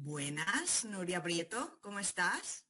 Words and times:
Buenas, 0.00 0.84
Nuria 0.84 1.20
Prieto, 1.20 1.76
¿cómo 1.82 1.98
estás? 1.98 2.64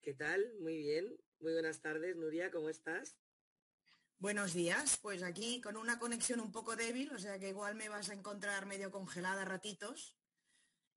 ¿Qué 0.00 0.14
tal? 0.14 0.54
Muy 0.58 0.78
bien. 0.78 1.14
Muy 1.38 1.52
buenas 1.52 1.82
tardes, 1.82 2.16
Nuria, 2.16 2.50
¿cómo 2.50 2.70
estás? 2.70 3.18
Buenos 4.18 4.54
días, 4.54 4.98
pues 5.02 5.22
aquí 5.22 5.60
con 5.60 5.76
una 5.76 5.98
conexión 5.98 6.40
un 6.40 6.52
poco 6.52 6.74
débil, 6.74 7.12
o 7.12 7.18
sea 7.18 7.38
que 7.38 7.50
igual 7.50 7.74
me 7.74 7.90
vas 7.90 8.08
a 8.08 8.14
encontrar 8.14 8.64
medio 8.64 8.90
congelada 8.90 9.44
ratitos. 9.44 10.16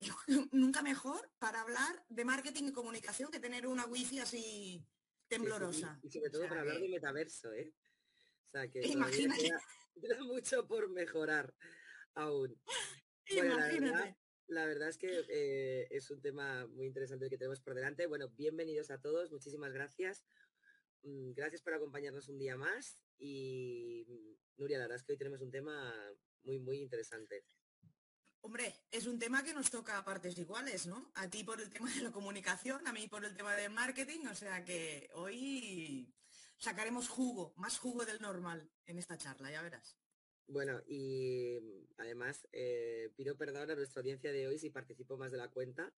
Nunca 0.53 0.81
mejor 0.81 1.29
para 1.39 1.59
hablar 1.59 2.05
de 2.07 2.23
marketing 2.23 2.69
y 2.69 2.71
comunicación 2.71 3.29
que 3.29 3.41
tener 3.41 3.67
una 3.67 3.85
wifi 3.85 4.19
así 4.19 4.87
temblorosa. 5.27 5.99
y 6.01 6.09
sobre 6.09 6.29
todo 6.29 6.47
para 6.47 6.61
hablar 6.61 6.79
de 6.79 6.87
metaverso, 6.87 7.51
¿eh? 7.51 7.73
O 8.47 8.51
sea 8.51 8.71
que 8.71 8.79
Imagínate. 8.87 9.51
Queda, 10.01 10.23
mucho 10.23 10.65
por 10.65 10.89
mejorar 10.89 11.53
aún. 12.13 12.57
Imagínate. 13.25 13.81
la, 13.81 13.91
verdad, 13.91 14.18
es 14.49 14.97
que 14.97 15.25
eh, 15.29 15.87
es 15.91 16.09
un 16.09 16.21
tema 16.21 16.65
muy 16.67 16.87
interesante 16.87 17.29
que 17.29 17.37
tenemos 17.37 17.59
por 17.59 17.75
delante. 17.75 18.07
Bueno, 18.07 18.29
bienvenidos 18.29 18.89
a 18.89 18.99
todos, 18.99 19.31
muchísimas 19.31 19.73
gracias. 19.73 20.25
Mm, 21.03 21.33
gracias 21.33 21.61
por 21.61 21.73
acompañarnos 21.73 22.29
un 22.29 22.39
día 22.39 22.57
más 22.57 22.99
y 23.19 24.05
mm, 24.07 24.61
Nuria, 24.61 24.79
la 24.79 24.85
verdad 24.85 24.97
es 24.97 25.03
que 25.03 25.11
hoy 25.11 25.17
tenemos 25.17 25.41
un 25.41 25.51
tema 25.51 25.93
muy, 26.43 26.57
muy 26.59 26.81
interesante. 26.81 27.45
Hombre, 28.41 28.73
es 28.89 29.05
un 29.05 29.19
tema 29.19 29.43
que 29.43 29.53
nos 29.53 29.69
toca 29.69 29.97
a 29.97 30.05
partes 30.05 30.37
iguales, 30.37 30.87
¿no? 30.87 31.11
A 31.13 31.29
ti 31.29 31.43
por 31.43 31.61
el 31.61 31.69
tema 31.69 31.93
de 31.93 32.01
la 32.01 32.11
comunicación, 32.11 32.87
a 32.87 32.93
mí 32.93 33.07
por 33.07 33.23
el 33.25 33.35
tema 33.35 33.55
del 33.55 33.71
marketing, 33.71 34.25
o 34.31 34.35
sea 34.35 34.65
que 34.65 35.09
hoy 35.13 36.11
sacaremos 36.57 37.07
jugo, 37.07 37.53
más 37.57 37.77
jugo 37.77 38.03
del 38.03 38.19
normal 38.19 38.71
en 38.85 38.97
esta 38.97 39.17
charla, 39.17 39.51
ya 39.51 39.61
verás. 39.61 39.98
Bueno, 40.49 40.81
y 40.87 41.59
mm, 41.61 41.93
además 41.97 42.47
eh, 42.51 43.11
pido 43.15 43.37
perdón 43.37 43.69
a 43.69 43.75
nuestra 43.75 44.01
audiencia 44.01 44.31
de 44.31 44.47
hoy 44.47 44.57
si 44.57 44.71
participo 44.71 45.15
más 45.15 45.31
de 45.31 45.37
la 45.37 45.49
cuenta, 45.49 45.93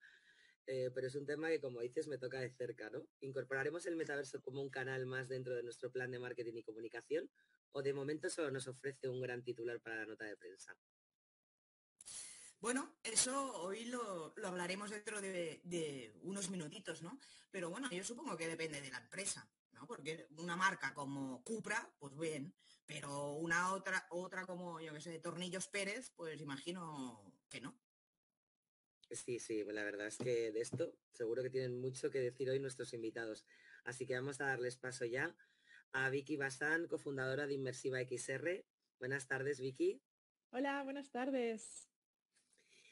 eh, 0.67 0.91
pero 0.93 1.07
es 1.07 1.15
un 1.15 1.25
tema 1.25 1.47
que, 1.47 1.61
como 1.61 1.79
dices, 1.79 2.07
me 2.07 2.17
toca 2.17 2.39
de 2.41 2.51
cerca, 2.51 2.89
¿no? 2.89 3.07
¿Incorporaremos 3.21 3.85
el 3.85 3.95
metaverso 3.95 4.41
como 4.41 4.61
un 4.61 4.69
canal 4.69 5.05
más 5.05 5.29
dentro 5.29 5.55
de 5.55 5.63
nuestro 5.63 5.89
plan 5.89 6.11
de 6.11 6.19
marketing 6.19 6.55
y 6.55 6.63
comunicación? 6.63 7.29
¿O 7.71 7.81
de 7.81 7.93
momento 7.93 8.29
solo 8.29 8.51
nos 8.51 8.67
ofrece 8.67 9.07
un 9.07 9.21
gran 9.21 9.41
titular 9.41 9.79
para 9.79 9.95
la 9.95 10.05
nota 10.05 10.25
de 10.25 10.35
prensa? 10.35 10.77
Bueno, 12.59 12.97
eso 13.03 13.53
hoy 13.63 13.85
lo, 13.85 14.35
hablaremos 14.43 14.89
dentro 14.89 15.21
de, 15.21 16.13
unos 16.23 16.49
minutitos, 16.49 17.01
¿no? 17.01 17.19
Pero 17.49 17.69
bueno, 17.69 17.89
yo 17.89 18.03
supongo 18.03 18.35
que 18.35 18.49
depende 18.49 18.81
de 18.81 18.91
la 18.91 18.99
empresa, 18.99 19.49
¿no? 19.71 19.87
Porque 19.87 20.27
una 20.37 20.57
marca 20.57 20.93
como 20.93 21.41
Cupra, 21.43 21.89
pues 21.97 22.15
bien, 22.17 22.53
pero 22.91 23.35
una 23.35 23.73
otra, 23.73 24.05
otra 24.09 24.45
como, 24.45 24.81
yo 24.81 24.93
qué 24.93 25.01
sé, 25.01 25.19
Tornillos 25.19 25.67
Pérez, 25.67 26.11
pues 26.15 26.41
imagino 26.41 27.33
que 27.49 27.61
no. 27.61 27.79
Sí, 29.09 29.39
sí, 29.39 29.63
la 29.63 29.83
verdad 29.83 30.07
es 30.07 30.17
que 30.17 30.51
de 30.51 30.61
esto 30.61 30.97
seguro 31.13 31.43
que 31.43 31.49
tienen 31.49 31.79
mucho 31.79 32.09
que 32.09 32.19
decir 32.19 32.49
hoy 32.49 32.59
nuestros 32.59 32.93
invitados. 32.93 33.45
Así 33.85 34.05
que 34.05 34.15
vamos 34.15 34.41
a 34.41 34.45
darles 34.45 34.77
paso 34.77 35.05
ya 35.05 35.35
a 35.93 36.09
Vicky 36.09 36.37
Basán, 36.37 36.87
cofundadora 36.87 37.47
de 37.47 37.53
Inmersiva 37.53 37.99
XR. 38.01 38.65
Buenas 38.99 39.27
tardes, 39.27 39.59
Vicky. 39.59 40.01
Hola, 40.51 40.83
buenas 40.83 41.11
tardes. 41.11 41.89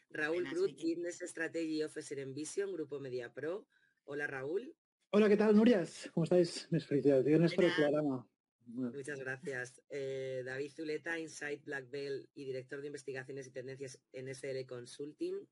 Raúl 0.09 0.45
Brut, 0.49 0.71
Business 0.73 1.19
Strategy 1.21 1.83
Officer 1.83 2.19
en 2.19 2.33
Vision, 2.33 2.71
Grupo 2.73 2.99
Media 2.99 3.33
Pro. 3.33 3.67
Hola, 4.05 4.27
Raúl. 4.27 4.75
Hola, 5.11 5.29
¿qué 5.29 5.37
tal, 5.37 5.55
Nurias? 5.55 6.09
¿Cómo 6.13 6.23
estáis? 6.23 6.67
Mis 6.71 6.85
felicitaciones 6.85 7.53
por 7.53 7.65
el 7.65 7.75
programa. 7.75 8.29
Muchas 8.73 9.19
gracias. 9.19 9.81
Eh, 9.89 10.43
David 10.45 10.71
Zuleta, 10.71 11.19
Insight 11.19 11.63
Black 11.65 11.89
Bell 11.89 12.29
y 12.35 12.45
director 12.45 12.81
de 12.81 12.87
investigaciones 12.87 13.47
y 13.47 13.51
tendencias 13.51 13.99
en 14.13 14.27
SL 14.33 14.65
Consulting. 14.67 15.47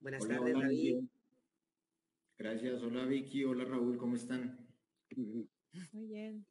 Buenas 0.00 0.26
tardes, 0.26 0.54
David. 0.54 1.04
Gracias. 2.38 2.82
Hola, 2.82 3.06
Vicky. 3.06 3.44
Hola, 3.44 3.64
Raúl. 3.64 3.96
¿Cómo 3.96 4.16
están? 4.16 4.58
Muy 5.16 6.06
bien. 6.06 6.44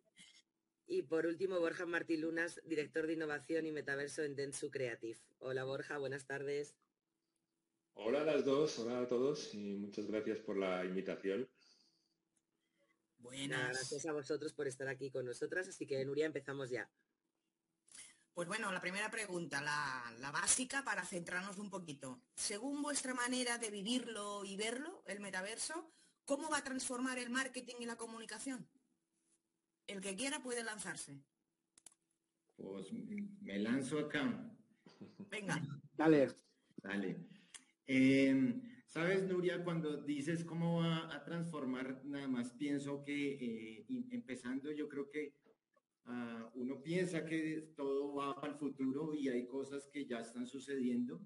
Y 0.88 1.04
por 1.04 1.26
último, 1.26 1.60
Borja 1.60 1.86
Martí 1.86 2.18
Lunas, 2.18 2.60
director 2.66 3.08
de 3.08 3.14
innovación 3.14 3.66
y 3.66 3.72
metaverso 3.72 4.24
en 4.24 4.36
Dentsu 4.36 4.72
Creative. 4.72 5.20
Hola, 5.40 5.64
Borja. 5.64 5.98
Buenas 5.98 6.26
tardes. 6.26 6.76
Hola 7.94 8.22
a 8.22 8.26
las 8.26 8.46
dos, 8.46 8.80
hola 8.80 9.02
a 9.02 9.08
todos 9.08 9.54
y 9.54 9.76
muchas 9.76 10.08
gracias 10.08 10.40
por 10.40 10.58
la 10.58 10.84
invitación. 10.86 11.48
Buenas. 13.22 13.70
Gracias 13.70 14.06
a 14.06 14.14
vosotros 14.14 14.54
por 14.54 14.68
estar 14.68 14.88
aquí 14.88 15.12
con 15.12 15.26
nosotras, 15.26 15.68
así 15.68 15.86
que 15.86 16.04
Nuria, 16.06 16.26
empezamos 16.26 16.70
ya. 16.70 16.90
Pues 18.34 18.48
bueno, 18.48 18.72
la 18.72 18.80
primera 18.80 19.12
pregunta, 19.12 19.62
la, 19.62 20.32
básica 20.32 20.84
para 20.84 21.06
centrarnos 21.06 21.58
un 21.58 21.70
poquito. 21.70 22.22
Según 22.34 22.82
vuestra 22.82 23.14
manera 23.14 23.58
de 23.58 23.70
vivirlo 23.70 24.46
y 24.46 24.56
verlo, 24.56 25.04
el 25.06 25.20
metaverso, 25.20 25.92
¿cómo 26.26 26.50
va 26.50 26.60
a 26.60 26.64
transformar 26.64 27.20
el 27.20 27.30
marketing 27.30 27.76
y 27.82 27.86
la 27.86 27.98
comunicación? 27.98 28.68
El 29.86 30.00
que 30.00 30.16
quiera 30.16 30.42
puede 30.42 30.64
lanzarse. 30.64 31.22
Pues 32.56 32.88
me 33.42 33.60
lanzo 33.60 34.00
acá. 34.00 34.50
Venga. 35.30 35.62
Dale. 35.94 36.32
Dale. 36.78 37.28
Em, 37.86 38.62
Sabes, 38.92 39.24
Nuria, 39.24 39.64
cuando 39.64 40.02
dices 40.02 40.44
cómo 40.44 40.82
va 40.82 41.16
a 41.16 41.24
transformar, 41.24 42.04
nada 42.04 42.28
más 42.28 42.52
pienso 42.52 43.06
que 43.06 43.36
eh, 43.36 43.86
empezando, 43.88 44.70
yo 44.70 44.90
creo 44.90 45.10
que 45.10 45.34
ah, 46.04 46.52
uno 46.56 46.84
piensa 46.84 47.26
que 47.26 47.72
todo 47.78 48.14
va 48.14 48.36
para 48.36 48.52
el 48.52 48.60
futuro 48.60 49.14
y 49.14 49.30
hay 49.30 49.48
cosas 49.48 49.88
que 49.94 50.06
ya 50.06 50.20
están 50.20 50.46
sucediendo 50.46 51.22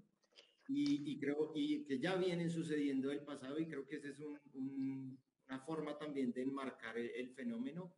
y, 0.68 1.18
creo 1.18 1.54
y 1.56 1.86
que 1.86 1.98
ya 1.98 2.16
vienen 2.18 2.52
sucediendo 2.52 3.10
del 3.10 3.24
pasado 3.24 3.58
y 3.58 3.68
creo 3.68 3.88
que 3.88 3.96
esa 3.96 4.10
es 4.10 4.20
una 4.20 5.60
forma 5.66 5.98
también 5.98 6.32
de 6.34 6.44
enmarcar 6.44 7.00
el 7.00 7.32
fenómeno 7.32 7.96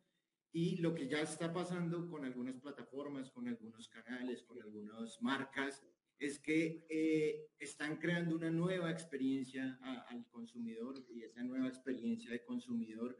y 0.50 0.78
lo 0.78 0.94
que 0.94 1.08
ya 1.08 1.20
está 1.20 1.52
pasando 1.52 2.08
con 2.08 2.24
algunas 2.24 2.58
plataformas, 2.58 3.30
con 3.30 3.46
algunos 3.46 3.86
canales, 3.88 4.42
con 4.44 4.62
algunas 4.62 5.20
marcas 5.20 5.84
es 6.18 6.40
que 6.40 6.84
eh, 6.88 7.48
están 7.58 7.96
creando 7.96 8.34
una 8.34 8.50
nueva 8.50 8.90
experiencia 8.90 9.78
al 10.08 10.26
consumidor 10.26 11.04
y 11.08 11.22
esa 11.22 11.42
nueva 11.44 11.68
experiencia 11.68 12.30
de 12.30 12.42
consumidor 12.42 13.16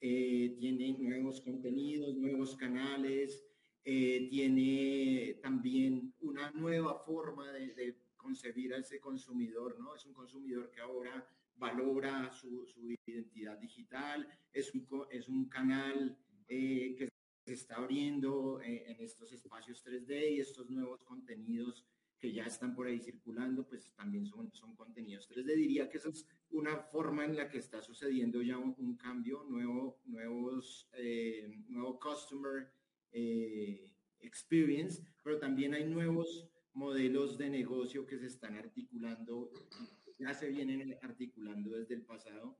eh, 0.00 0.54
tiene 0.58 0.98
nuevos 0.98 1.40
contenidos, 1.40 2.16
nuevos 2.16 2.56
canales, 2.56 3.42
eh, 3.84 4.28
tiene 4.28 5.38
también 5.42 6.14
una 6.20 6.50
nueva 6.50 6.98
forma 6.98 7.50
de, 7.52 7.96
concebir 8.16 8.72
a 8.72 8.78
ese 8.78 9.00
consumidor, 9.00 9.76
¿no? 9.80 9.96
Es 9.96 10.06
un 10.06 10.12
consumidor 10.12 10.70
que 10.70 10.80
ahora 10.80 11.26
valora 11.56 12.30
su, 12.30 12.68
identidad 13.04 13.58
digital, 13.58 14.28
es 14.52 14.72
un, 14.72 14.86
es 15.10 15.28
un 15.28 15.48
canal 15.48 16.16
que 16.46 17.08
se 17.44 17.54
está 17.54 17.78
abriendo 17.78 18.60
en 18.62 19.00
estos 19.00 19.32
espacios 19.32 19.84
3D 19.84 20.36
y 20.36 20.38
estos 20.38 20.70
nuevos 20.70 21.02
contenidos 21.02 21.84
que 22.22 22.32
ya 22.32 22.44
están 22.44 22.72
por 22.72 22.86
ahí 22.86 23.00
circulando, 23.00 23.66
pues 23.66 23.92
también 23.96 24.24
son, 24.26 24.52
son 24.52 24.76
contenidos 24.76 25.28
3D. 25.28 25.56
Diría 25.56 25.88
que 25.90 25.98
esa 25.98 26.10
es 26.10 26.24
una 26.50 26.76
forma 26.76 27.24
en 27.24 27.34
la 27.34 27.48
que 27.48 27.58
está 27.58 27.82
sucediendo 27.82 28.40
ya 28.42 28.58
un, 28.58 28.96
cambio, 28.96 29.42
nuevo, 29.48 30.00
nuevos, 30.04 30.88
eh, 30.92 31.50
nuevo 31.66 31.98
customer 31.98 32.68
eh, 33.10 33.92
experience, 34.20 35.02
pero 35.24 35.40
también 35.40 35.74
hay 35.74 35.84
nuevos 35.84 36.48
modelos 36.74 37.38
de 37.38 37.50
negocio 37.50 38.06
que 38.06 38.20
se 38.20 38.26
están 38.26 38.54
articulando, 38.54 39.50
ya 40.16 40.32
se 40.32 40.48
vienen 40.48 40.96
articulando 41.02 41.70
desde 41.70 41.94
el 41.94 42.04
pasado 42.04 42.56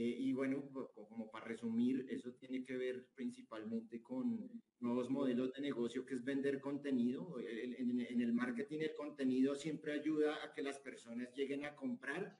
eh, 0.00 0.14
y 0.16 0.32
bueno, 0.32 0.62
como 0.94 1.28
para 1.28 1.46
resumir, 1.46 2.06
eso 2.08 2.32
tiene 2.34 2.64
que 2.64 2.76
ver 2.76 3.08
principalmente 3.16 4.00
con 4.00 4.48
nuevos 4.78 5.10
modelos 5.10 5.52
de 5.52 5.60
negocio, 5.60 6.06
que 6.06 6.14
es 6.14 6.22
vender 6.22 6.60
contenido. 6.60 7.40
En, 7.40 8.20
el 8.20 8.32
marketing 8.32 8.78
el 8.78 8.94
contenido 8.94 9.56
siempre 9.56 9.94
ayuda 9.94 10.44
a 10.44 10.52
que 10.52 10.62
las 10.62 10.78
personas 10.78 11.34
lleguen 11.34 11.64
a 11.64 11.74
comprar. 11.74 12.38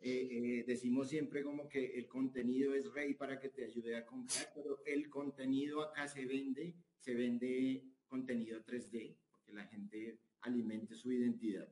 Eh, 0.00 0.28
eh, 0.32 0.64
decimos 0.66 1.08
siempre 1.08 1.44
como 1.44 1.68
que 1.68 1.96
el 1.96 2.08
contenido 2.08 2.74
es 2.74 2.92
rey 2.92 3.14
para 3.14 3.38
que 3.38 3.50
te 3.50 3.64
ayude 3.66 3.94
a 3.94 4.04
comprar, 4.04 4.48
pero 4.52 4.82
el 4.84 5.08
contenido 5.08 5.82
acá 5.82 6.08
se 6.08 6.26
vende, 6.26 6.74
se 6.98 7.14
vende 7.14 7.84
contenido 8.08 8.64
3D, 8.64 9.16
porque 9.30 9.52
la 9.52 9.68
gente 9.68 10.18
alimente 10.40 10.96
su 10.96 11.12
identidad. 11.12 11.68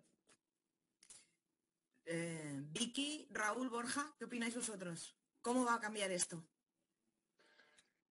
Eh, 2.10 2.62
Vicky, 2.72 3.28
Raúl, 3.30 3.68
Borja, 3.68 4.14
¿qué 4.18 4.24
opináis 4.24 4.54
vosotros? 4.54 5.14
¿Cómo 5.42 5.66
va 5.66 5.74
a 5.74 5.80
cambiar 5.80 6.10
esto? 6.10 6.42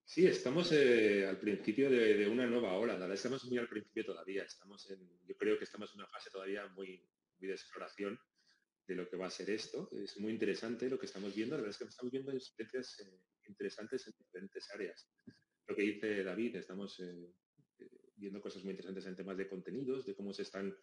Sí, 0.05 0.27
estamos 0.27 0.71
eh, 0.71 1.25
al 1.25 1.39
principio 1.39 1.89
de, 1.89 2.27
una 2.27 2.45
nueva 2.45 2.73
ola. 2.75 2.93
La 2.93 2.99
verdad 2.99 3.15
estamos 3.15 3.43
muy 3.45 3.57
al 3.57 3.67
principio 3.67 4.05
todavía. 4.05 4.43
Estamos 4.43 4.87
yo 5.25 5.35
creo 5.35 5.57
que 5.57 5.63
estamos 5.63 5.91
en 5.93 6.01
una 6.01 6.09
fase 6.09 6.29
todavía 6.29 6.67
muy, 6.67 7.03
de 7.39 7.51
exploración 7.51 8.19
de 8.85 8.95
lo 8.95 9.09
que 9.09 9.17
va 9.17 9.25
a 9.25 9.31
ser 9.31 9.49
esto. 9.49 9.89
Es 9.91 10.19
muy 10.19 10.31
interesante 10.31 10.87
lo 10.91 10.99
que 10.99 11.07
estamos 11.07 11.33
viendo. 11.33 11.55
La 11.55 11.63
verdad 11.63 11.71
es 11.71 11.79
que 11.79 11.89
estamos 11.89 12.11
viendo 12.11 12.31
experiencias 12.31 12.99
eh, 12.99 13.19
interesantes 13.47 14.05
en 14.05 14.13
diferentes 14.15 14.69
áreas. 14.69 15.09
Lo 15.65 15.75
que 15.75 15.81
dice 15.81 16.23
David, 16.23 16.57
estamos 16.57 17.01
viendo 18.15 18.41
cosas 18.41 18.63
muy 18.63 18.71
interesantes 18.71 19.07
en 19.07 19.15
temas 19.15 19.37
de 19.37 19.47
contenidos, 19.47 20.05
de 20.05 20.15
cómo 20.15 20.33
se 20.33 20.43
están 20.43 20.77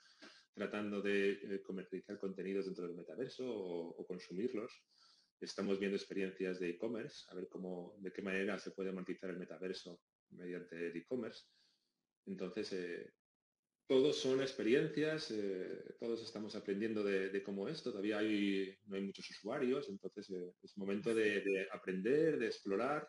tratando 0.55 1.03
de 1.03 1.33
eh, 1.33 1.63
comercializar 1.63 2.19
contenidos 2.19 2.67
dentro 2.67 2.87
del 2.87 2.97
metaverso 2.97 3.45
o, 3.47 4.07
consumirlos. 4.07 4.73
Estamos 5.41 5.79
viendo 5.79 5.97
experiencias 5.97 6.61
de 6.61 6.71
e-commerce, 6.71 7.25
a 7.29 7.35
ver 7.35 7.49
cómo, 7.49 7.97
de 7.99 8.13
qué 8.13 8.23
manera 8.23 8.59
se 8.59 8.71
puede 8.71 8.93
monetizar 8.93 9.31
el 9.31 9.39
metaverso 9.39 10.01
mediante 10.31 10.87
el 10.87 10.97
e-commerce. 10.97 11.45
Entonces, 12.27 12.73
eh, 12.73 13.13
todos 13.87 14.17
son 14.17 14.41
experiencias, 14.41 15.31
eh, 15.33 15.97
todos 15.99 16.23
estamos 16.23 16.55
aprendiendo 16.55 17.03
de, 17.03 17.43
cómo 17.43 17.69
es, 17.69 17.83
todavía 17.83 18.19
hay, 18.19 18.79
no 18.87 18.97
hay 18.97 19.03
muchos 19.03 19.29
usuarios, 19.29 19.89
entonces 19.91 20.31
es 20.63 20.79
momento 20.79 21.15
de, 21.15 21.67
aprender, 21.71 22.39
de 22.39 22.47
explorar, 22.47 23.07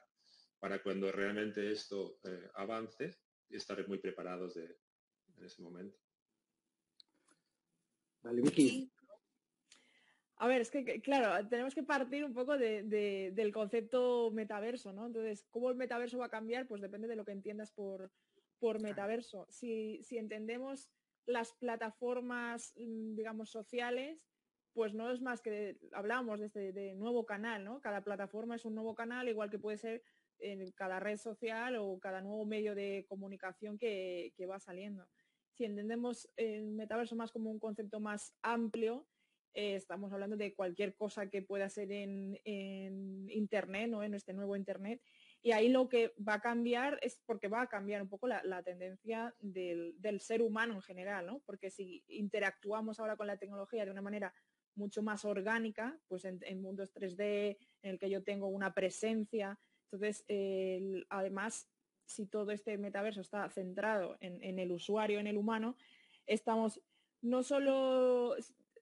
para 0.60 0.82
cuando 0.82 1.12
realmente 1.12 1.72
esto 1.72 2.20
avance, 2.56 3.16
estar 3.50 3.88
muy 3.88 4.00
preparados 4.00 4.58
en 4.58 5.46
ese 5.46 5.62
momento. 5.62 6.05
A 10.38 10.48
ver, 10.48 10.62
es 10.62 10.69
que, 10.69 11.01
claro, 11.01 11.48
tenemos 11.48 11.74
que 11.74 11.83
partir 11.83 12.25
un 12.25 12.33
poco 12.33 12.57
del 12.57 13.51
concepto 13.54 14.31
metaverso, 14.31 14.92
¿no? 14.92 15.06
Entonces, 15.06 15.45
¿cómo 15.50 15.69
el 15.69 15.77
metaverso 15.77 16.18
va 16.18 16.25
a 16.25 16.30
cambiar? 16.30 16.68
Pues 16.68 16.81
depende 16.81 17.07
de 17.07 17.16
lo 17.16 17.24
que 17.24 17.31
entiendas 17.31 17.72
por, 17.72 18.12
por 18.60 18.81
metaverso. 18.81 19.48
Si, 19.50 20.01
entendemos 20.12 20.89
las 21.25 21.54
plataformas, 21.54 22.74
mm, 22.75 23.16
digamos, 23.16 23.50
sociales, 23.50 24.27
pues 24.74 24.94
no 24.94 25.10
es 25.10 25.22
más 25.22 25.42
que, 25.42 25.77
hablamos 25.94 26.42
de 26.42 26.48
este 26.48 26.74
de 26.74 26.95
nuevo 26.95 27.25
canal, 27.25 27.63
¿no? 27.63 27.80
Cada 27.80 28.01
plataforma 28.01 28.57
es 28.57 28.66
un 28.66 28.75
nuevo 28.75 28.94
canal, 28.94 29.30
igual 29.30 29.50
que 29.50 29.57
puede 29.57 29.77
ser 29.77 30.04
en 30.39 30.69
cada 30.74 31.00
red 31.00 31.16
social 31.16 31.77
o 31.77 31.98
cada 32.00 32.19
nuevo 32.19 32.45
medio 32.45 32.75
de 32.75 33.06
comunicación 33.07 33.77
que, 33.77 34.33
que 34.36 34.45
va 34.45 34.60
saliendo 34.60 35.07
si 35.56 35.63
entendemos 35.63 36.30
el 36.36 36.68
metaverso 36.74 37.16
más 37.16 37.31
como 37.31 37.50
un 37.50 37.60
concepto 37.60 38.00
más 38.00 38.36
amplio, 38.42 39.07
eh, 39.54 39.75
estamos 39.75 40.12
hablando 40.12 40.36
de 40.36 40.54
cualquier 40.54 40.96
cosa 40.96 41.30
que 41.30 41.42
pueda 41.42 41.69
ser 41.69 41.90
en, 41.92 42.38
Internet, 43.30 43.90
¿no? 43.90 44.04
en 44.04 44.13
este 44.13 44.34
nuevo 44.34 44.57
Internet. 44.57 45.02
Y 45.42 45.54
ahí 45.54 45.69
lo 45.69 45.88
que 45.88 46.13
va 46.28 46.36
a 46.36 46.42
cambiar 46.42 47.00
es 47.02 47.22
porque 47.25 47.48
va 47.48 47.62
a 47.62 47.68
cambiar 47.68 48.02
un 48.02 48.10
poco 48.10 48.28
la, 48.28 48.63
tendencia 48.63 49.34
del, 49.40 50.19
ser 50.19 50.42
humano 50.42 50.74
en 50.74 50.81
general, 50.81 51.25
¿no? 51.28 51.42
Porque 51.46 51.69
si 51.69 52.04
interactuamos 52.08 53.00
ahora 53.00 53.16
con 53.16 53.28
la 53.28 53.38
tecnología 53.38 53.86
de 53.86 53.92
una 53.92 54.01
manera 54.01 54.34
mucho 54.75 55.01
más 55.04 55.24
orgánica, 55.24 55.98
pues 56.08 56.25
en, 56.25 56.62
mundos 56.62 56.94
3D, 56.94 57.58
en 57.84 57.92
el 57.92 58.00
que 58.00 58.10
yo 58.10 58.24
tengo 58.24 58.48
una 58.48 58.74
presencia, 58.74 59.58
entonces 59.86 60.25
además 61.10 61.69
si 62.06 62.25
todo 62.25 62.52
este 62.52 62.78
metaverso 62.78 63.22
está 63.22 63.50
centrado 63.50 64.18
en, 64.19 64.60
el 64.60 64.72
usuario, 64.72 65.19
en 65.19 65.28
el 65.28 65.38
humano, 65.38 65.75
estamos 66.25 66.81
no 67.22 67.44
solo, 67.44 68.36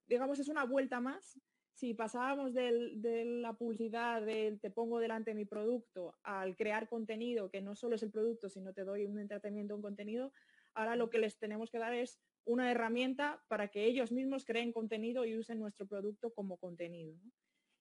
digamos, 0.08 0.40
es 0.40 0.50
una 0.50 0.66
vuelta 0.66 1.00
más. 1.00 1.40
Si 1.74 1.94
pasábamos 1.94 2.54
de 2.54 3.24
la 3.42 3.54
publicidad 3.54 4.22
del 4.22 4.60
te 4.60 4.70
pongo 4.70 5.00
delante 5.00 5.34
mi 5.34 5.46
producto 5.46 6.16
al 6.24 6.56
crear 6.56 6.88
contenido, 6.88 7.50
que 7.50 7.62
no 7.62 7.76
solo 7.76 7.96
es 7.96 8.04
el 8.04 8.12
producto, 8.12 8.50
sino 8.50 8.74
te 8.74 8.84
doy 8.84 9.06
un 9.06 9.20
entretenimiento, 9.20 9.76
un 9.76 9.82
contenido, 9.82 10.32
ahora 10.76 10.96
lo 10.96 11.10
que 11.10 11.18
les 11.18 11.38
tenemos 11.40 11.72
que 11.72 11.80
dar 11.80 11.94
es 11.94 12.20
una 12.46 12.70
herramienta 12.70 13.44
para 13.48 13.70
que 13.70 13.86
ellos 13.86 14.12
mismos 14.12 14.46
creen 14.46 14.72
contenido 14.72 15.26
y 15.26 15.38
usen 15.38 15.60
nuestro 15.60 15.88
producto 15.88 16.34
como 16.34 16.58
contenido. 16.58 17.18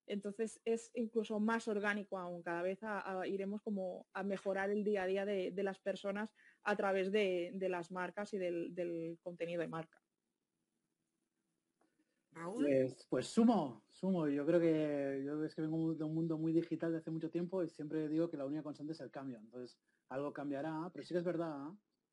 Entonces 0.06 0.60
es 0.64 0.90
incluso 0.94 1.40
más 1.40 1.69
orgánico 1.69 2.19
aún, 2.19 2.43
cada 2.43 2.62
vez 2.62 2.81
iremos 3.26 3.62
como 3.62 4.06
a 4.12 4.22
mejorar 4.22 4.70
el 4.70 4.84
día 4.84 5.04
a 5.04 5.06
día 5.06 5.25
de, 5.25 5.52
las 5.62 5.78
personas 5.81 6.34
a 6.64 6.76
través 6.76 7.12
de, 7.12 7.52
las 7.69 7.90
marcas 7.90 8.34
y 8.34 8.38
del, 8.38 9.19
contenido 9.22 9.60
de 9.60 9.69
marca. 9.69 9.99
Pues, 12.54 13.06
pues, 13.10 13.26
sumo, 13.26 13.84
sumo. 13.90 14.26
Yo 14.26 14.46
creo 14.46 14.58
que 14.58 15.22
yo 15.25 15.44
es 15.44 15.54
que 15.54 15.62
vengo 15.62 15.94
de 15.94 16.02
un 16.02 16.14
mundo 16.14 16.38
muy 16.38 16.52
digital 16.52 16.90
de 16.90 16.98
hace 16.98 17.10
mucho 17.10 17.31
tiempo 17.31 17.62
y 17.62 17.69
siempre 17.69 18.08
digo 18.08 18.31
que 18.31 18.38
la 18.38 18.46
única 18.46 18.62
constante 18.62 18.94
es 18.94 19.00
el 19.00 19.10
cambio. 19.10 19.38
Entonces, 19.38 19.78
algo 20.08 20.32
cambiará, 20.32 20.90
pero 20.93 21.05
sí 21.05 21.12
que 21.12 21.19
es 21.19 21.25
verdad, 21.25 21.69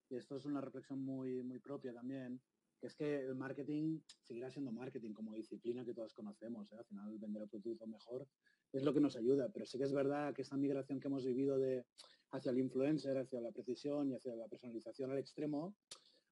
y 0.09 0.15
esto 0.15 0.35
es 0.35 0.45
una 0.45 0.61
reflexión 0.61 1.01
muy, 1.01 1.41
muy 1.43 1.59
propia 1.59 1.93
también, 1.93 2.41
que 2.79 2.87
es 2.87 2.95
que 2.95 3.19
el 3.25 3.35
marketing 3.35 3.99
seguirá 4.23 4.49
siendo 4.49 4.71
marketing 4.71 5.13
como 5.13 5.33
disciplina 5.33 5.83
que 5.83 5.93
todos 5.93 6.13
conocemos. 6.13 6.71
¿eh? 6.71 6.77
Al 6.77 6.85
final, 6.85 7.17
vender 7.17 7.43
el 7.43 7.49
producto 7.49 7.85
mejor 7.87 8.27
es 8.71 8.83
lo 8.83 8.93
que 8.93 9.01
nos 9.01 9.15
ayuda, 9.15 9.49
pero 9.49 9.65
sí 9.65 9.77
que 9.77 9.83
es 9.83 9.93
verdad 9.93 10.33
que 10.33 10.43
esta 10.43 10.57
migración 10.57 10.99
que 10.99 11.07
hemos 11.07 11.25
vivido 11.25 11.57
de 11.57 11.85
hacia 12.31 12.51
el 12.51 12.59
influencer, 12.59 13.17
hacia 13.17 13.41
la 13.41 13.51
precisión 13.51 14.09
y 14.09 14.15
hacia 14.15 14.35
la 14.35 14.47
personalización 14.47 15.11
al 15.11 15.17
extremo, 15.17 15.75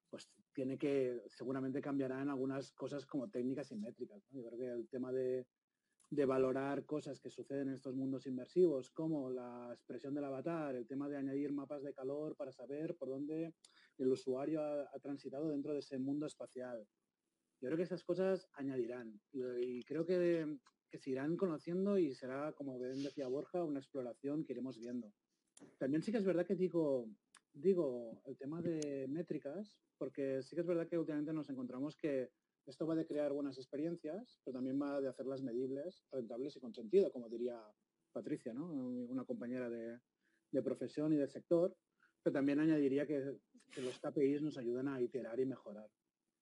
pues 0.08 0.30
tiene 0.54 0.78
que, 0.78 1.22
seguramente 1.26 1.80
cambiará 1.80 2.22
en 2.22 2.30
algunas 2.30 2.72
cosas 2.72 3.04
como 3.04 3.28
técnicas 3.28 3.70
y 3.72 3.76
métricas. 3.76 4.22
Yo 4.30 4.44
creo 4.44 4.58
que 4.58 4.66
el 4.66 4.88
tema 4.88 5.12
de, 5.12 5.46
de 6.10 6.24
valorar 6.24 6.86
cosas 6.86 7.20
que 7.20 7.30
suceden 7.30 7.68
en 7.68 7.74
estos 7.74 7.94
mundos 7.94 8.26
inmersivos, 8.26 8.90
como 8.90 9.30
la 9.30 9.70
expresión 9.72 10.14
del 10.14 10.24
avatar, 10.24 10.74
el 10.76 10.86
tema 10.86 11.08
de 11.08 11.16
añadir 11.16 11.52
mapas 11.52 11.82
de 11.82 11.92
calor 11.92 12.36
para 12.36 12.52
saber 12.52 12.96
por 12.96 13.08
dónde 13.08 13.54
el 13.98 14.08
usuario 14.08 14.62
ha, 14.62 14.98
transitado 15.00 15.48
dentro 15.48 15.72
de 15.72 15.80
ese 15.80 15.98
mundo 15.98 16.26
espacial. 16.26 16.86
Yo 17.60 17.68
creo 17.68 17.76
que 17.76 17.82
esas 17.82 18.04
cosas 18.04 18.48
añadirán 18.54 19.20
y, 19.32 19.82
creo 19.84 20.06
que, 20.06 20.58
que, 20.88 20.98
se 20.98 21.10
irán 21.10 21.36
conociendo 21.36 21.98
y 21.98 22.14
será, 22.14 22.52
como 22.52 22.78
bien 22.78 23.02
decía 23.02 23.28
Borja, 23.28 23.64
una 23.64 23.80
exploración 23.80 24.44
que 24.44 24.52
iremos 24.52 24.78
viendo. 24.78 25.12
También 25.78 26.02
sí 26.02 26.12
que 26.12 26.18
es 26.18 26.24
verdad 26.24 26.46
que 26.46 26.54
digo, 26.54 27.08
digo 27.52 28.22
el 28.24 28.36
tema 28.36 28.62
de 28.62 29.06
métricas, 29.08 29.76
porque 29.96 30.42
sí 30.42 30.54
que 30.54 30.60
es 30.60 30.66
verdad 30.66 30.86
que 30.86 30.98
últimamente 30.98 31.32
nos 31.32 31.50
encontramos 31.50 31.96
que 31.96 32.30
esto 32.68 32.86
va 32.86 32.94
de 32.94 33.06
crear 33.06 33.32
buenas 33.32 33.56
experiencias, 33.56 34.40
pero 34.44 34.58
también 34.58 34.80
va 34.80 35.00
de 35.00 35.08
hacerlas 35.08 35.42
medibles, 35.42 36.04
rentables 36.12 36.54
y 36.56 36.60
con 36.60 36.74
sentido, 36.74 37.10
como 37.10 37.28
diría 37.28 37.58
Patricia, 38.12 38.52
¿no? 38.52 38.66
una 38.66 39.24
compañera 39.24 39.70
de, 39.70 39.98
profesión 40.62 41.12
y 41.12 41.16
de 41.16 41.28
sector, 41.28 41.74
pero 42.22 42.32
también 42.32 42.60
añadiría 42.60 43.06
que, 43.06 43.36
los 43.76 43.98
KPIs 44.00 44.42
nos 44.42 44.56
ayudan 44.56 44.88
a 44.88 45.00
iterar 45.00 45.38
y 45.38 45.44
mejorar. 45.44 45.88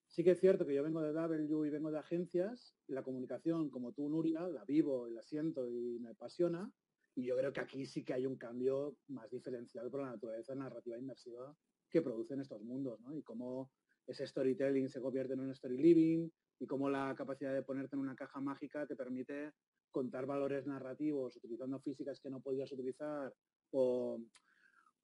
Sí 0.07 0.23
que 0.23 0.31
es 0.31 0.41
cierto 0.41 0.65
que 0.65 0.75
yo 0.75 0.83
vengo 0.83 1.03
de 1.03 1.13
W 1.13 1.67
y 1.67 1.71
vengo 1.71 1.91
de 1.91 1.99
agencias, 1.99 2.75
la 2.87 3.03
comunicación, 3.03 3.69
como 3.69 3.93
tú, 3.93 4.09
Nuria, 4.09 4.49
la 4.49 4.65
vivo 4.65 5.09
y 5.09 5.15
la 5.15 5.23
siento 5.23 5.69
y 5.69 5.99
me 5.99 6.11
apasiona, 6.11 6.73
y 7.17 7.25
yo 7.25 7.37
creo 7.37 7.53
que 7.53 7.61
aquí 7.61 7.85
sí 7.85 8.05
que 8.05 8.15
hay 8.15 8.27
un 8.27 8.37
cambio 8.37 8.97
más 9.09 9.31
diferencial 9.31 9.91
por 9.91 10.03
la 10.03 10.11
naturaleza 10.11 10.55
narrativa 10.55 10.99
inmersiva 10.99 11.55
que 11.91 12.03
producen 12.03 12.41
estos 12.41 12.63
mundos, 12.63 13.01
¿no? 13.01 13.15
Y 13.15 13.23
cómo 13.23 13.71
ese 14.07 14.27
storytelling 14.27 14.89
se 14.89 15.01
convierte 15.01 15.35
en 15.35 15.41
un 15.41 15.51
story 15.51 15.79
living 15.79 16.29
y 16.61 16.67
cómo 16.67 16.89
la 16.89 17.15
capacidad 17.17 17.53
de 17.53 17.63
ponerte 17.63 17.97
en 17.97 18.01
una 18.01 18.15
caja 18.15 18.41
mágica 18.41 18.87
te 18.87 18.97
permite 18.97 19.53
contar 19.91 20.27
valores 20.27 20.67
narrativos 20.67 21.37
utilizando 21.37 21.81
físicas 21.81 22.21
que 22.21 22.31
no 22.31 22.41
podías 22.41 22.71
utilizar 22.71 23.33
o, 23.71 24.21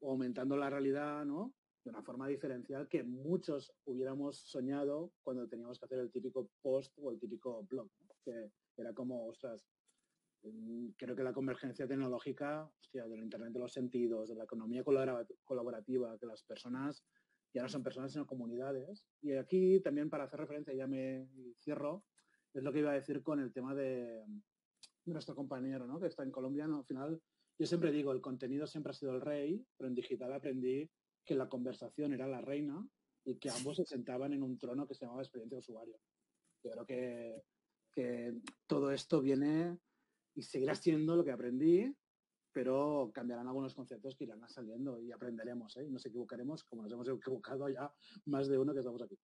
aumentando 0.02 0.56
la 0.56 0.70
realidad, 0.70 1.24
¿no? 1.24 1.54
De 1.84 1.90
una 1.90 2.02
forma 2.02 2.28
diferencial 2.28 2.88
que 2.88 3.02
muchos 3.02 3.72
hubiéramos 3.84 4.38
soñado 4.38 5.12
cuando 5.22 5.48
teníamos 5.48 5.78
que 5.78 5.84
hacer 5.86 5.98
el 5.98 6.10
típico 6.10 6.48
post 6.60 6.96
o 6.98 7.10
el 7.10 7.18
típico 7.18 7.64
blog, 7.64 7.88
que 8.24 8.52
era 8.76 8.92
como, 8.92 9.26
ostras, 9.26 9.66
mm, 10.42 10.90
creo 10.96 11.16
que 11.16 11.24
la 11.24 11.32
convergencia 11.32 11.86
tecnológica, 11.86 12.70
hostia, 12.80 13.06
del 13.08 13.22
Internet 13.22 13.52
de 13.52 13.60
los 13.60 13.72
sentidos, 13.72 14.28
de 14.28 14.36
la 14.36 14.44
economía 14.44 14.84
colaborativa, 15.44 16.18
que 16.18 16.26
las 16.26 16.42
personas 16.44 17.04
ya 17.52 17.62
no 17.62 17.68
son 17.68 17.82
personas 17.82 18.12
sino 18.12 18.26
comunidades. 18.26 19.04
Y 19.20 19.32
aquí 19.32 19.80
también 19.80 20.08
para 20.08 20.24
hacer 20.24 20.40
referencia, 20.40 20.74
ya 20.74 20.86
me 20.86 21.28
cierro, 21.58 22.04
es 22.54 22.62
lo 22.62 22.72
que 22.72 22.80
iba 22.80 22.90
a 22.90 22.94
decir 22.94 23.22
con 23.22 23.40
el 23.40 23.52
tema 23.52 23.74
de, 23.74 24.24
nuestro 25.04 25.34
compañero, 25.34 25.86
¿no? 25.86 25.98
que 25.98 26.06
está 26.06 26.22
en 26.22 26.30
Colombia. 26.30 26.64
al 26.64 26.84
final, 26.84 27.20
yo 27.58 27.66
siempre 27.66 27.92
digo, 27.92 28.12
el 28.12 28.20
contenido 28.20 28.66
siempre 28.66 28.90
ha 28.90 28.94
sido 28.94 29.14
el 29.14 29.20
rey, 29.20 29.64
pero 29.76 29.88
en 29.88 29.94
digital 29.94 30.32
aprendí 30.32 30.90
que 31.24 31.34
la 31.34 31.48
conversación 31.48 32.12
era 32.12 32.26
la 32.26 32.40
reina 32.40 32.86
y 33.24 33.36
que 33.36 33.50
ambos 33.50 33.76
se 33.76 33.84
sentaban 33.84 34.32
en 34.32 34.42
un 34.42 34.58
trono 34.58 34.86
que 34.86 34.94
se 34.94 35.04
llamaba 35.04 35.22
experiencia 35.22 35.56
de 35.56 35.60
usuario. 35.60 36.00
Yo 36.64 36.70
creo 36.70 36.86
que, 36.86 37.42
que 37.92 38.34
todo 38.66 38.90
esto 38.90 39.20
viene 39.20 39.78
y 40.34 40.42
seguirá 40.42 40.74
siendo 40.74 41.14
lo 41.14 41.24
que 41.24 41.30
aprendí 41.30 41.94
pero 42.52 43.10
cambiarán 43.14 43.48
algunos 43.48 43.74
conceptos 43.74 44.14
que 44.14 44.24
irán 44.24 44.46
saliendo 44.48 45.00
y 45.00 45.10
aprenderemos, 45.10 45.76
¿eh? 45.78 45.84
y 45.84 45.90
nos 45.90 46.04
equivocaremos 46.04 46.64
como 46.64 46.82
nos 46.82 46.92
hemos 46.92 47.08
equivocado 47.08 47.68
ya 47.68 47.92
más 48.26 48.48
de 48.48 48.58
uno 48.58 48.72
que 48.72 48.80
estamos 48.80 49.02
aquí. 49.02 49.18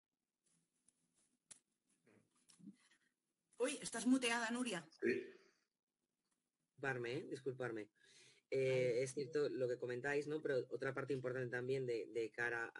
Uy, 3.58 3.78
estás 3.82 4.06
muteada, 4.06 4.50
Nuria. 4.50 4.86
Sí. 4.90 5.12
Disculparme, 6.64 7.12
¿eh? 7.12 7.26
disculparme. 7.28 7.90
Eh, 8.50 9.02
es 9.02 9.14
cierto 9.14 9.48
lo 9.48 9.68
que 9.68 9.78
comentáis, 9.78 10.26
¿no? 10.26 10.40
Pero 10.40 10.66
otra 10.70 10.94
parte 10.94 11.12
importante 11.12 11.50
también 11.50 11.86
de, 11.86 12.32
cara 12.34 12.72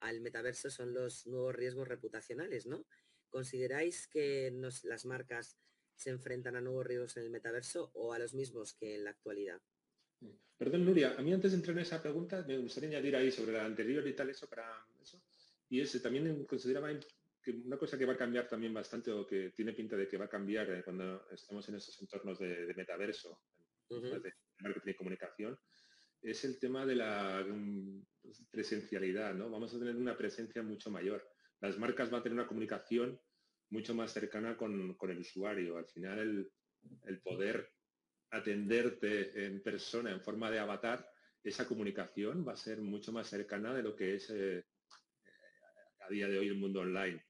al 0.00 0.20
metaverso 0.20 0.70
son 0.70 0.92
los 0.92 1.26
nuevos 1.26 1.54
riesgos 1.54 1.86
reputacionales, 1.88 2.66
¿no? 2.66 2.86
¿Consideráis 3.28 4.08
que 4.08 4.52
las 4.84 5.04
marcas 5.04 5.56
se 6.02 6.10
enfrentan 6.10 6.56
a 6.56 6.60
nuevos 6.60 6.86
riesgos 6.86 7.16
en 7.16 7.24
el 7.24 7.30
metaverso 7.30 7.90
o 7.94 8.12
a 8.12 8.18
los 8.18 8.34
mismos 8.34 8.74
que 8.74 8.96
en 8.96 9.04
la 9.04 9.10
actualidad. 9.10 9.60
Perdón, 10.58 10.84
Nuria, 10.84 11.14
a 11.16 11.22
mí 11.22 11.32
antes 11.32 11.52
de 11.52 11.58
entrar 11.58 11.76
en 11.76 11.82
esa 11.82 12.02
pregunta 12.02 12.44
me 12.46 12.58
gustaría 12.58 12.90
añadir 12.90 13.16
ahí 13.16 13.30
sobre 13.30 13.52
la 13.52 13.64
anterior 13.64 14.06
y 14.06 14.14
tal 14.14 14.30
eso 14.30 14.48
para 14.48 14.86
eso. 15.00 15.22
Y 15.68 15.80
ese 15.80 16.00
también 16.00 16.44
consideraba 16.44 16.90
una 17.64 17.76
cosa 17.76 17.98
que 17.98 18.04
va 18.04 18.12
a 18.12 18.16
cambiar 18.16 18.48
también 18.48 18.72
bastante 18.72 19.10
o 19.10 19.26
que 19.26 19.50
tiene 19.50 19.72
pinta 19.72 19.96
de 19.96 20.06
que 20.06 20.16
va 20.16 20.26
a 20.26 20.28
cambiar 20.28 20.70
eh, 20.70 20.82
cuando 20.84 21.28
estamos 21.30 21.68
en 21.68 21.76
estos 21.76 22.00
entornos 22.00 22.38
de, 22.38 22.72
metaverso, 22.76 23.40
de 24.00 24.32
marketing 24.60 24.90
y 24.90 24.94
comunicación, 24.94 25.58
es 26.22 26.44
el 26.44 26.58
tema 26.58 26.86
de 26.86 26.94
la 26.94 27.44
mm, 27.46 28.04
presencialidad, 28.50 29.34
¿no? 29.34 29.50
Vamos 29.50 29.74
a 29.74 29.78
tener 29.78 29.96
una 29.96 30.16
presencia 30.16 30.62
mucho 30.62 30.90
mayor. 30.90 31.26
Las 31.60 31.78
marcas 31.78 32.10
van 32.10 32.20
a 32.20 32.22
tener 32.22 32.38
una 32.38 32.46
comunicación 32.46 33.20
mucho 33.70 33.94
más 33.94 34.12
cercana 34.12 34.56
con, 34.56 34.96
el 35.00 35.18
usuario. 35.18 35.78
Al 35.78 35.86
final, 35.86 36.50
el, 37.06 37.20
poder 37.20 37.72
atenderte 38.30 39.46
en 39.46 39.62
persona, 39.62 40.10
en 40.10 40.20
forma 40.20 40.50
de 40.50 40.58
avatar, 40.58 41.08
esa 41.42 41.66
comunicación 41.66 42.46
va 42.46 42.52
a 42.52 42.56
ser 42.56 42.80
mucho 42.80 43.12
más 43.12 43.28
cercana 43.28 43.74
de 43.74 43.82
lo 43.82 43.96
que 43.96 44.14
es 44.14 44.30
eh, 44.30 44.64
a 46.00 46.08
día 46.08 46.28
de 46.28 46.38
hoy 46.38 46.48
el 46.48 46.58
mundo 46.58 46.80
online. 46.80 47.24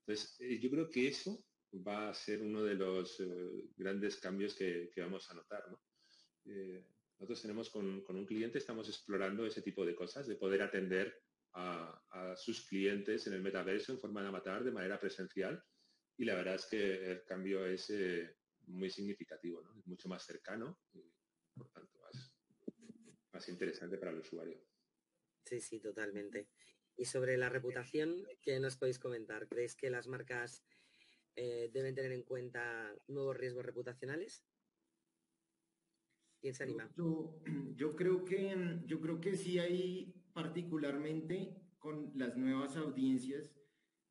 Entonces, 0.00 0.36
eh, 0.40 0.58
yo 0.60 0.70
creo 0.70 0.90
que 0.90 1.08
eso 1.08 1.44
va 1.86 2.10
a 2.10 2.14
ser 2.14 2.42
uno 2.42 2.62
de 2.62 2.74
los 2.74 3.18
eh, 3.20 3.70
grandes 3.76 4.16
cambios 4.16 4.54
que, 4.54 4.90
vamos 4.96 5.30
a 5.30 5.34
notar. 5.34 5.64
Nosotros 6.44 7.42
tenemos 7.42 7.70
con, 7.70 8.04
un 8.06 8.26
cliente, 8.26 8.58
estamos 8.58 8.88
explorando 8.88 9.46
ese 9.46 9.62
tipo 9.62 9.84
de 9.84 9.94
cosas, 9.94 10.26
de 10.26 10.36
poder 10.36 10.62
atender 10.62 11.22
a, 11.54 12.00
sus 12.36 12.66
clientes 12.66 13.26
en 13.28 13.34
el 13.34 13.42
metaverso 13.42 13.92
en 13.92 14.00
forma 14.00 14.20
de 14.20 14.28
avatar 14.28 14.64
de 14.64 14.72
manera 14.72 14.98
presencial 14.98 15.62
y 16.16 16.24
la 16.24 16.34
verdad 16.34 16.56
es 16.56 16.66
que 16.66 17.12
el 17.12 17.24
cambio 17.24 17.64
es 17.64 17.90
eh, 17.90 18.36
muy 18.66 18.90
significativo, 18.90 19.62
es 19.78 19.86
mucho 19.86 20.08
más 20.08 20.24
cercano 20.24 20.80
y 20.92 21.12
por 21.54 21.70
tanto 21.70 21.98
más, 23.32 23.48
interesante 23.48 23.98
para 23.98 24.10
el 24.10 24.18
usuario. 24.18 24.60
Sí, 25.44 25.60
sí, 25.60 25.80
totalmente. 25.80 26.48
Y 26.96 27.04
sobre 27.04 27.36
la 27.36 27.48
reputación, 27.48 28.26
¿qué 28.40 28.58
nos 28.58 28.76
podéis 28.76 28.98
comentar? 28.98 29.48
¿Creéis 29.48 29.76
que 29.76 29.90
las 29.90 30.08
marcas 30.08 30.64
eh, 31.36 31.70
deben 31.72 31.94
tener 31.94 32.12
en 32.12 32.22
cuenta 32.22 32.96
nuevos 33.06 33.36
riesgos 33.36 33.64
reputacionales? 33.64 34.44
Yo, 37.76 37.96
creo 37.96 38.24
que, 38.24 38.80
yo 38.86 39.00
creo 39.00 39.20
que 39.20 39.36
sí 39.36 39.58
hay 39.58 40.14
particularmente 40.32 41.56
con 41.78 42.12
las 42.14 42.36
nuevas 42.36 42.76
audiencias 42.76 43.54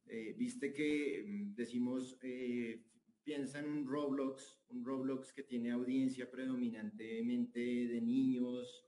eh, 0.05 0.33
viste 0.37 0.73
que 0.73 1.23
mm, 1.25 1.55
decimos, 1.55 2.17
eh, 2.21 2.83
piensa 3.23 3.59
en 3.59 3.69
un 3.69 3.87
Roblox, 3.87 4.61
un 4.69 4.85
Roblox 4.85 5.31
que 5.33 5.43
tiene 5.43 5.71
audiencia 5.71 6.29
predominantemente 6.29 7.59
de 7.59 8.01
niños, 8.01 8.85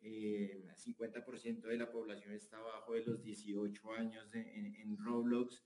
eh, 0.00 0.64
50% 0.76 1.62
de 1.62 1.76
la 1.76 1.90
población 1.90 2.34
está 2.34 2.58
abajo 2.58 2.94
de 2.94 3.04
los 3.04 3.22
18 3.22 3.92
años 3.92 4.28
en, 4.34 4.96
Roblox. 4.98 5.64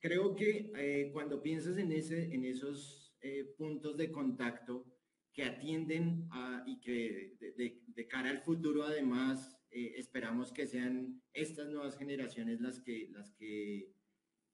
Creo 0.00 0.34
que 0.34 0.72
eh, 0.76 1.10
cuando 1.12 1.42
piensas 1.42 1.78
en, 1.78 1.92
ese, 1.92 2.34
en 2.34 2.44
esos 2.44 3.16
puntos 3.56 3.96
de 3.96 4.10
contacto 4.10 4.91
que 5.32 5.44
atienden 5.44 6.28
y 6.66 6.80
que 6.80 7.36
de, 7.40 7.82
de, 7.86 8.08
cara 8.08 8.30
al 8.30 8.42
futuro 8.42 8.84
además 8.84 9.58
esperamos 9.70 10.52
que 10.52 10.66
sean 10.66 11.22
estas 11.32 11.68
nuevas 11.68 11.96
generaciones 11.96 12.60
las 12.60 12.80
que, 12.80 13.08
las 13.10 13.32
que 13.32 13.92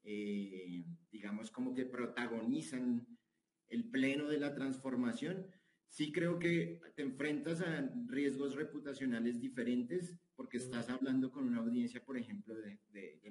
eh, 0.03 0.85
digamos, 1.11 1.51
como 1.51 1.73
que 1.73 1.85
protagonizan 1.85 3.05
el 3.67 3.89
pleno 3.89 4.27
de 4.27 4.39
la 4.39 4.55
transformación, 4.55 5.47
sí 5.87 6.11
creo 6.11 6.39
que 6.39 6.79
te 6.95 7.01
enfrentas 7.01 7.61
a 7.61 7.89
riesgos 8.07 8.55
reputacionales 8.55 9.39
diferentes 9.39 10.15
porque 10.35 10.57
estás 10.57 10.89
hablando 10.89 11.31
con 11.31 11.45
una 11.45 11.59
audiencia, 11.59 12.03
por 12.03 12.17
ejemplo, 12.17 12.55
de, 12.55 12.79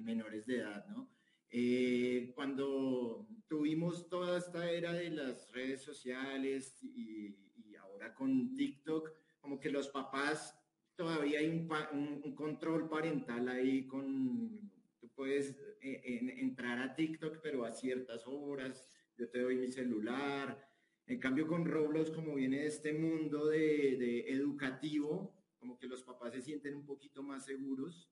menores 0.01 0.45
de 0.45 0.59
edad, 0.59 0.85
¿no? 0.87 1.11
Eh, 1.51 2.31
cuando 2.35 3.27
tuvimos 3.47 4.07
toda 4.07 4.37
esta 4.37 4.69
era 4.71 4.93
de 4.93 5.09
las 5.09 5.51
redes 5.51 5.81
sociales 5.81 6.83
y, 6.83 7.35
ahora 7.79 8.13
con 8.13 8.55
TikTok, 8.55 9.11
como 9.39 9.59
que 9.59 9.69
los 9.69 9.87
papás 9.89 10.55
todavía 10.95 11.39
hay 11.39 11.47
un, 11.47 12.21
un 12.23 12.35
control 12.35 12.87
parental 12.87 13.47
ahí 13.47 13.87
con, 13.87 14.71
tú 14.99 15.09
puedes 15.09 15.55
entrar 15.81 16.79
a 16.79 16.95
TikTok, 16.95 17.39
pero 17.41 17.65
a 17.65 17.71
ciertas 17.71 18.27
horas, 18.27 18.85
yo 19.17 19.29
te 19.29 19.41
doy 19.41 19.55
mi 19.57 19.71
celular. 19.71 20.67
En 21.05 21.19
cambio, 21.19 21.47
con 21.47 21.65
Roblox, 21.65 22.11
como 22.11 22.35
viene 22.35 22.59
de 22.59 22.67
este 22.67 22.93
mundo 22.93 23.47
de, 23.47 24.29
educativo, 24.29 25.33
como 25.57 25.77
que 25.77 25.87
los 25.87 26.03
papás 26.03 26.33
se 26.33 26.41
sienten 26.41 26.75
un 26.75 26.85
poquito 26.85 27.23
más 27.23 27.45
seguros. 27.45 28.09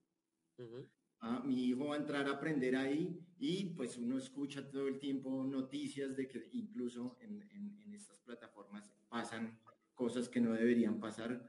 Mi 1.43 1.65
hijo 1.65 1.87
va 1.87 1.95
a 1.95 1.99
entrar 1.99 2.27
a 2.27 2.33
aprender 2.33 2.75
ahí 2.75 3.19
y 3.39 3.65
pues 3.75 3.97
uno 3.97 4.17
escucha 4.17 4.69
todo 4.69 4.87
el 4.87 4.99
tiempo 4.99 5.43
noticias 5.43 6.15
de 6.15 6.27
que 6.27 6.49
incluso 6.53 7.17
en, 7.21 7.41
en 7.51 7.93
estas 7.93 8.19
plataformas 8.19 8.91
pasan 9.09 9.59
cosas 9.95 10.29
que 10.29 10.39
no 10.39 10.53
deberían 10.53 10.99
pasar 10.99 11.43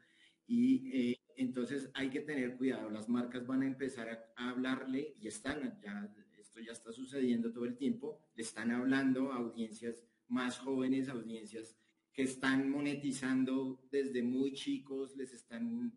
y 0.48 0.90
eh, 0.92 1.20
entonces 1.37 1.90
hay 1.94 2.10
que 2.10 2.20
tener 2.20 2.56
cuidado, 2.56 2.90
las 2.90 3.08
marcas 3.08 3.46
van 3.46 3.62
a 3.62 3.66
empezar 3.66 4.32
a, 4.34 4.48
hablarle 4.48 5.14
y 5.20 5.28
están, 5.28 5.78
ya, 5.80 6.10
esto 6.37 6.58
ya 6.58 6.72
está 6.72 6.90
sucediendo 6.90 7.52
todo 7.52 7.66
el 7.66 7.76
tiempo, 7.76 8.18
le 8.34 8.42
están 8.42 8.72
hablando 8.72 9.30
a 9.30 9.37
audiencias 9.37 10.02
más 10.26 10.58
jóvenes, 10.58 11.08
audiencias 11.08 11.76
que 12.12 12.22
están 12.22 12.70
monetizando 12.70 13.87
desde 13.92 14.22
muy 14.22 14.54
chicos, 14.54 15.14
les 15.16 15.32
están, 15.32 15.92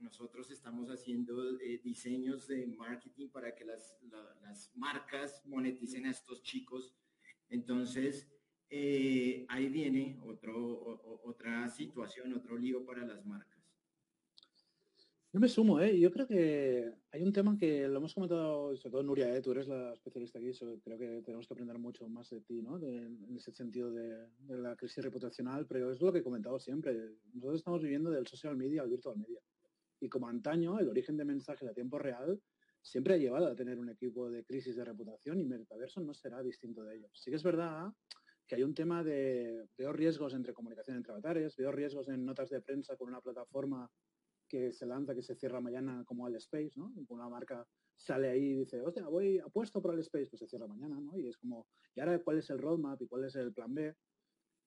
nosotros 0.00 0.50
estamos 0.50 0.88
haciendo 0.88 1.58
eh, 1.60 1.80
diseños 1.82 2.46
de 2.46 2.66
marketing 2.66 3.28
para 3.28 3.54
que 3.54 3.64
las, 3.64 3.96
las 4.42 4.70
marcas 4.76 5.42
moneticen 5.46 6.06
a 6.06 6.10
estos 6.10 6.42
chicos. 6.42 6.94
Entonces, 7.48 8.28
eh, 8.70 9.46
ahí 9.48 9.68
viene 9.68 10.20
otro, 10.24 11.20
otra 11.24 11.68
situación, 11.68 12.34
otro 12.34 12.56
lío 12.56 12.84
para 12.84 13.06
las 13.06 13.24
marcas. 13.24 13.58
Yo 15.30 15.40
me 15.40 15.48
sumo, 15.48 15.78
¿eh? 15.78 15.98
Yo 16.00 16.10
creo 16.10 16.26
que 16.26 16.90
hay 17.10 17.22
un 17.22 17.34
tema 17.34 17.54
que 17.58 17.86
lo 17.86 17.98
hemos 17.98 18.14
comentado, 18.14 18.74
sobre 18.76 18.92
todo 18.92 19.02
Nuria, 19.02 19.36
¿eh? 19.36 19.42
tú 19.42 19.52
eres 19.52 19.68
la 19.68 19.92
especialista 19.92 20.38
aquí, 20.38 20.50
creo 20.82 20.96
que 20.96 21.20
tenemos 21.22 21.46
que 21.46 21.52
aprender 21.52 21.78
mucho 21.78 22.08
más 22.08 22.30
de 22.30 22.40
ti, 22.40 22.62
¿no? 22.62 22.78
en 22.78 23.36
ese 23.36 23.52
sentido 23.52 23.92
de, 23.92 24.26
la 24.48 24.74
crisis 24.74 25.04
reputacional, 25.04 25.66
pero 25.66 25.92
es 25.92 26.00
lo 26.00 26.10
que 26.14 26.20
he 26.20 26.22
comentado 26.22 26.58
siempre. 26.58 27.18
Nosotros 27.34 27.60
estamos 27.60 27.82
viviendo 27.82 28.10
del 28.10 28.26
social 28.26 28.56
media 28.56 28.80
al 28.80 28.88
virtual 28.88 29.18
media. 29.18 29.38
Y 30.00 30.08
como 30.08 30.28
antaño, 30.28 30.78
el 30.78 30.88
origen 30.88 31.16
de 31.16 31.24
mensajes 31.24 31.68
a 31.68 31.74
tiempo 31.74 31.98
real 31.98 32.40
siempre 32.82 33.14
ha 33.14 33.16
llevado 33.16 33.46
a 33.46 33.54
tener 33.54 33.78
un 33.78 33.90
equipo 33.90 34.30
de 34.30 34.44
crisis 34.44 34.76
de 34.76 34.84
reputación 34.84 35.40
y 35.40 35.44
Metaverso 35.44 36.00
no 36.00 36.14
será 36.14 36.42
distinto 36.42 36.84
de 36.84 36.96
ello. 36.96 37.08
Sí 37.12 37.30
que 37.30 37.36
es 37.36 37.42
verdad 37.42 37.92
que 38.46 38.54
hay 38.54 38.62
un 38.62 38.74
tema 38.74 39.04
de, 39.04 39.68
veo 39.76 39.92
riesgos 39.92 40.32
entre 40.32 40.54
comunicación 40.54 40.96
entre 40.96 41.12
avatares, 41.12 41.54
veo 41.56 41.70
riesgos 41.70 42.08
en 42.08 42.24
notas 42.24 42.48
de 42.48 42.62
prensa 42.62 42.96
con 42.96 43.08
una 43.08 43.20
plataforma 43.20 43.90
que 44.48 44.72
se 44.72 44.86
lanza, 44.86 45.14
que 45.14 45.22
se 45.22 45.34
cierra 45.34 45.60
mañana 45.60 46.02
como 46.06 46.24
al 46.24 46.34
Space, 46.36 46.72
¿no? 46.76 46.90
Una 47.08 47.28
marca 47.28 47.66
sale 47.94 48.30
ahí 48.30 48.44
y 48.44 48.58
dice, 48.60 48.80
hostia, 48.80 49.06
voy 49.06 49.38
apuesto 49.38 49.82
por 49.82 49.92
el 49.92 50.00
Space, 50.00 50.30
pues 50.30 50.40
se 50.40 50.46
cierra 50.46 50.66
mañana, 50.66 50.98
¿no? 50.98 51.18
Y 51.18 51.28
es 51.28 51.36
como, 51.36 51.66
¿y 51.94 52.00
ahora 52.00 52.18
cuál 52.20 52.38
es 52.38 52.48
el 52.48 52.58
roadmap 52.58 53.02
y 53.02 53.06
cuál 53.06 53.24
es 53.24 53.36
el 53.36 53.52
plan 53.52 53.74
B? 53.74 53.94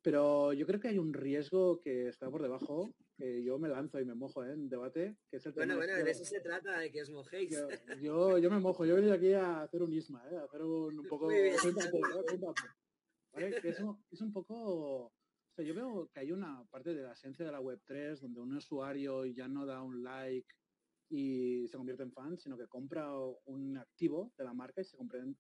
Pero 0.04 0.54
yo 0.54 0.68
creo 0.68 0.80
que 0.80 0.90
hay 0.90 1.00
un 1.00 1.14
riesgo 1.14 1.80
que 1.80 2.08
está 2.08 2.30
por 2.30 2.44
debajo, 2.44 2.94
que 3.22 3.44
yo 3.44 3.60
me 3.60 3.70
lanzo 3.70 4.00
y 4.00 4.06
me 4.06 4.16
mojo 4.16 4.44
¿eh? 4.44 4.54
en 4.54 4.68
debate, 4.68 5.16
que 5.30 5.38
es 5.38 5.46
el 5.46 5.52
Bueno, 5.52 5.76
bueno, 5.76 5.94
de 5.94 6.10
eso 6.10 6.26
se 6.26 6.40
trata, 6.40 6.80
de 6.80 6.92
que 6.92 7.04
os 7.04 7.12
mojéis. 7.12 7.52
Yo, 8.02 8.40
yo, 8.40 8.50
me 8.50 8.60
mojo, 8.60 8.84
yo 8.84 8.94
he 8.94 8.96
venido 8.96 9.14
aquí 9.14 9.34
a 9.34 9.62
hacer 9.62 9.84
un 9.84 9.94
isma, 9.94 10.24
¿eh? 10.32 10.38
a 10.38 10.46
hacer 10.46 10.64
un, 10.64 11.06
poco... 11.08 11.30
es, 11.30 11.64
un, 14.22 14.34
poco... 14.34 15.14
yo 15.58 15.76
veo 15.76 16.10
que 16.12 16.22
hay 16.22 16.32
una 16.32 16.66
parte 16.72 16.96
de 16.96 17.04
la 17.04 17.14
esencia 17.14 17.46
de 17.46 17.52
la 17.52 17.62
Web3 17.62 18.20
donde 18.22 18.42
un 18.42 18.56
usuario 18.56 19.26
ya 19.26 19.48
no 19.48 19.68
da 19.68 19.84
un 19.84 20.02
like 20.04 20.56
y 21.10 21.68
se 21.68 21.78
convierte 21.78 22.02
en 22.04 22.14
fan, 22.14 22.40
sino 22.40 22.58
que 22.58 22.68
compra 22.68 23.14
un 23.46 23.78
activo 23.78 24.34
de 24.36 24.46
la 24.46 24.54
marca 24.54 24.82
y 24.82 24.86
se, 24.86 24.98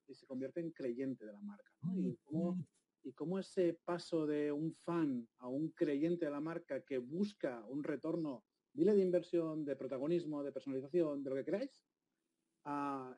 y 0.08 0.14
se 0.14 0.28
convierte 0.28 0.60
en 0.60 0.70
creyente 0.72 1.26
de 1.26 1.34
la 1.34 1.42
marca. 1.42 1.72
Y, 1.96 2.16
cómo, 3.16 3.40
ese 3.40 3.80
paso 3.86 4.26
de 4.26 4.52
un 4.52 4.74
fan 4.74 5.28
a 5.40 5.48
un 5.48 5.70
creyente 5.70 6.26
de 6.26 6.32
la 6.32 6.40
marca 6.40 6.82
que 6.82 6.98
busca 6.98 7.66
un 7.68 7.84
retorno, 7.84 8.44
dile 8.74 8.94
de 8.94 9.02
inversión, 9.02 9.66
de 9.66 9.76
protagonismo, 9.76 10.44
de 10.44 10.52
personalización, 10.52 11.24
de 11.24 11.30
lo 11.30 11.36
que 11.36 11.46
queráis, 11.46 11.84
a, 12.66 13.18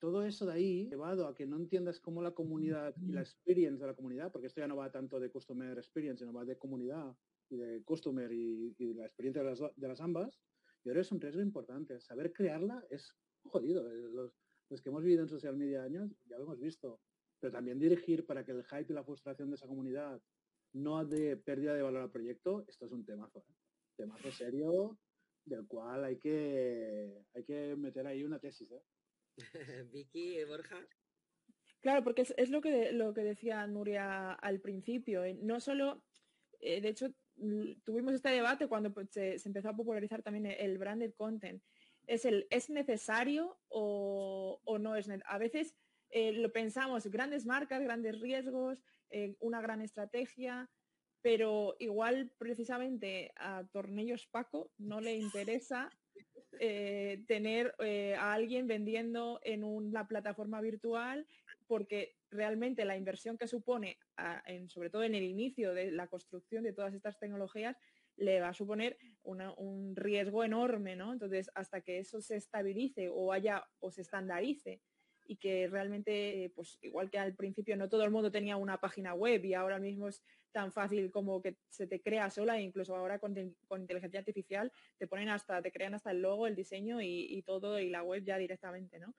todo 0.00 0.24
eso 0.24 0.46
de 0.46 0.52
ahí, 0.54 0.88
llevado 0.88 1.26
a 1.26 1.34
que 1.34 1.46
no 1.46 1.56
entiendas 1.56 2.00
cómo 2.00 2.22
la 2.22 2.32
comunidad 2.32 2.94
y 3.02 3.12
la 3.12 3.20
experiencia 3.20 3.84
de 3.84 3.92
la 3.92 3.96
comunidad, 3.96 4.32
porque 4.32 4.46
esto 4.46 4.60
ya 4.60 4.66
no 4.66 4.76
va 4.76 4.90
tanto 4.90 5.20
de 5.20 5.30
customer 5.30 5.76
experience, 5.76 6.20
sino 6.20 6.32
va 6.32 6.44
de 6.44 6.56
comunidad 6.56 7.14
y 7.50 7.56
de 7.56 7.82
customer 7.84 8.32
y, 8.32 8.74
la 8.94 9.04
experiencia 9.04 9.42
de 9.42 9.50
las, 9.50 9.60
de 9.76 9.88
las, 9.88 10.00
ambas, 10.00 10.40
yo 10.82 10.92
creo 10.92 10.94
que 10.94 11.00
es 11.00 11.12
un 11.12 11.20
riesgo 11.20 11.42
importante. 11.42 12.00
Saber 12.00 12.32
crearla 12.32 12.82
es 12.88 13.14
jodido. 13.44 13.90
Eh, 13.90 14.08
los, 14.10 14.32
los, 14.70 14.80
que 14.80 14.88
hemos 14.88 15.02
vivido 15.02 15.22
en 15.22 15.28
social 15.28 15.56
media 15.56 15.82
años 15.82 16.10
ya 16.26 16.38
lo 16.38 16.44
hemos 16.44 16.60
visto. 16.60 17.00
Pero 17.40 17.52
también 17.52 17.78
dirigir 17.78 18.26
para 18.26 18.44
que 18.44 18.52
el 18.52 18.64
hype 18.64 18.92
y 18.92 18.94
la 18.94 19.04
frustración 19.04 19.50
de 19.50 19.56
esa 19.56 19.66
comunidad 19.66 20.20
no 20.72 21.04
de 21.04 21.36
pérdida 21.36 21.74
de 21.74 21.82
valor 21.82 22.02
al 22.02 22.12
proyecto, 22.12 22.64
esto 22.68 22.86
es 22.86 22.92
un 22.92 23.04
temazo. 23.04 23.40
¿eh? 23.40 23.54
Temazo 23.96 24.30
serio 24.30 24.98
del 25.44 25.66
cual 25.66 26.04
hay 26.04 26.18
que, 26.18 27.24
hay 27.34 27.44
que 27.44 27.74
meter 27.76 28.06
ahí 28.06 28.22
una 28.22 28.38
tesis. 28.38 28.70
¿eh? 28.70 28.82
Vicky, 29.92 30.44
Borja. 30.44 30.86
Claro, 31.80 32.04
porque 32.04 32.22
es, 32.36 32.50
lo, 32.50 32.60
que, 32.60 32.92
lo 32.92 33.14
que 33.14 33.22
decía 33.22 33.66
Nuria 33.66 34.32
al 34.32 34.60
principio. 34.60 35.24
Eh, 35.24 35.38
no 35.40 35.60
solo, 35.60 36.04
eh, 36.60 36.80
de 36.80 36.88
hecho, 36.88 37.14
tuvimos 37.84 38.14
este 38.14 38.28
debate 38.30 38.68
cuando 38.68 38.92
pues, 38.92 39.10
se, 39.10 39.36
empezó 39.44 39.70
a 39.70 39.76
popularizar 39.76 40.22
también 40.22 40.46
el 40.46 40.78
branded 40.78 41.14
content. 41.14 41.62
Es 42.06 42.24
el, 42.24 42.46
¿es 42.50 42.68
necesario 42.70 43.58
o, 43.68 44.60
no 44.78 44.96
es 44.96 45.08
necesario? 45.08 45.32
A 45.32 45.38
veces 45.38 45.74
eh, 46.10 46.32
lo 46.32 46.52
pensamos, 46.52 47.06
grandes 47.06 47.46
marcas, 47.46 47.82
grandes 47.82 48.20
riesgos, 48.20 48.82
una 49.40 49.60
gran 49.60 49.80
estrategia, 49.80 50.70
pero 51.20 51.74
igual 51.80 52.30
precisamente 52.38 53.32
a 53.34 53.64
Tornillos 53.72 54.28
Paco 54.28 54.70
no 54.78 55.00
le 55.00 55.16
interesa 55.16 55.90
tener 57.26 57.74
a 58.16 58.32
alguien 58.32 58.68
vendiendo 58.68 59.40
en 59.42 59.64
una 59.64 60.06
plataforma 60.06 60.60
virtual 60.60 61.26
porque 61.66 62.16
realmente 62.30 62.84
la 62.84 62.96
inversión 62.96 63.36
que 63.38 63.46
supone, 63.46 63.98
sobre 64.68 64.90
todo 64.90 65.02
en 65.02 65.14
el 65.14 65.24
inicio 65.24 65.74
de 65.74 65.90
la 65.90 66.06
construcción 66.06 66.62
de 66.62 66.72
todas 66.72 66.94
estas 66.94 67.18
tecnologías, 67.18 67.76
le 68.16 68.40
va 68.40 68.48
a 68.48 68.54
suponer 68.54 68.98
un 69.22 69.94
riesgo 69.96 70.44
enorme, 70.44 70.96
¿no? 70.96 71.12
Entonces, 71.12 71.50
hasta 71.54 71.80
que 71.80 71.98
eso 71.98 72.20
se 72.20 72.36
estabilice 72.36 73.08
o 73.08 73.32
haya 73.32 73.64
o 73.78 73.90
se 73.90 74.02
estandarice 74.02 74.80
y 75.30 75.36
que 75.36 75.68
realmente, 75.68 76.50
pues 76.56 76.76
igual 76.82 77.08
que 77.08 77.16
al 77.16 77.36
principio 77.36 77.76
no 77.76 77.88
todo 77.88 78.02
el 78.02 78.10
mundo 78.10 78.32
tenía 78.32 78.56
una 78.56 78.80
página 78.80 79.14
web 79.14 79.44
y 79.44 79.54
ahora 79.54 79.78
mismo 79.78 80.08
es 80.08 80.24
tan 80.50 80.72
fácil 80.72 81.12
como 81.12 81.40
que 81.40 81.56
se 81.68 81.86
te 81.86 82.02
crea 82.02 82.28
sola, 82.30 82.58
e 82.58 82.62
incluso 82.62 82.96
ahora 82.96 83.20
con, 83.20 83.38
inteligencia 83.38 84.18
artificial 84.18 84.72
te 84.98 85.06
ponen 85.06 85.28
hasta, 85.28 85.62
te 85.62 85.70
crean 85.70 85.94
hasta 85.94 86.10
el 86.10 86.20
logo, 86.20 86.48
el 86.48 86.56
diseño 86.56 87.00
y, 87.00 87.28
y 87.30 87.42
todo 87.42 87.78
y 87.78 87.90
la 87.90 88.02
web 88.02 88.24
ya 88.24 88.38
directamente, 88.38 88.98
¿no? 88.98 89.14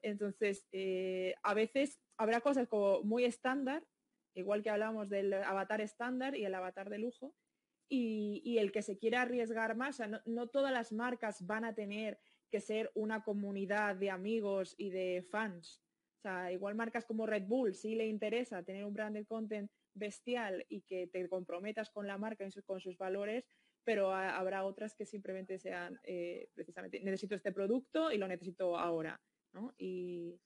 Entonces, 0.00 0.66
eh, 0.72 1.34
a 1.42 1.52
veces 1.52 2.00
habrá 2.16 2.40
cosas 2.40 2.66
como 2.66 3.02
muy 3.02 3.26
estándar, 3.26 3.84
igual 4.32 4.62
que 4.62 4.70
hablamos 4.70 5.10
del 5.10 5.34
avatar 5.34 5.82
estándar 5.82 6.34
y 6.36 6.46
el 6.46 6.54
avatar 6.54 6.88
de 6.88 7.00
lujo, 7.00 7.34
y, 7.86 8.56
el 8.58 8.72
que 8.72 8.80
se 8.80 8.96
quiera 8.96 9.22
arriesgar 9.22 9.76
más, 9.76 10.00
no, 10.24 10.46
todas 10.46 10.72
las 10.72 10.92
marcas 10.92 11.44
van 11.44 11.64
a 11.64 11.74
tener 11.74 12.18
que 12.50 12.60
ser 12.60 12.90
una 12.94 13.22
comunidad 13.22 13.96
de 13.96 14.10
amigos 14.10 14.74
y 14.76 14.90
de 14.90 15.24
fans. 15.30 15.82
O 16.18 16.20
sea, 16.20 16.52
igual 16.52 16.74
marcas 16.74 17.06
como 17.06 17.26
Red 17.26 17.44
Bull 17.44 17.74
sí 17.74 17.94
le 17.94 18.06
interesa 18.06 18.62
tener 18.62 18.84
un 18.84 18.92
branded 18.92 19.26
content 19.26 19.70
bestial 19.94 20.66
y 20.68 20.82
que 20.82 21.06
te 21.06 21.28
comprometas 21.28 21.90
con 21.90 22.06
la 22.06 22.18
marca 22.18 22.46
y 22.46 22.62
con 22.62 22.80
sus 22.80 22.98
valores, 22.98 23.48
pero 23.84 24.12
habrá 24.12 24.64
otras 24.64 24.94
que 24.94 25.06
simplemente 25.06 25.58
sean 25.58 25.98
eh, 26.04 26.48
precisamente 26.54 27.00
necesito 27.00 27.34
este 27.34 27.52
producto 27.52 28.12
y 28.12 28.18
lo 28.18 28.28
necesito 28.28 28.78
ahora. 28.78 29.20
Y, 29.78 30.38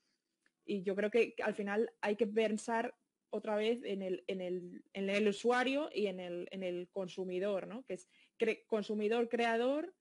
yo 0.67 0.97
creo 0.97 1.11
que 1.11 1.35
al 1.43 1.55
final 1.55 1.91
hay 2.01 2.17
que 2.17 2.27
pensar 2.27 2.95
otra 3.31 3.57
vez 3.57 3.83
en 3.85 4.01
el, 4.01 4.25
en 4.29 4.41
el, 5.11 5.29
usuario 5.29 5.91
y 5.93 6.07
en 6.07 6.21
el, 6.21 6.49
en 6.53 6.63
el 6.63 6.89
consumidor, 6.89 7.67
¿no? 7.67 7.85
Que 7.85 7.95
es 7.95 8.09
consumidor 8.67 9.29
creador, 9.29 9.93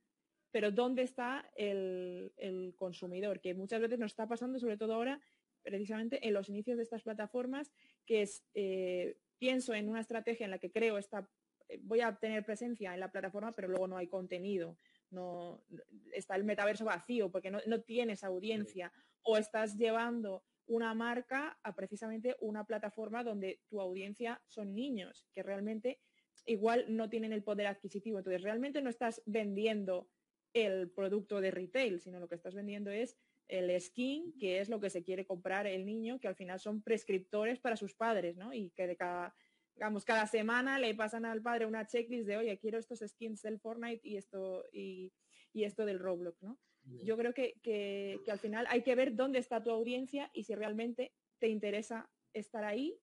pero 0.54 0.72
¿dónde 0.72 1.02
está 1.02 1.52
el, 1.58 2.32
consumidor? 2.78 3.42
Que 3.42 3.54
muchas 3.54 3.82
veces 3.82 4.00
nos 4.00 4.12
está 4.12 4.28
pasando, 4.28 4.58
sobre 4.60 4.78
todo 4.78 4.94
ahora, 4.94 5.20
precisamente 5.62 6.26
en 6.26 6.34
los 6.34 6.48
inicios 6.48 6.78
de 6.78 6.84
estas 6.84 7.04
plataformas, 7.04 7.74
que 8.06 8.22
es, 8.22 8.46
eh, 8.54 9.18
pienso 9.38 9.74
en 9.74 9.90
una 9.90 10.00
estrategia 10.00 10.46
en 10.46 10.52
la 10.52 10.60
que 10.60 10.72
creo 10.72 10.98
esta, 10.98 11.30
eh, 11.68 11.80
voy 11.82 12.00
a 12.00 12.16
tener 12.16 12.46
presencia 12.46 12.94
en 12.94 13.02
la 13.02 13.12
plataforma, 13.12 13.52
pero 13.54 13.68
luego 13.68 13.88
no 13.88 13.98
hay 13.98 14.08
contenido 14.08 14.78
no 15.14 15.64
está 16.12 16.36
el 16.36 16.44
metaverso 16.44 16.84
vacío 16.86 17.32
porque 17.32 17.52
no, 17.52 17.82
tienes 17.82 18.24
audiencia 18.24 18.92
o 19.22 19.38
estás 19.38 19.78
llevando 19.78 20.44
una 20.66 20.94
marca 20.94 21.60
a 21.64 21.76
precisamente 21.76 22.36
una 22.42 22.66
plataforma 22.66 23.24
donde 23.24 23.62
tu 23.70 23.80
audiencia 23.80 24.42
son 24.48 24.74
niños 24.74 25.28
que 25.32 25.44
realmente 25.44 26.00
igual 26.46 26.86
no 26.90 27.10
tienen 27.10 27.32
el 27.32 27.44
poder 27.44 27.68
adquisitivo. 27.68 28.18
Entonces 28.18 28.42
realmente 28.42 28.82
no 28.82 28.90
estás 28.90 29.22
vendiendo 29.26 30.10
el 30.54 30.90
producto 30.92 31.42
de 31.42 31.52
retail, 31.52 32.00
sino 32.00 32.20
lo 32.20 32.28
que 32.28 32.36
estás 32.36 32.54
vendiendo 32.54 32.92
es 32.92 33.18
el 33.48 33.80
skin, 33.82 34.38
que 34.40 34.60
es 34.60 34.70
lo 34.70 34.80
que 34.80 34.90
se 34.90 35.04
quiere 35.04 35.26
comprar 35.26 35.68
el 35.68 35.86
niño, 35.86 36.20
que 36.20 36.28
al 36.28 36.36
final 36.36 36.60
son 36.60 36.82
prescriptores 36.82 37.60
para 37.60 37.76
sus 37.76 37.94
padres, 37.94 38.38
¿no? 38.38 38.54
Y 38.54 38.72
que 38.72 38.88
de 38.88 38.96
cada 38.96 39.36
digamos, 39.76 40.06
cada 40.06 40.28
semana 40.28 40.80
le 40.80 40.94
pasan 40.96 41.26
al 41.26 41.42
padre 41.42 41.66
una 41.66 41.88
checklist 41.88 42.28
de, 42.28 42.38
oye, 42.38 42.58
quiero 42.60 42.78
estos 42.78 43.00
skins 43.00 43.42
del 43.42 43.60
Fortnite 43.60 44.08
y 44.08 44.18
esto, 44.18 44.66
y, 44.72 45.14
esto 45.54 45.86
del 45.86 46.00
Roblox, 46.00 46.42
¿no? 46.42 46.60
Yo 47.04 47.16
creo 47.16 47.34
que, 47.34 48.20
al 48.28 48.40
final 48.40 48.66
hay 48.70 48.82
que 48.82 48.96
ver 48.96 49.16
dónde 49.16 49.40
está 49.40 49.64
tu 49.64 49.72
audiencia 49.72 50.30
y 50.34 50.44
si 50.44 50.54
realmente 50.54 51.14
te 51.40 51.48
interesa 51.48 52.10
estar 52.34 52.66
ahí 52.66 53.00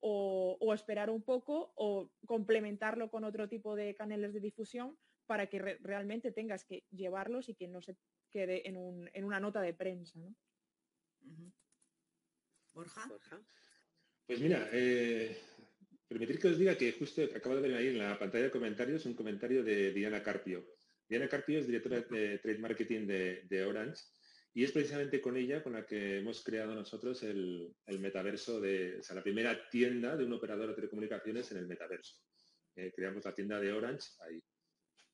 o, 0.00 0.72
esperar 0.72 1.10
un 1.10 1.22
poco 1.22 1.72
o 1.74 2.12
complementarlo 2.26 3.10
con 3.10 3.24
otro 3.24 3.48
tipo 3.48 3.74
de 3.74 3.94
canales 3.96 4.32
de 4.32 4.40
difusión 4.40 4.96
para 5.28 5.46
que 5.46 5.60
realmente 5.60 6.32
tengas 6.32 6.64
que 6.64 6.82
llevarlos 6.90 7.48
y 7.48 7.54
que 7.54 7.68
no 7.68 7.80
se 7.80 7.96
quede 8.30 8.66
en, 8.68 9.24
una 9.24 9.38
nota 9.38 9.60
de 9.60 9.74
prensa. 9.74 10.18
¿no? 10.18 10.34
Borja. 12.74 13.08
Pues 14.26 14.40
mira, 14.40 14.68
eh, 14.72 15.36
Permitir 16.08 16.38
que 16.38 16.48
os 16.48 16.58
diga 16.58 16.74
que 16.74 16.92
justo 16.92 17.22
acabo 17.36 17.56
de 17.56 17.68
ver 17.68 17.74
ahí 17.76 17.88
en 17.88 17.98
la 17.98 18.18
pantalla 18.18 18.44
de 18.44 18.50
comentarios 18.50 19.04
un 19.04 19.12
comentario 19.14 19.62
de 19.62 19.92
Diana 19.92 20.22
Carpio. 20.22 20.64
Diana 21.06 21.28
Carpio 21.28 21.58
es 21.58 21.66
directora 21.66 22.00
de 22.00 22.38
Trade 22.38 22.58
Marketing 22.58 23.06
de, 23.06 23.64
Orange 23.66 24.04
y 24.54 24.64
es 24.64 24.72
precisamente 24.72 25.20
con 25.20 25.36
ella 25.36 25.62
con 25.62 25.74
la 25.74 25.84
que 25.84 26.18
hemos 26.18 26.42
creado 26.42 26.74
nosotros 26.74 27.22
el, 27.24 27.76
metaverso 27.98 28.58
de, 28.58 29.00
o 29.00 29.02
sea, 29.02 29.16
la 29.16 29.22
primera 29.22 29.68
tienda 29.68 30.16
de 30.16 30.24
un 30.24 30.32
operador 30.32 30.70
de 30.70 30.76
telecomunicaciones 30.76 31.50
en 31.52 31.58
el 31.58 31.66
metaverso. 31.66 32.16
Eh, 32.74 32.90
creamos 32.94 33.26
la 33.26 33.34
tienda 33.34 33.60
de 33.60 33.70
Orange 33.70 34.08
ahí. 34.20 34.42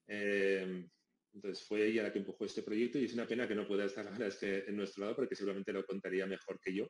Eh, 0.06 0.86
entonces 1.32 1.66
fue 1.66 1.86
ella 1.86 2.04
la 2.04 2.12
que 2.12 2.20
empujó 2.20 2.44
este 2.44 2.62
proyecto 2.62 2.98
y 2.98 3.06
es 3.06 3.14
una 3.14 3.26
pena 3.26 3.48
que 3.48 3.54
no 3.54 3.66
pueda 3.66 3.84
estar 3.84 4.06
ahora 4.08 4.26
este, 4.28 4.68
en 4.68 4.76
nuestro 4.76 5.02
lado 5.02 5.16
porque 5.16 5.34
seguramente 5.34 5.72
lo 5.72 5.84
contaría 5.84 6.26
mejor 6.26 6.60
que 6.60 6.74
yo. 6.74 6.88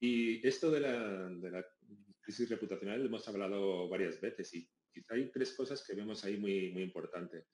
Y 0.00 0.46
esto 0.46 0.70
de 0.70 0.80
la, 0.80 1.28
de 1.28 1.64
crisis 2.20 2.48
reputacional 2.48 3.04
hemos 3.04 3.26
hablado 3.26 3.88
varias 3.88 4.20
veces 4.20 4.54
y 4.54 4.68
quizá 4.92 5.14
hay 5.14 5.30
tres 5.32 5.54
cosas 5.54 5.84
que 5.84 5.94
vemos 5.94 6.24
ahí 6.24 6.36
muy, 6.36 6.70
muy 6.72 6.82
importante. 6.82 7.46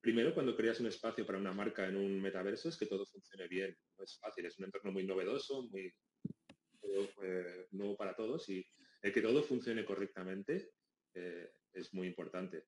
Primero, 0.00 0.32
cuando 0.32 0.56
creas 0.56 0.80
un 0.80 0.86
espacio 0.86 1.26
para 1.26 1.38
una 1.38 1.52
marca 1.52 1.86
en 1.86 1.96
un 1.96 2.22
metaverso 2.22 2.70
es 2.70 2.78
que 2.78 2.86
todo 2.86 3.04
funcione 3.04 3.48
bien. 3.48 3.76
No 3.98 4.04
es 4.04 4.18
fácil, 4.18 4.46
es 4.46 4.58
un 4.58 4.64
entorno 4.64 4.92
muy 4.92 5.04
novedoso, 5.04 5.68
muy 5.68 5.92
eh, 7.22 7.66
nuevo 7.72 7.96
para 7.96 8.16
todos 8.16 8.48
y 8.48 8.64
el 9.02 9.12
que 9.12 9.20
todo 9.20 9.42
funcione 9.42 9.84
correctamente 9.84 10.70
eh, 11.14 11.50
es 11.72 11.92
muy 11.92 12.08
importante. 12.08 12.64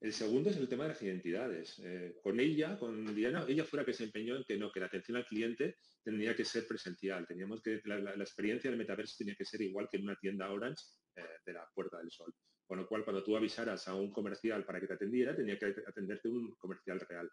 El 0.00 0.12
segundo 0.12 0.50
es 0.50 0.56
el 0.58 0.68
tema 0.68 0.84
de 0.84 0.90
las 0.90 1.02
identidades. 1.02 1.80
Eh, 1.82 2.16
con 2.22 2.38
ella, 2.38 2.78
con 2.78 3.14
Diana, 3.14 3.44
ella 3.48 3.64
fuera 3.64 3.84
que 3.84 3.94
se 3.94 4.04
empeñó 4.04 4.36
en 4.36 4.44
que 4.44 4.58
no, 4.58 4.70
que 4.70 4.80
la 4.80 4.86
atención 4.86 5.16
al 5.16 5.26
cliente 5.26 5.76
tendría 6.04 6.36
que 6.36 6.44
ser 6.44 6.66
presencial. 6.66 7.26
Teníamos 7.26 7.62
que, 7.62 7.80
la, 7.84 8.12
experiencia 8.16 8.70
del 8.70 8.78
metaverso 8.78 9.16
tenía 9.18 9.34
que 9.34 9.46
ser 9.46 9.62
igual 9.62 9.88
que 9.90 9.96
en 9.96 10.04
una 10.04 10.16
tienda 10.16 10.50
Orange 10.50 10.84
eh, 11.16 11.22
de 11.44 11.52
la 11.52 11.66
Puerta 11.74 11.98
del 11.98 12.10
Sol. 12.10 12.32
Con 12.66 12.78
lo 12.78 12.86
cual, 12.86 13.04
cuando 13.04 13.24
tú 13.24 13.36
avisaras 13.36 13.88
a 13.88 13.94
un 13.94 14.12
comercial 14.12 14.64
para 14.64 14.80
que 14.80 14.86
te 14.86 14.94
atendiera, 14.94 15.34
tenía 15.34 15.58
que 15.58 15.74
atenderte 15.86 16.28
un 16.28 16.54
comercial 16.56 17.00
real. 17.00 17.30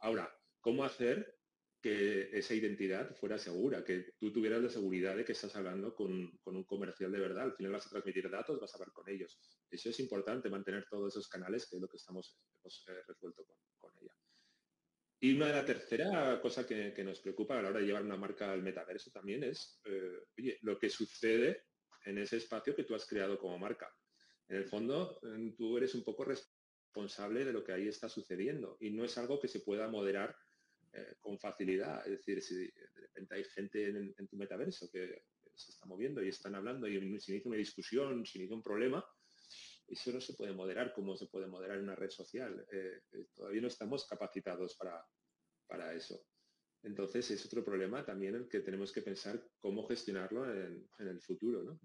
Ahora, 0.00 0.32
¿cómo 0.60 0.84
hacer 0.84 1.35
que 1.86 2.36
esa 2.36 2.52
identidad 2.52 3.14
fuera 3.14 3.38
segura, 3.38 3.84
que 3.84 4.14
tú 4.18 4.32
tuvieras 4.32 4.60
la 4.60 4.68
seguridad 4.68 5.14
de 5.14 5.24
que 5.24 5.30
estás 5.30 5.54
hablando 5.54 5.94
con, 5.94 6.36
un 6.44 6.64
comercial 6.64 7.12
de 7.12 7.20
verdad. 7.20 7.44
Al 7.44 7.54
final 7.54 7.70
vas 7.70 7.86
a 7.86 7.90
transmitir 7.90 8.28
datos, 8.28 8.58
vas 8.58 8.74
a 8.74 8.78
hablar 8.78 8.92
con 8.92 9.08
ellos. 9.08 9.38
Eso 9.70 9.90
es 9.90 10.00
importante, 10.00 10.50
mantener 10.50 10.88
todos 10.90 11.12
esos 11.12 11.28
canales, 11.28 11.68
que 11.70 11.76
es 11.76 11.82
lo 11.82 11.86
que 11.86 11.96
estamos 11.96 12.40
hemos 12.56 12.84
eh, 12.88 13.02
resuelto 13.06 13.46
con 13.78 13.92
ella. 14.02 14.12
Y 15.20 15.36
una 15.36 15.46
de 15.46 15.52
la 15.52 15.64
tercera 15.64 16.40
cosa 16.40 16.66
que, 16.66 17.04
nos 17.04 17.20
preocupa 17.20 17.56
a 17.56 17.62
la 17.62 17.68
hora 17.68 17.78
de 17.78 17.86
llevar 17.86 18.02
una 18.02 18.16
marca 18.16 18.50
al 18.50 18.64
metaverso 18.64 19.12
también 19.12 19.44
es, 19.44 19.80
eh, 19.84 20.58
lo 20.62 20.80
que 20.80 20.90
sucede 20.90 21.66
en 22.04 22.18
ese 22.18 22.38
espacio 22.38 22.74
que 22.74 22.82
tú 22.82 22.96
has 22.96 23.06
creado 23.06 23.38
como 23.38 23.60
marca. 23.60 23.94
En 24.48 24.56
el 24.56 24.64
fondo, 24.64 25.20
tú 25.56 25.76
eres 25.76 25.94
un 25.94 26.02
poco 26.02 26.24
responsable 26.24 27.44
de 27.44 27.52
lo 27.52 27.62
que 27.62 27.72
ahí 27.72 27.86
está 27.86 28.08
sucediendo 28.08 28.76
y 28.80 28.90
no 28.90 29.04
es 29.04 29.16
algo 29.18 29.38
que 29.38 29.46
se 29.46 29.60
pueda 29.60 29.86
moderar 29.86 30.36
eh, 30.96 31.16
con 31.20 31.38
facilidad. 31.38 32.06
Es 32.06 32.12
decir, 32.18 32.42
si 32.42 32.54
de 32.54 33.00
repente 33.02 33.34
hay 33.34 33.44
gente 33.44 33.88
en, 33.88 34.28
tu 34.28 34.36
metaverso 34.36 34.90
que 34.90 35.24
se 35.54 35.72
está 35.72 35.84
moviendo 35.84 36.22
y 36.22 36.28
están 36.28 36.54
hablando 36.54 36.88
y 36.88 36.98
se 37.20 37.32
inicia 37.32 37.50
una 37.50 37.58
discusión, 37.58 38.24
se 38.24 38.38
inicia 38.38 38.56
un 38.56 38.62
problema, 38.62 39.04
eso 39.88 40.10
no 40.10 40.20
se 40.20 40.32
puede 40.32 40.52
moderar 40.52 40.94
como 40.94 41.14
se 41.14 41.26
puede 41.26 41.48
moderar 41.48 41.76
en 41.76 41.84
una 41.84 41.96
red 41.96 42.08
social. 42.08 42.66
Eh, 42.72 43.02
eh, 43.12 43.26
todavía 43.34 43.60
no 43.60 43.68
estamos 43.68 44.06
capacitados 44.06 44.74
para, 44.76 45.04
para 45.66 45.92
eso. 45.92 46.26
Entonces 46.82 47.30
es 47.30 47.44
otro 47.44 47.62
problema 47.62 48.04
también 48.04 48.34
el 48.34 48.48
que 48.48 48.60
tenemos 48.60 48.90
que 48.90 49.02
pensar 49.02 49.42
cómo 49.58 49.86
gestionarlo 49.86 50.50
en, 50.50 50.88
el 50.98 51.20
futuro, 51.20 51.62
¿no? 51.62 51.78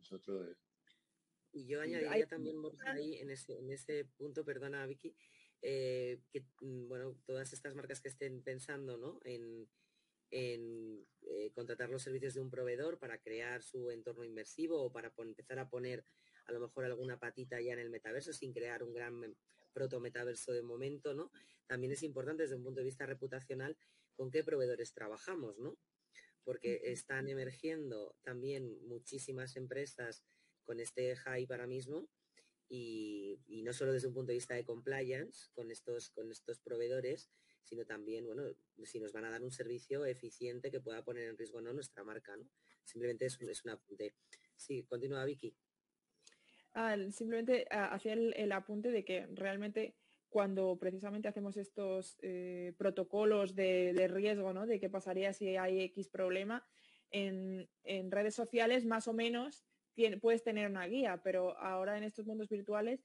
Y 1.53 1.67
yo 1.67 1.81
añadiría 1.81 2.27
también, 2.27 2.55
ahí 2.85 3.15
en 3.15 3.31
ese, 3.31 3.59
en 3.59 3.71
ese 3.71 4.05
punto, 4.15 4.45
perdona 4.45 4.85
Vicky, 4.85 5.13
eh, 5.61 6.21
que 6.31 6.45
mm, 6.61 6.87
bueno, 6.87 7.15
todas 7.25 7.53
estas 7.53 7.75
marcas 7.75 8.01
que 8.01 8.09
estén 8.09 8.41
pensando 8.41 8.97
¿no? 8.97 9.19
en, 9.23 9.69
en 10.31 11.05
eh, 11.21 11.51
contratar 11.53 11.89
los 11.89 12.01
servicios 12.01 12.33
de 12.33 12.41
un 12.41 12.49
proveedor 12.49 12.97
para 12.97 13.19
crear 13.19 13.61
su 13.61 13.91
entorno 13.91 14.23
inmersivo 14.23 14.81
o 14.81 14.91
para 14.91 15.13
empezar 15.17 15.59
a 15.59 15.69
poner 15.69 16.05
a 16.47 16.51
lo 16.51 16.59
mejor 16.59 16.85
alguna 16.85 17.19
patita 17.19 17.61
ya 17.61 17.73
en 17.73 17.79
el 17.79 17.89
metaverso 17.89 18.33
sin 18.33 18.53
crear 18.53 18.83
un 18.83 18.93
gran 18.93 19.35
proto 19.73 19.99
metaverso 19.99 20.51
de 20.51 20.63
momento, 20.63 21.13
¿no? 21.13 21.31
También 21.67 21.93
es 21.93 22.03
importante 22.03 22.43
desde 22.43 22.55
un 22.55 22.63
punto 22.63 22.79
de 22.79 22.85
vista 22.85 23.05
reputacional 23.05 23.77
con 24.15 24.31
qué 24.31 24.43
proveedores 24.43 24.93
trabajamos, 24.93 25.57
¿no? 25.59 25.77
Porque 26.43 26.81
están 26.85 27.29
emergiendo 27.29 28.15
también 28.23 28.83
muchísimas 28.87 29.55
empresas 29.55 30.23
con 30.63 30.79
este 30.79 31.15
hype 31.15 31.53
ahora 31.53 31.67
mismo 31.67 32.09
y, 32.73 33.61
no 33.63 33.73
solo 33.73 33.91
desde 33.91 34.07
un 34.07 34.13
punto 34.13 34.31
de 34.31 34.37
vista 34.37 34.55
de 34.55 34.63
compliance 34.63 35.49
con 35.53 35.69
estos, 35.71 36.09
con 36.09 36.31
estos 36.31 36.59
proveedores, 36.59 37.29
sino 37.63 37.85
también, 37.85 38.25
bueno, 38.25 38.43
si 38.83 38.99
nos 38.99 39.11
van 39.11 39.25
a 39.25 39.29
dar 39.29 39.43
un 39.43 39.51
servicio 39.51 40.05
eficiente 40.05 40.71
que 40.71 40.79
pueda 40.79 41.03
poner 41.03 41.29
en 41.29 41.37
riesgo 41.37 41.61
no 41.61 41.73
nuestra 41.73 42.03
marca, 42.03 42.35
¿no? 42.35 42.49
Simplemente 42.83 43.25
es, 43.25 43.39
es 43.41 43.65
un 43.65 43.71
apunte. 43.71 44.15
Sí, 44.55 44.83
continúa 44.83 45.25
Vicky. 45.25 45.55
Ah, 46.73 46.95
simplemente 47.11 47.67
ah, 47.69 47.93
hacer 47.93 48.17
el, 48.35 48.51
apunte 48.53 48.91
de 48.91 49.03
que 49.03 49.27
realmente 49.33 49.95
cuando 50.29 50.77
precisamente 50.79 51.27
hacemos 51.27 51.57
estos 51.57 52.17
eh, 52.21 52.73
protocolos 52.77 53.53
de, 53.53 54.07
riesgo, 54.09 54.53
¿no? 54.53 54.65
De 54.65 54.79
qué 54.79 54.89
pasaría 54.89 55.33
si 55.33 55.57
hay 55.57 55.81
X 55.81 56.07
problema, 56.07 56.65
en, 57.11 57.67
redes 58.09 58.33
sociales 58.33 58.85
más 58.85 59.09
o 59.09 59.13
menos 59.13 59.65
puedes 60.19 60.43
tener 60.43 60.69
una 60.69 60.85
guía, 60.87 61.21
pero 61.23 61.57
ahora 61.57 61.97
en 61.97 62.03
estos 62.03 62.25
mundos 62.25 62.49
virtuales 62.49 63.03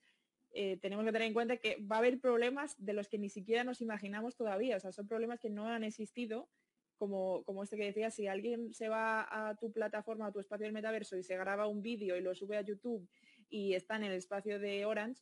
eh, 0.51 0.77
tenemos 0.77 1.05
que 1.05 1.11
tener 1.11 1.27
en 1.27 1.33
cuenta 1.33 1.57
que 1.57 1.77
va 1.81 1.97
a 1.97 1.99
haber 1.99 2.19
problemas 2.19 2.75
de 2.77 2.93
los 2.93 3.09
que 3.09 3.17
ni 3.17 3.29
siquiera 3.29 3.63
nos 3.63 3.81
imaginamos 3.81 4.35
todavía. 4.35 4.77
O 4.77 4.79
sea, 4.79 4.91
son 4.91 5.07
problemas 5.07 5.39
que 5.39 5.49
no 5.49 5.67
han 5.67 5.83
existido, 5.83 6.49
como, 6.97 7.43
como 7.43 7.63
este 7.63 7.77
que 7.77 7.85
decía, 7.85 8.09
si 8.09 8.27
alguien 8.27 8.73
se 8.73 8.89
va 8.89 9.27
a 9.29 9.55
tu 9.55 9.71
plataforma, 9.71 10.27
a 10.27 10.31
tu 10.31 10.39
espacio 10.39 10.65
del 10.65 10.73
metaverso 10.73 11.15
y 11.17 11.23
se 11.23 11.37
graba 11.37 11.67
un 11.67 11.81
vídeo 11.81 12.17
y 12.17 12.21
lo 12.21 12.33
sube 12.33 12.57
a 12.57 12.61
YouTube 12.61 13.07
y 13.49 13.73
está 13.73 13.95
en 13.95 14.05
el 14.05 14.13
espacio 14.13 14.59
de 14.59 14.85
Orange, 14.85 15.21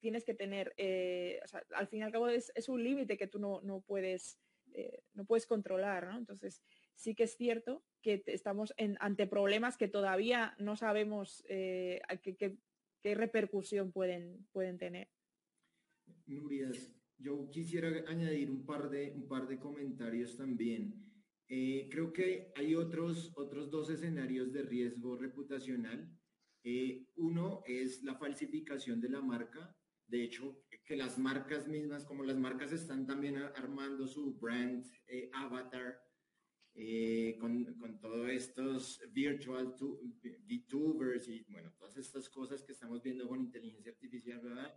tienes 0.00 0.24
que 0.24 0.34
tener, 0.34 0.72
eh, 0.76 1.40
al 1.74 1.88
fin 1.88 2.00
y 2.00 2.02
al 2.02 2.12
cabo 2.12 2.28
es, 2.28 2.52
un 2.68 2.82
límite 2.82 3.16
que 3.16 3.26
tú 3.26 3.38
no, 3.38 3.80
puedes, 3.86 4.38
eh, 4.74 5.04
no 5.14 5.24
puedes 5.24 5.46
controlar, 5.46 6.10
Entonces, 6.16 6.62
sí 6.96 7.14
que 7.14 7.24
es 7.24 7.36
cierto 7.36 7.84
que 8.02 8.22
estamos 8.26 8.74
en, 8.76 8.96
ante 9.00 9.26
problemas 9.26 9.76
que 9.76 9.86
todavía 9.86 10.54
no 10.58 10.74
sabemos 10.74 11.44
eh, 11.48 12.02
qué 13.00 13.14
repercusión 13.14 13.92
pueden, 13.92 14.46
pueden 14.50 14.76
tener. 14.78 15.08
Nurias, 16.26 16.92
yo 17.18 17.48
quisiera 17.50 17.88
añadir 18.08 18.50
un 18.50 18.66
par 18.66 18.90
de, 18.90 19.12
un 19.12 19.28
par 19.28 19.46
de 19.46 19.60
comentarios 19.60 20.36
también. 20.36 20.92
Eh, 21.48 21.88
creo 21.90 22.12
que 22.12 22.52
hay 22.56 22.74
otros, 22.74 23.32
otros 23.36 23.70
dos 23.70 23.90
escenarios 23.90 24.52
de 24.52 24.62
riesgo 24.62 25.16
reputacional. 25.16 26.10
Uno 27.16 27.62
es 27.66 28.02
la 28.02 28.16
falsificación 28.16 29.00
de 29.00 29.10
la 29.10 29.20
marca. 29.20 29.76
De 30.06 30.22
hecho, 30.22 30.64
que 30.84 30.96
las 30.96 31.18
marcas 31.18 31.66
mismas, 31.66 32.04
como 32.04 32.24
las 32.24 32.36
marcas 32.36 32.72
están 32.72 33.06
también 33.06 33.36
armando 33.36 34.06
su 34.06 34.34
brand 34.34 34.84
eh, 35.06 35.30
avatar, 35.32 35.98
eh, 36.76 37.36
con, 37.40 37.64
con 37.78 38.00
todos 38.00 38.28
estos 38.28 39.00
virtual 39.12 39.76
VTubers 39.78 41.28
y 41.28 41.44
bueno, 41.48 41.72
todas 41.78 41.96
estas 41.96 42.28
cosas 42.28 42.62
que 42.64 42.72
estamos 42.72 43.00
viendo 43.00 43.28
con 43.28 43.40
inteligencia 43.40 43.92
artificial, 43.92 44.40
¿verdad? 44.40 44.74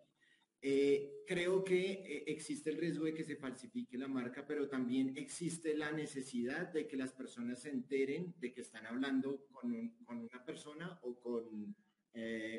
Eh, 0.61 1.23
creo 1.27 1.63
que 1.63 2.23
existe 2.27 2.69
el 2.69 2.77
riesgo 2.77 3.05
de 3.05 3.13
que 3.13 3.23
se 3.23 3.35
falsifique 3.35 3.97
la 3.97 4.07
marca, 4.07 4.45
pero 4.45 4.67
también 4.67 5.17
existe 5.17 5.75
la 5.75 5.91
necesidad 5.91 6.71
de 6.71 6.87
que 6.87 6.97
las 6.97 7.13
personas 7.13 7.61
se 7.61 7.69
enteren 7.69 8.33
de 8.37 8.53
que 8.53 8.61
están 8.61 8.85
hablando 8.85 9.45
con, 9.51 9.89
con 10.05 10.19
una 10.19 10.45
persona 10.45 10.99
o 11.03 11.19
con 11.19 11.75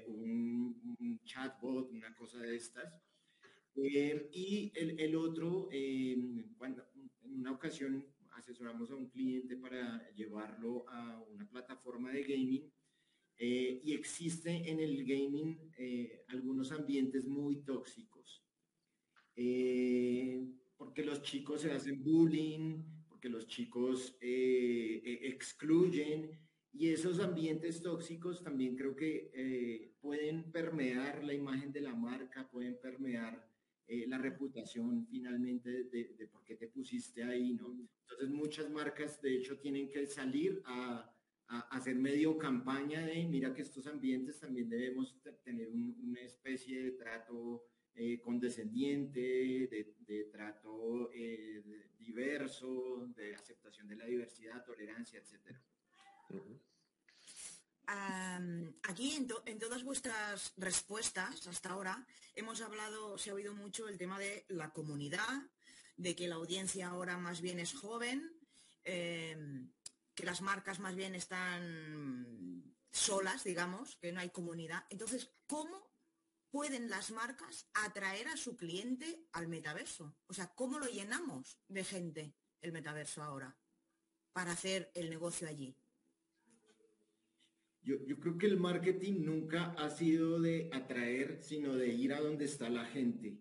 un, 0.06 0.96
un, 0.98 1.20
chatbot, 1.24 1.90
una 1.90 2.14
cosa 2.14 2.38
de 2.38 2.56
estas. 2.56 2.92
y 3.74 4.72
el, 4.74 5.16
otro, 5.16 5.68
cuando 6.56 6.84
en 7.22 7.40
una 7.40 7.52
ocasión 7.52 8.04
asesoramos 8.38 8.90
a 8.90 8.96
un 8.96 9.08
cliente 9.08 9.56
para 9.56 10.10
llevarlo 10.14 10.88
a 10.88 11.20
una 11.32 11.48
plataforma 11.48 12.12
de 12.12 12.22
gaming 12.22 12.72
eh, 13.40 13.80
y 13.84 13.92
existe 13.92 14.68
en 14.68 14.80
el 14.80 15.04
gaming 15.04 15.72
eh, 15.78 16.24
algunos 16.28 16.72
ambientes 16.72 17.24
muy 17.26 17.62
tóxicos. 17.62 18.42
Eh, 19.36 20.44
porque 20.76 21.04
los 21.04 21.22
chicos 21.22 21.62
se 21.62 21.70
hacen 21.70 22.02
bullying, 22.02 22.82
porque 23.08 23.28
los 23.28 23.46
chicos 23.46 24.16
excluyen 25.20 26.30
y 26.78 26.92
esos 26.92 27.18
ambientes 27.18 27.82
tóxicos 27.82 28.42
también 28.42 28.76
creo 28.76 28.94
que 28.94 29.92
pueden 30.00 30.52
permear 30.52 31.24
la 31.24 31.34
imagen 31.34 31.72
de 31.72 31.80
la 31.80 31.94
marca, 31.94 32.48
pueden 32.48 32.78
permear 32.80 33.48
eh, 33.90 34.06
la 34.06 34.18
reputación 34.18 35.06
finalmente 35.06 35.84
de, 35.84 36.28
por 36.30 36.44
qué 36.44 36.56
te 36.56 36.68
pusiste 36.68 37.24
ahí, 37.24 37.54
¿no? 37.54 37.74
Entonces 38.02 38.28
muchas 38.28 38.68
marcas 38.68 39.18
de 39.22 39.34
hecho 39.34 39.58
tienen 39.58 39.90
que 39.90 40.06
salir 40.06 40.60
a, 40.66 41.10
hacer 41.70 41.96
medio 41.96 42.36
campaña 42.36 43.06
de, 43.06 43.24
mira 43.24 43.54
que 43.54 43.62
estos 43.62 43.86
ambientes 43.86 44.38
también 44.38 44.68
debemos 44.68 45.16
tener 45.42 45.70
una 45.70 46.20
especie 46.20 46.82
de 46.82 46.90
trato 46.90 47.64
eh, 47.94 48.20
condescendiente, 48.20 49.18
de, 50.06 50.24
trato 50.30 51.10
eh, 51.14 51.62
diverso, 51.98 53.10
de 53.16 53.34
aceptación 53.34 53.88
de 53.88 53.96
la 53.96 54.04
diversidad, 54.04 54.62
tolerancia, 54.66 55.18
etcétera 55.18 55.58
aquí 58.82 59.14
en, 59.46 59.58
todas 59.58 59.84
vuestras 59.84 60.52
respuestas 60.56 61.46
hasta 61.46 61.70
ahora 61.70 62.06
hemos 62.34 62.60
hablado, 62.60 63.18
se 63.18 63.30
ha 63.30 63.34
oído 63.34 63.54
mucho 63.54 63.88
el 63.88 63.98
tema 63.98 64.18
de 64.18 64.44
la 64.48 64.70
comunidad, 64.70 65.42
de 65.96 66.14
que 66.14 66.28
la 66.28 66.36
audiencia 66.36 66.88
ahora 66.88 67.18
más 67.18 67.40
bien 67.40 67.58
es 67.58 67.74
joven, 67.74 68.32
em, 68.84 69.72
que 70.14 70.24
las 70.24 70.40
marcas 70.40 70.78
más 70.80 70.94
bien 70.94 71.14
están 71.14 72.74
solas, 72.90 73.44
digamos, 73.44 73.96
que 73.96 74.12
no 74.12 74.20
hay 74.20 74.30
comunidad. 74.30 74.84
Entonces, 74.90 75.30
¿cómo 75.46 75.92
pueden 76.50 76.88
las 76.88 77.10
marcas 77.10 77.68
atraer 77.74 78.28
a 78.28 78.36
su 78.36 78.56
cliente 78.56 79.28
al 79.32 79.48
metaverso? 79.48 80.16
O 80.26 80.34
sea, 80.34 80.48
¿cómo 80.54 80.78
lo 80.78 80.86
llenamos 80.86 81.60
de 81.68 81.84
gente 81.84 82.34
el 82.60 82.72
metaverso 82.72 83.22
ahora 83.22 83.56
para 84.32 84.52
hacer 84.52 84.90
el 84.94 85.10
negocio 85.10 85.48
allí? 85.48 85.76
Yo, 87.88 88.20
creo 88.20 88.36
que 88.36 88.44
el 88.44 88.58
marketing 88.58 89.24
nunca 89.24 89.72
ha 89.78 89.88
sido 89.88 90.42
de 90.42 90.68
atraer, 90.74 91.38
sino 91.40 91.74
de 91.74 91.88
ir 91.88 92.12
a 92.12 92.20
donde 92.20 92.44
está 92.44 92.68
la 92.68 92.84
gente. 92.84 93.38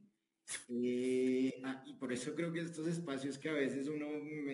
Eh, 0.70 1.60
ah, 1.66 1.84
y 1.86 1.96
por 1.96 2.14
eso 2.14 2.34
creo 2.34 2.54
que 2.54 2.62
estos 2.62 2.88
espacios 2.88 3.38
que 3.38 3.50
a 3.50 3.54
veces 3.54 3.90
uno 3.90 4.08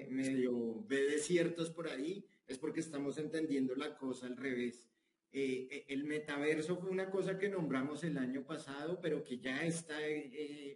medio 0.09 0.83
ve 0.87 1.03
desiertos 1.03 1.69
por 1.69 1.87
ahí, 1.87 2.25
es 2.47 2.57
porque 2.57 2.79
estamos 2.79 3.19
entendiendo 3.19 3.75
la 3.75 3.95
cosa 3.95 4.25
al 4.25 4.35
revés. 4.35 4.89
Eh, 5.31 5.67
eh, 5.69 5.85
el 5.89 6.05
metaverso 6.05 6.75
fue 6.77 6.89
una 6.89 7.11
cosa 7.11 7.37
que 7.37 7.49
nombramos 7.49 8.03
el 8.03 8.17
año 8.17 8.43
pasado, 8.47 8.99
pero 8.99 9.23
que 9.23 9.37
ya 9.37 9.63
está 9.63 9.99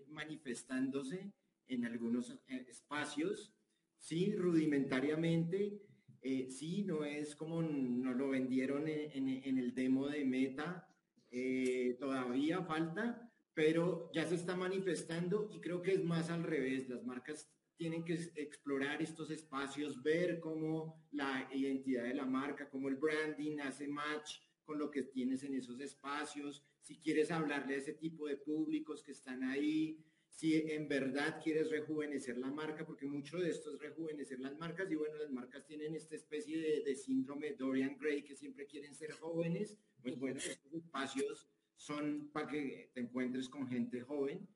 manifestándose 0.10 1.34
en 1.66 1.86
algunos 1.86 2.32
espacios, 2.68 3.52
sí, 3.98 4.36
rudimentariamente, 4.36 5.82
eh, 6.30 6.52
sí, 6.52 6.84
no 6.84 7.06
es 7.06 7.38
como 7.38 7.62
nos 7.62 8.18
lo 8.18 8.28
vendieron 8.28 8.86
en, 8.90 9.58
el 9.58 9.74
demo 9.74 10.10
de 10.10 10.26
Meta, 10.26 10.86
eh, 11.32 11.96
todavía 12.02 12.62
falta, 12.64 13.32
pero 13.54 14.12
ya 14.14 14.26
se 14.26 14.36
está 14.36 14.54
manifestando 14.54 15.50
y 15.54 15.62
creo 15.62 15.82
que 15.82 15.94
es 15.94 16.04
más 16.04 16.30
al 16.30 16.44
revés. 16.44 16.90
Las 16.90 17.06
marcas 17.06 17.50
tienen 17.78 18.04
que 18.04 18.16
explorar 18.36 19.02
estos 19.02 19.32
espacios, 19.32 20.04
ver 20.04 20.42
cómo 20.42 21.08
la 21.12 21.48
identidad 21.54 22.04
de 22.04 22.16
la 22.16 22.26
marca, 22.26 22.70
cómo 22.70 22.90
el 22.90 22.98
branding 22.98 23.60
hace 23.62 23.88
match 23.88 24.42
con 24.66 24.80
lo 24.80 24.92
que 24.92 25.04
tienes 25.04 25.44
en 25.44 25.56
esos 25.56 25.80
espacios, 25.80 26.62
si 26.82 27.00
quieres 27.00 27.32
hablarle 27.32 27.76
a 27.76 27.78
ese 27.78 27.94
tipo 27.94 28.28
de 28.28 28.36
públicos 28.36 29.02
que 29.02 29.14
están 29.14 29.44
ahí, 29.46 30.04
si 30.38 30.54
en 30.54 30.88
verdad 30.88 31.42
quieres 31.44 31.72
rejuvenecer 31.72 32.38
la 32.38 32.52
marca, 32.52 32.86
porque 32.86 33.08
mucho 33.08 33.40
de 33.40 33.50
esto 33.50 33.74
es 33.74 33.80
rejuvenecer 33.80 34.40
las 34.40 34.56
marcas 34.56 34.90
y 34.92 34.94
bueno, 34.94 35.16
las 35.16 35.32
marcas 35.32 35.66
tienen 35.66 35.96
esta 35.96 36.14
especie 36.14 36.84
de, 36.84 36.96
síndrome 36.96 37.54
Dorian 37.54 37.98
Gray 37.98 38.22
que 38.22 38.36
siempre 38.36 38.68
quieren 38.68 38.94
ser 38.94 39.14
jóvenes, 39.14 39.80
pues 40.00 40.20
bueno, 40.20 40.38
estos 40.38 40.72
espacios 40.76 41.50
son 41.76 42.30
para 42.32 42.50
que 42.50 42.92
te 42.94 43.02
encuentres 43.02 43.50
con 43.50 43.68
gente 43.68 44.02
joven. 44.02 44.48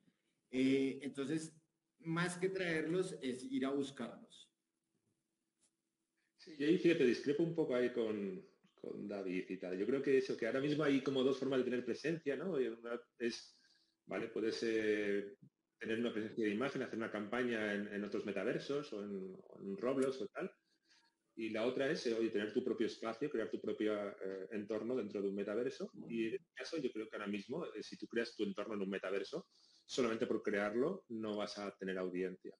Eh, 0.52 1.00
entonces, 1.02 1.52
más 1.98 2.36
que 2.36 2.48
traerlos 2.48 3.18
es 3.20 3.42
ir 3.42 3.66
a 3.66 3.70
buscarlos. 3.70 4.52
Sí, 6.36 6.54
yo 6.60 6.68
ahí 6.68 6.78
te 6.78 7.04
discrepo 7.04 7.42
un 7.42 7.56
poco 7.56 7.74
ahí 7.74 7.92
con, 7.92 8.40
con 8.76 9.08
David 9.08 9.46
y 9.48 9.56
tal. 9.56 9.76
Yo 9.76 9.86
creo 9.86 10.00
que 10.00 10.18
eso, 10.18 10.36
que 10.36 10.46
ahora 10.46 10.60
mismo 10.60 10.84
hay 10.84 11.02
como 11.02 11.24
dos 11.24 11.40
formas 11.40 11.58
de 11.58 11.64
tener 11.64 11.84
presencia, 11.84 12.36
¿no? 12.36 12.56
es, 13.18 13.58
¿vale? 14.06 14.28
Puedes 14.28 14.62
eh, 14.62 15.36
tener 15.82 15.98
una 15.98 16.12
presencia 16.12 16.44
de 16.44 16.52
imagen, 16.52 16.82
hacer 16.82 16.96
una 16.96 17.10
campaña 17.10 17.74
en, 17.74 18.04
otros 18.04 18.24
metaversos 18.24 18.92
o 18.92 19.02
en, 19.02 19.76
Roblox 19.76 20.22
o 20.22 20.28
tal. 20.28 20.48
y 21.34 21.48
la 21.50 21.66
otra 21.66 21.90
es 21.90 22.06
eh, 22.06 22.30
tener 22.30 22.52
tu 22.52 22.62
propio 22.62 22.86
espacio, 22.86 23.28
crear 23.28 23.50
tu 23.50 23.60
propio 23.60 23.92
eh, 24.10 24.48
entorno 24.52 24.94
dentro 24.94 25.20
de 25.20 25.28
un 25.28 25.34
metaverso. 25.34 25.90
Y 26.08 26.28
en 26.28 26.34
este 26.34 26.52
caso 26.54 26.76
yo 26.78 26.92
creo 26.92 27.08
que 27.08 27.16
ahora 27.16 27.26
mismo, 27.26 27.66
eh, 27.66 27.82
si 27.82 27.96
tú 27.96 28.06
creas 28.06 28.36
tu 28.36 28.44
entorno 28.44 28.74
en 28.74 28.82
un 28.82 28.90
metaverso, 28.90 29.48
solamente 29.84 30.28
por 30.28 30.40
crearlo 30.40 31.04
no 31.08 31.36
vas 31.36 31.58
a 31.58 31.74
tener 31.76 31.98
audiencia. 31.98 32.54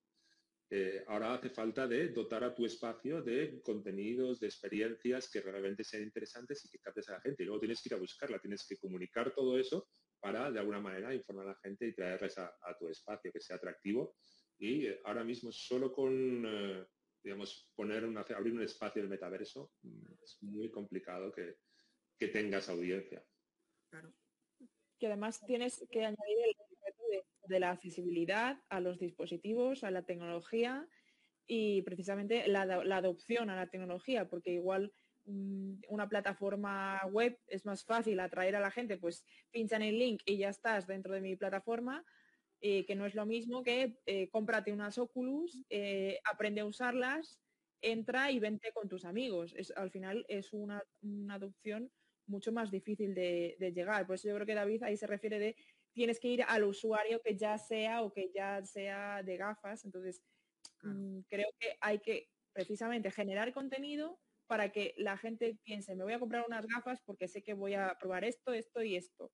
ahora 1.07 1.35
hace 1.35 1.51
falta 1.51 1.87
de 1.87 2.09
dotar 2.09 2.43
a 2.45 2.55
tu 2.55 2.65
espacio 2.65 3.23
de 3.23 3.61
contenidos, 3.63 4.41
de 4.41 4.49
experiencias 4.49 5.31
que 5.31 5.43
realmente 5.43 5.85
sean 5.85 6.03
interesantes 6.03 6.65
y 6.65 6.69
que 6.71 6.79
captes 6.81 7.09
a 7.09 7.13
la 7.13 7.21
gente. 7.21 7.43
Y 7.43 7.47
luego 7.47 7.61
tienes 7.61 7.81
que 7.81 7.91
ir 7.91 7.95
a 7.95 8.01
buscarla, 8.01 8.41
tienes 8.41 8.67
que 8.67 8.79
comunicar 8.79 9.33
todo 9.33 9.59
eso 9.59 9.87
para, 10.23 10.51
de 10.51 10.61
alguna 10.61 10.81
manera, 10.81 11.15
informar 11.15 11.47
a 11.47 11.51
la 11.51 11.59
gente 11.63 11.87
y 11.87 11.95
traerles 11.95 12.39
a, 12.39 12.51
tu 12.79 12.89
espacio, 12.89 13.33
que 13.33 13.41
sea 13.41 13.57
atractivo. 13.57 14.15
Y 14.59 14.87
ahora 15.05 15.25
mismo 15.25 15.51
solo 15.51 15.93
con 15.93 16.47
digamos, 17.23 17.71
poner 17.77 18.05
abrir 18.05 18.53
un 18.53 18.63
espacio 18.63 19.03
del 19.03 19.11
metaverso, 19.11 19.73
mm, 19.83 20.13
es 20.23 20.39
muy 20.43 20.71
complicado 20.71 21.33
que, 21.33 21.57
que 22.19 22.29
tengas 22.29 22.69
audiencia. 22.69 23.25
Claro. 23.91 24.13
Que 24.99 25.07
además 25.07 25.41
tienes 25.47 25.85
que 25.91 26.05
añadir 26.05 26.39
el 26.45 26.57
concepto 26.57 27.03
de, 27.49 27.61
la 27.61 27.71
accesibilidad 27.71 28.63
a 28.69 28.81
los 28.81 28.99
dispositivos, 28.99 29.85
a 29.85 29.91
la 29.91 30.05
tecnología 30.05 30.89
y 31.47 31.83
precisamente 31.83 32.47
la, 32.49 32.63
adopción 32.97 33.51
a 33.51 33.57
la 33.57 33.69
tecnología, 33.69 34.29
porque 34.29 34.53
igual 34.53 34.93
una 35.25 36.09
plataforma 36.09 37.01
web 37.11 37.39
es 37.47 37.65
más 37.65 37.85
fácil 37.85 38.19
atraer 38.21 38.57
a 38.57 38.61
la 38.61 38.71
gente, 38.71 38.99
pues 38.99 39.25
pinchan 39.51 39.83
el 39.83 39.99
link 39.99 40.23
y 40.25 40.39
ya 40.39 40.49
estás 40.49 40.87
dentro 40.87 41.15
de 41.15 41.21
mi 41.21 41.37
plataforma, 41.37 42.05
eh, 42.61 42.85
que 42.87 42.95
no 42.95 43.07
es 43.07 43.15
lo 43.15 43.27
mismo 43.27 43.63
que 43.63 43.97
eh, 44.07 44.29
cómprate 44.31 44.73
unas 44.73 44.99
Oculus, 44.99 45.65
eh, 45.69 46.19
aprende 46.25 46.61
a 46.61 46.67
usarlas, 46.67 47.41
entra 47.81 48.31
y 48.31 48.39
vente 48.39 48.73
con 48.73 48.89
tus 48.89 49.05
amigos. 49.05 49.55
Es, 49.57 49.73
al 49.77 49.91
final 49.91 50.25
es 50.29 50.53
una, 50.53 50.83
adopción 51.31 51.91
mucho 52.27 52.53
más 52.53 52.71
difícil 52.71 53.15
de, 53.15 53.57
llegar. 53.75 54.07
Por 54.07 54.15
eso 54.15 54.29
yo 54.29 54.35
creo 54.35 54.47
que 54.47 54.55
David 54.55 54.85
ahí 54.85 54.97
se 54.97 55.07
refiere 55.07 55.39
de 55.39 55.57
tienes 55.93 56.21
que 56.21 56.29
ir 56.29 56.43
al 56.45 56.65
usuario 56.65 57.21
que 57.21 57.37
ya 57.37 57.59
sea 57.59 58.03
o 58.03 58.13
que 58.13 58.31
ya 58.35 58.65
sea 58.65 59.23
de 59.23 59.37
gafas. 59.37 59.85
Entonces, 59.85 60.23
mm, 60.83 61.21
creo 61.29 61.49
que 61.59 61.77
hay 61.81 61.99
que 61.99 62.29
precisamente 62.53 63.11
generar 63.11 63.53
contenido 63.53 64.21
para 64.47 64.71
que 64.71 64.95
la 64.97 65.17
gente 65.17 65.59
piense, 65.65 65.95
me 65.95 66.05
voy 66.05 66.13
a 66.13 66.21
comprar 66.21 66.45
unas 66.47 66.67
gafas 66.67 67.01
porque 67.05 67.29
sé 67.29 67.43
que 67.43 67.55
voy 67.55 67.75
a 67.75 67.97
probar 67.99 68.25
esto, 68.25 68.53
esto 68.53 68.83
y 68.83 68.97
esto 68.97 69.33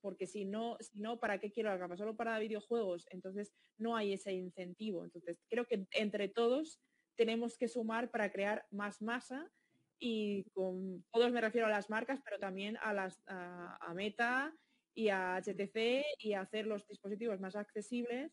porque 0.00 0.26
si 0.26 0.44
no, 0.44 0.76
si 0.80 1.00
no, 1.00 1.18
¿para 1.18 1.38
qué 1.38 1.50
quiero 1.50 1.70
las 1.70 1.78
gafas? 1.78 1.98
Solo 1.98 2.16
para 2.16 2.38
videojuegos, 2.38 3.06
entonces 3.10 3.52
no 3.78 3.96
hay 3.96 4.12
ese 4.14 4.32
incentivo. 4.32 5.04
Entonces 5.04 5.42
creo 5.48 5.66
que 5.66 5.86
entre 5.92 6.28
todos 6.28 6.80
tenemos 7.16 7.58
que 7.58 7.68
sumar 7.68 8.10
para 8.10 8.30
crear 8.30 8.64
más 8.70 9.02
masa 9.02 9.50
y 9.98 10.44
con 10.52 11.04
todos 11.12 11.32
me 11.32 11.40
refiero 11.40 11.66
a 11.66 11.70
las 11.70 11.90
marcas, 11.90 12.20
pero 12.24 12.38
también 12.38 12.76
a 12.82 12.92
las 12.92 13.20
a, 13.26 13.92
Meta 13.94 14.54
y 14.94 15.08
a 15.08 15.36
HTC 15.36 16.04
y 16.18 16.34
a 16.34 16.42
hacer 16.42 16.66
los 16.66 16.86
dispositivos 16.86 17.40
más 17.40 17.56
accesibles 17.56 18.32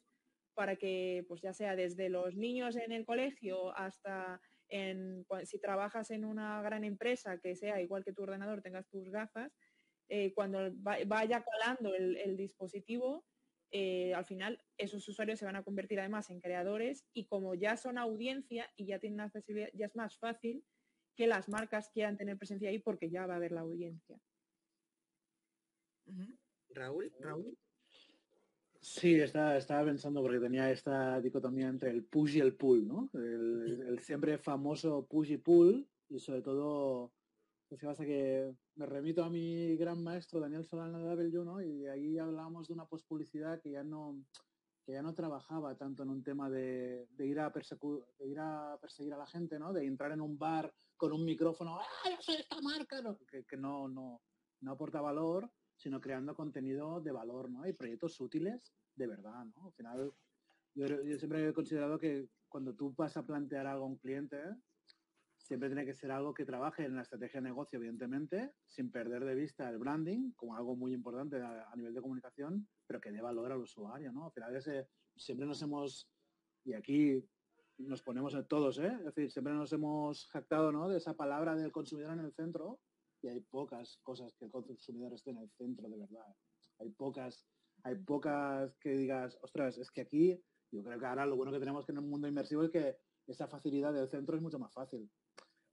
para 0.53 0.75
que 0.75 1.25
pues 1.27 1.41
ya 1.41 1.53
sea 1.53 1.75
desde 1.75 2.09
los 2.09 2.35
niños 2.35 2.75
en 2.75 2.91
el 2.91 3.05
colegio 3.05 3.75
hasta 3.75 4.39
en, 4.69 5.25
si 5.43 5.59
trabajas 5.59 6.11
en 6.11 6.25
una 6.25 6.61
gran 6.61 6.83
empresa 6.83 7.39
que 7.39 7.55
sea 7.55 7.81
igual 7.81 8.03
que 8.03 8.13
tu 8.13 8.23
ordenador 8.23 8.61
tengas 8.61 8.87
tus 8.89 9.09
gafas 9.09 9.51
eh, 10.07 10.33
cuando 10.33 10.71
vaya 10.75 11.43
calando 11.43 11.93
el, 11.95 12.37
dispositivo, 12.37 13.25
eh, 13.71 14.13
al 14.13 14.25
final 14.25 14.63
esos 14.77 15.07
usuarios 15.07 15.39
se 15.39 15.45
van 15.45 15.55
a 15.55 15.63
convertir 15.63 15.99
además 15.99 16.29
en 16.29 16.41
creadores 16.41 17.05
y 17.11 17.25
como 17.25 17.55
ya 17.55 17.75
son 17.75 17.97
audiencia 17.97 18.71
y 18.75 18.85
ya 18.85 18.99
tienen 18.99 19.21
accesibilidad, 19.21 19.69
ya 19.73 19.87
es 19.87 19.95
más 19.95 20.17
fácil 20.19 20.63
que 21.15 21.27
las 21.27 21.49
marcas 21.49 21.89
quieran 21.89 22.17
tener 22.17 22.37
presencia 22.37 22.69
ahí 22.69 22.79
porque 22.79 23.09
ya 23.09 23.25
va 23.25 23.33
a 23.33 23.37
haber 23.37 23.51
la 23.51 23.61
audiencia. 23.61 24.19
Raúl, 26.69 27.11
Raúl. 27.19 27.57
Sí, 28.87 29.15
estaba, 29.15 29.57
estaba 29.57 29.83
pensando 29.83 30.21
porque 30.21 30.39
tenía 30.39 30.69
esta 30.69 31.19
dicotomía 31.19 31.67
entre 31.67 31.89
el 31.89 32.05
push 32.05 32.35
y 32.35 32.39
el 32.39 32.55
pull, 32.55 32.87
¿no? 32.87 33.09
el 33.15 33.97
siempre 33.99 34.37
famoso 34.37 35.07
push 35.07 35.31
y 35.31 35.37
pull 35.37 35.89
y 36.07 36.19
sobre 36.19 36.43
todo 36.43 37.11
pues 37.67 37.81
que 37.81 37.87
pasa 37.87 38.05
que 38.05 38.55
me 38.75 38.85
remito 38.85 39.23
a 39.23 39.29
mi 39.31 39.75
gran 39.75 40.03
maestro 40.03 40.39
Daniel 40.39 40.65
Solana 40.65 40.99
de 40.99 41.09
Abel 41.09 41.33
¿no? 41.33 41.63
y 41.63 41.87
ahí 41.87 42.19
hablábamos 42.19 42.67
de 42.67 42.75
una 42.75 42.85
pospublicidad 42.85 43.59
que 43.59 43.71
ya 43.71 43.83
no 43.83 44.23
que 44.85 44.91
ya 44.91 45.01
no 45.01 45.15
trabajaba 45.15 45.75
tanto 45.75 46.03
en 46.03 46.09
un 46.09 46.23
tema 46.23 46.47
de, 46.51 47.07
ir 47.17 47.39
a 47.39 47.51
ir 48.19 48.39
a 48.39 48.77
perseguir 48.79 49.13
a 49.13 49.17
la 49.17 49.25
gente, 49.25 49.57
¿no? 49.57 49.73
De 49.73 49.83
entrar 49.83 50.11
en 50.11 50.21
un 50.21 50.37
bar 50.37 50.71
con 50.95 51.11
un 51.11 51.25
micrófono, 51.25 51.79
¡ah, 51.79 52.09
yo 52.11 52.21
soy 52.21 52.35
esta 52.35 52.61
marca! 52.61 53.01
Que, 53.27 53.57
no, 53.57 53.87
no, 53.87 54.21
no 54.61 54.71
aporta 54.71 55.01
valor, 55.01 55.51
sino 55.75 55.99
creando 55.99 56.35
contenido 56.35 57.01
de 57.01 57.11
valor, 57.11 57.49
¿no? 57.49 57.67
Y 57.67 57.73
proyectos 57.73 58.19
útiles 58.19 58.73
de 58.95 59.07
verdad, 59.07 59.45
¿no? 59.45 59.67
Al 59.67 59.73
final, 59.73 60.13
yo, 60.73 60.87
siempre 61.17 61.47
he 61.47 61.53
considerado 61.53 61.97
que 61.97 62.29
cuando 62.47 62.73
tú 62.73 62.93
vas 62.95 63.17
a 63.17 63.25
plantear 63.25 63.67
algo 63.67 63.85
a 63.85 63.87
un 63.87 63.97
cliente, 63.97 64.37
siempre 65.37 65.69
tiene 65.69 65.85
que 65.85 65.93
ser 65.93 66.11
algo 66.11 66.33
que 66.33 66.45
trabaje 66.45 66.85
en 66.85 66.95
la 66.95 67.01
estrategia 67.01 67.41
de 67.41 67.49
negocio, 67.49 67.77
evidentemente, 67.77 68.53
sin 68.65 68.91
perder 68.91 69.25
de 69.25 69.35
vista 69.35 69.69
el 69.69 69.77
branding 69.77 70.31
como 70.31 70.55
algo 70.55 70.75
muy 70.75 70.93
importante 70.93 71.41
a, 71.41 71.73
nivel 71.75 71.93
de 71.93 72.01
comunicación, 72.01 72.67
pero 72.87 73.01
que 73.01 73.11
dé 73.11 73.21
valor 73.21 73.51
al 73.51 73.59
usuario, 73.59 74.11
¿no? 74.11 74.25
Al 74.25 74.31
final 74.31 74.55
ese, 74.55 74.87
siempre 75.15 75.45
nos 75.45 75.61
hemos, 75.61 76.09
y 76.63 76.73
aquí 76.73 77.23
nos 77.77 78.01
ponemos 78.01 78.35
todos, 78.47 78.79
¿eh? 78.79 78.95
Es 78.99 79.05
decir, 79.05 79.29
siempre 79.29 79.53
nos 79.53 79.73
hemos 79.73 80.27
jactado, 80.27 80.71
¿no? 80.71 80.87
De 80.87 80.97
esa 80.97 81.13
palabra 81.15 81.55
del 81.55 81.71
consumidor 81.71 82.13
en 82.13 82.19
el 82.19 82.33
centro 82.33 82.79
y 83.25 83.29
hay 83.29 83.41
pocas 83.41 83.97
cosas 84.03 84.35
que 84.35 84.45
el 84.45 84.51
consumidor 84.51 85.13
esté 85.13 85.31
en 85.31 85.39
el 85.39 85.49
centro 85.49 85.89
de 85.89 85.97
verdad. 85.97 86.35
Hay 86.79 86.89
pocas, 86.91 87.47
hay 87.83 87.95
pocas 87.95 88.77
que 88.77 88.91
digas, 88.91 89.37
ostras, 89.41 89.77
es 89.79 89.89
que 89.89 90.01
aquí, 90.01 90.43
yo 90.71 90.83
creo 90.83 90.99
que 90.99 91.05
ahora 91.05 91.25
lo 91.25 91.35
bueno 91.35 91.51
que 91.51 91.59
tenemos 91.59 91.85
que 91.85 91.91
en 91.91 91.97
el 91.97 92.03
mundo 92.03 92.27
inmersivo 92.27 92.63
es 92.63 92.69
que 92.69 92.97
esa 93.25 93.47
facilidad 93.47 93.93
del 93.93 94.09
centro 94.09 94.35
es 94.35 94.43
mucho 94.43 94.59
más 94.59 94.71
fácil. 94.73 95.09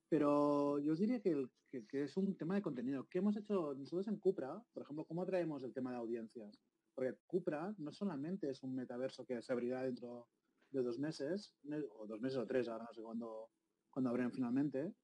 Pero 0.09 0.79
yo 0.79 0.95
os 0.95 0.99
diría 0.99 1.21
que, 1.21 1.47
es 1.71 2.17
un 2.17 2.37
tema 2.37 2.55
de 2.55 2.63
contenido. 2.63 3.07
¿Qué 3.09 3.19
hemos 3.19 3.37
hecho 3.37 3.75
nosotros 3.75 4.09
en 4.09 4.19
Cupra? 4.19 4.63
Por 4.73 4.83
ejemplo, 4.83 5.05
¿cómo 5.05 5.27
traemos 5.27 5.63
el 5.63 5.75
tema 5.75 5.91
de 5.91 5.99
audiencias? 5.99 6.59
Porque 6.95 7.17
Cupra 7.27 7.75
no 7.79 7.93
solamente 7.93 8.51
es 8.51 8.63
un 8.63 8.75
metaverso 8.75 9.27
que 9.27 9.43
se 9.43 9.53
abrirá 9.53 9.83
dentro 9.83 10.29
de 10.71 10.83
dos 10.83 10.99
meses, 10.99 11.55
o 11.99 12.07
dos 12.07 12.21
meses 12.21 12.39
o 12.39 12.47
tres, 12.47 12.69
ahora 12.69 12.85
no 12.85 12.95
sé 12.95 13.03
cuándo, 13.03 13.51
cuándo 13.91 14.11
abren 14.11 14.33
finalmente, 14.33 14.95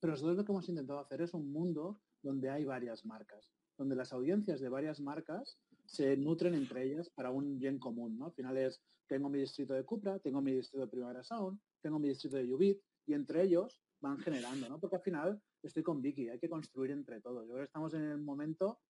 pero 0.00 0.12
nosotros 0.12 0.36
lo 0.36 0.44
que 0.44 0.52
hemos 0.52 0.68
intentado 0.68 1.00
hacer 1.00 1.22
es 1.22 1.34
un 1.34 1.52
mundo 1.52 2.00
donde 2.22 2.50
hay 2.50 2.64
varias 2.64 3.04
marcas, 3.04 3.52
donde 3.76 3.96
las 3.96 4.12
audiencias 4.12 4.60
de 4.60 4.68
varias 4.68 5.00
marcas 5.00 5.58
se 5.86 6.16
nutren 6.16 6.54
entre 6.54 6.84
ellas 6.84 7.10
para 7.10 7.30
un 7.30 7.58
bien 7.58 7.78
común, 7.78 8.18
¿no? 8.18 8.26
Al 8.26 8.32
final 8.32 8.56
es, 8.56 8.82
tengo 9.06 9.28
mi 9.28 9.38
distrito 9.38 9.74
de 9.74 9.84
Cupra, 9.84 10.18
tengo 10.18 10.40
mi 10.40 10.52
distrito 10.52 10.84
de 10.84 10.90
Primavera 10.90 11.22
Sound, 11.22 11.60
tengo 11.82 11.98
mi 11.98 12.08
distrito 12.08 12.36
de 12.36 12.52
Ubit, 12.52 12.80
y 13.06 13.12
entre 13.14 13.42
ellos 13.42 13.82
van 14.00 14.18
generando, 14.18 14.68
¿no? 14.68 14.80
Porque 14.80 14.96
al 14.96 15.02
final 15.02 15.42
estoy 15.62 15.82
con 15.82 16.00
Vicky, 16.00 16.28
hay 16.28 16.38
que 16.38 16.48
construir 16.48 16.90
entre 16.90 17.20
todos. 17.20 17.46
Yo 17.46 17.54
creo 17.54 17.64
estamos 17.64 17.94
en 17.94 18.02
el 18.02 18.18
momento, 18.18 18.80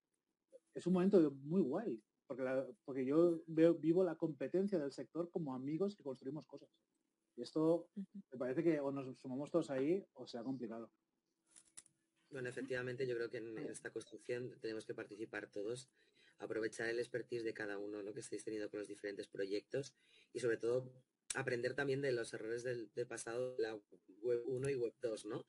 es 0.75 0.87
un 0.87 0.93
momento 0.93 1.31
muy 1.43 1.63
guay, 1.63 2.03
porque, 2.27 2.45
porque 2.85 3.05
yo 3.05 3.43
veo, 3.47 3.75
vivo 3.75 4.03
la 4.05 4.17
competencia 4.17 4.79
del 4.79 4.93
sector 4.93 5.31
como 5.31 5.55
amigos 5.55 5.97
que 5.97 6.03
construimos 6.03 6.47
cosas. 6.47 6.69
Y 7.37 7.43
esto 7.43 7.89
me 8.33 8.39
parece 8.39 8.63
que 8.63 8.81
o 8.81 8.91
nos 8.91 9.19
sumamos 9.19 9.51
todos 9.51 9.71
ahí 9.71 10.05
o 10.15 10.27
sea 10.27 10.43
complicado. 10.43 10.91
Bueno, 12.31 12.49
efectivamente, 12.49 13.07
yo 13.07 13.15
creo 13.15 13.31
que 13.31 13.39
en 13.39 13.59
esta 13.59 13.91
construcción 13.91 14.59
tenemos 14.61 14.85
que 14.85 14.95
participar 14.95 15.49
todos 15.51 15.89
aprovechar 16.39 16.89
el 16.89 16.99
expertise 16.99 17.45
de 17.45 17.55
cada 17.55 17.79
uno, 17.79 18.03
lo 18.03 18.13
que 18.13 18.21
estáis 18.21 18.45
teniendo 18.45 18.71
con 18.71 18.81
los 18.81 18.89
diferentes 18.89 19.29
proyectos 19.29 19.95
y 20.33 20.41
sobre 20.41 20.57
todo 20.57 20.93
aprender 21.35 21.75
también 21.75 22.01
de 22.01 22.13
los 22.13 22.33
errores 22.33 22.63
del, 22.63 22.91
pasado 23.09 23.57
de 23.57 23.63
la 23.63 23.81
web 24.23 24.43
1 24.47 24.71
y 24.71 24.75
web 24.77 24.95
2, 25.01 25.27
¿no? 25.27 25.45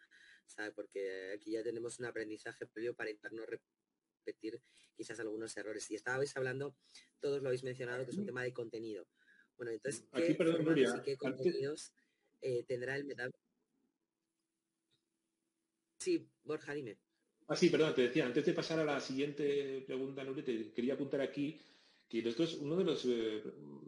porque 0.76 1.34
aquí 1.36 1.52
ya 1.52 1.64
tenemos 1.64 2.00
un 2.00 2.06
aprendizaje 2.06 2.66
previo 2.68 2.96
para 2.96 3.10
no 3.32 3.46
repetir 3.46 4.62
quizás 4.96 5.20
algunos 5.20 5.56
errores. 5.58 5.90
Y 5.90 5.96
estabais 5.96 6.36
hablando, 6.38 6.76
todos 7.20 7.42
lo 7.42 7.50
habéis 7.50 7.64
mencionado, 7.64 8.06
que 8.06 8.12
es 8.12 8.18
un 8.18 8.26
tema 8.26 8.44
de 8.44 8.54
contenido. 8.54 9.08
Bueno, 9.58 9.72
entonces, 9.72 10.06
¿qué, 10.14 10.38
qué 11.04 11.18
contenidos 11.18 11.94
eh, 12.42 12.64
tendrá 12.68 12.96
el 12.96 13.06
metaverso? 13.06 13.40
Sí, 16.00 16.28
Borja, 16.44 16.74
dime. 16.74 16.98
Ah, 17.48 17.56
sí, 17.56 17.70
perdón, 17.70 17.94
te 17.94 18.04
decía, 18.04 18.26
antes 18.26 18.46
de 18.46 18.54
pasar 18.54 18.80
a 18.80 18.84
la 18.84 19.00
siguiente 19.00 19.84
pregunta, 19.86 20.24
Nuria, 20.24 20.44
te 20.44 20.74
quería 20.74 20.96
apuntar 20.96 21.22
aquí 21.22 21.62
que 22.10 22.22
nosotros, 22.22 22.56
uno 22.56 22.76
de 22.78 22.84
los 22.84 23.06
eh, 23.06 23.44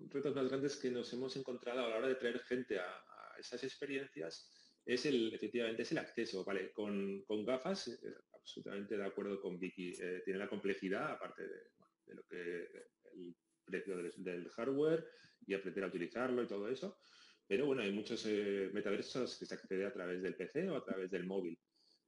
retos 0.09 0.35
más 0.35 0.47
grandes 0.47 0.75
que 0.77 0.91
nos 0.91 1.11
hemos 1.13 1.35
encontrado 1.37 1.79
a 1.79 1.89
la 1.89 1.97
hora 1.97 2.07
de 2.07 2.15
traer 2.15 2.39
gente 2.39 2.79
a, 2.79 3.03
esas 3.39 3.63
experiencias 3.63 4.49
es 4.83 5.05
el, 5.05 5.31
efectivamente, 5.33 5.83
es 5.83 5.91
el 5.91 5.99
acceso, 5.99 6.43
¿vale? 6.43 6.71
Con, 6.71 7.23
gafas, 7.45 7.87
eh, 7.87 8.15
absolutamente 8.33 8.97
de 8.97 9.05
acuerdo 9.05 9.39
con 9.39 9.59
Vicky, 9.59 9.93
eh, 9.99 10.21
tiene 10.25 10.39
la 10.39 10.49
complejidad, 10.49 11.11
aparte 11.11 11.43
de, 11.43 12.15
lo 12.15 12.23
que 12.23 12.67
el 13.13 13.35
precio 13.67 13.97
del, 13.97 14.49
hardware 14.49 15.05
y 15.45 15.53
aprender 15.53 15.83
a 15.83 15.87
utilizarlo 15.87 16.41
y 16.41 16.47
todo 16.47 16.67
eso, 16.67 16.97
pero 17.45 17.65
bueno, 17.65 17.83
hay 17.83 17.91
muchos 17.91 18.25
eh, 18.25 18.69
metaversos 18.73 19.37
que 19.37 19.45
se 19.45 19.53
accede 19.53 19.85
a 19.85 19.93
través 19.93 20.21
del 20.21 20.35
PC 20.35 20.69
o 20.69 20.77
a 20.77 20.83
través 20.83 21.11
del 21.11 21.25
móvil. 21.25 21.59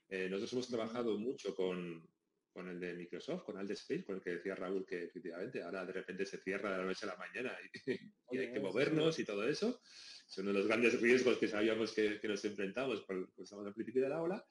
Eh, 0.10 0.28
nosotros 0.28 0.54
hemos 0.54 0.68
trabajado 0.68 1.18
mucho 1.18 1.54
con, 1.54 2.04
con 2.52 2.68
el 2.68 2.80
de 2.80 2.94
Microsoft, 2.94 3.44
con 3.44 3.60
Space, 3.72 4.04
con 4.04 4.16
el 4.16 4.22
que 4.22 4.32
decía 4.32 4.56
Raúl 4.56 4.86
que 4.86 5.06
efectivamente 5.06 5.62
ahora 5.62 5.86
de 5.86 5.94
repente 5.94 6.26
se 6.26 6.40
cierra 6.40 6.72
de 6.72 6.78
la 6.80 6.86
noche 6.86 7.06
a 7.06 7.10
la 7.10 7.16
mañana 7.16 7.56
y, 7.62 8.38
hay 8.38 8.52
que 8.52 8.60
movernos 8.60 9.18
y 9.20 9.26
todo 9.26 9.48
eso. 9.48 9.82
Son 10.28 10.44
uno 10.44 10.54
de 10.54 10.60
los 10.60 10.68
grandes 10.68 11.00
riesgos 11.00 11.38
que 11.38 11.48
sabíamos 11.48 11.94
que, 11.94 12.20
nos 12.24 12.44
enfrentamos 12.46 13.02
cuando 13.02 13.30
estamos 13.38 13.66
al 13.66 13.74
principio 13.74 14.04
de 14.04 14.10
la 14.10 14.22
ola. 14.22 14.46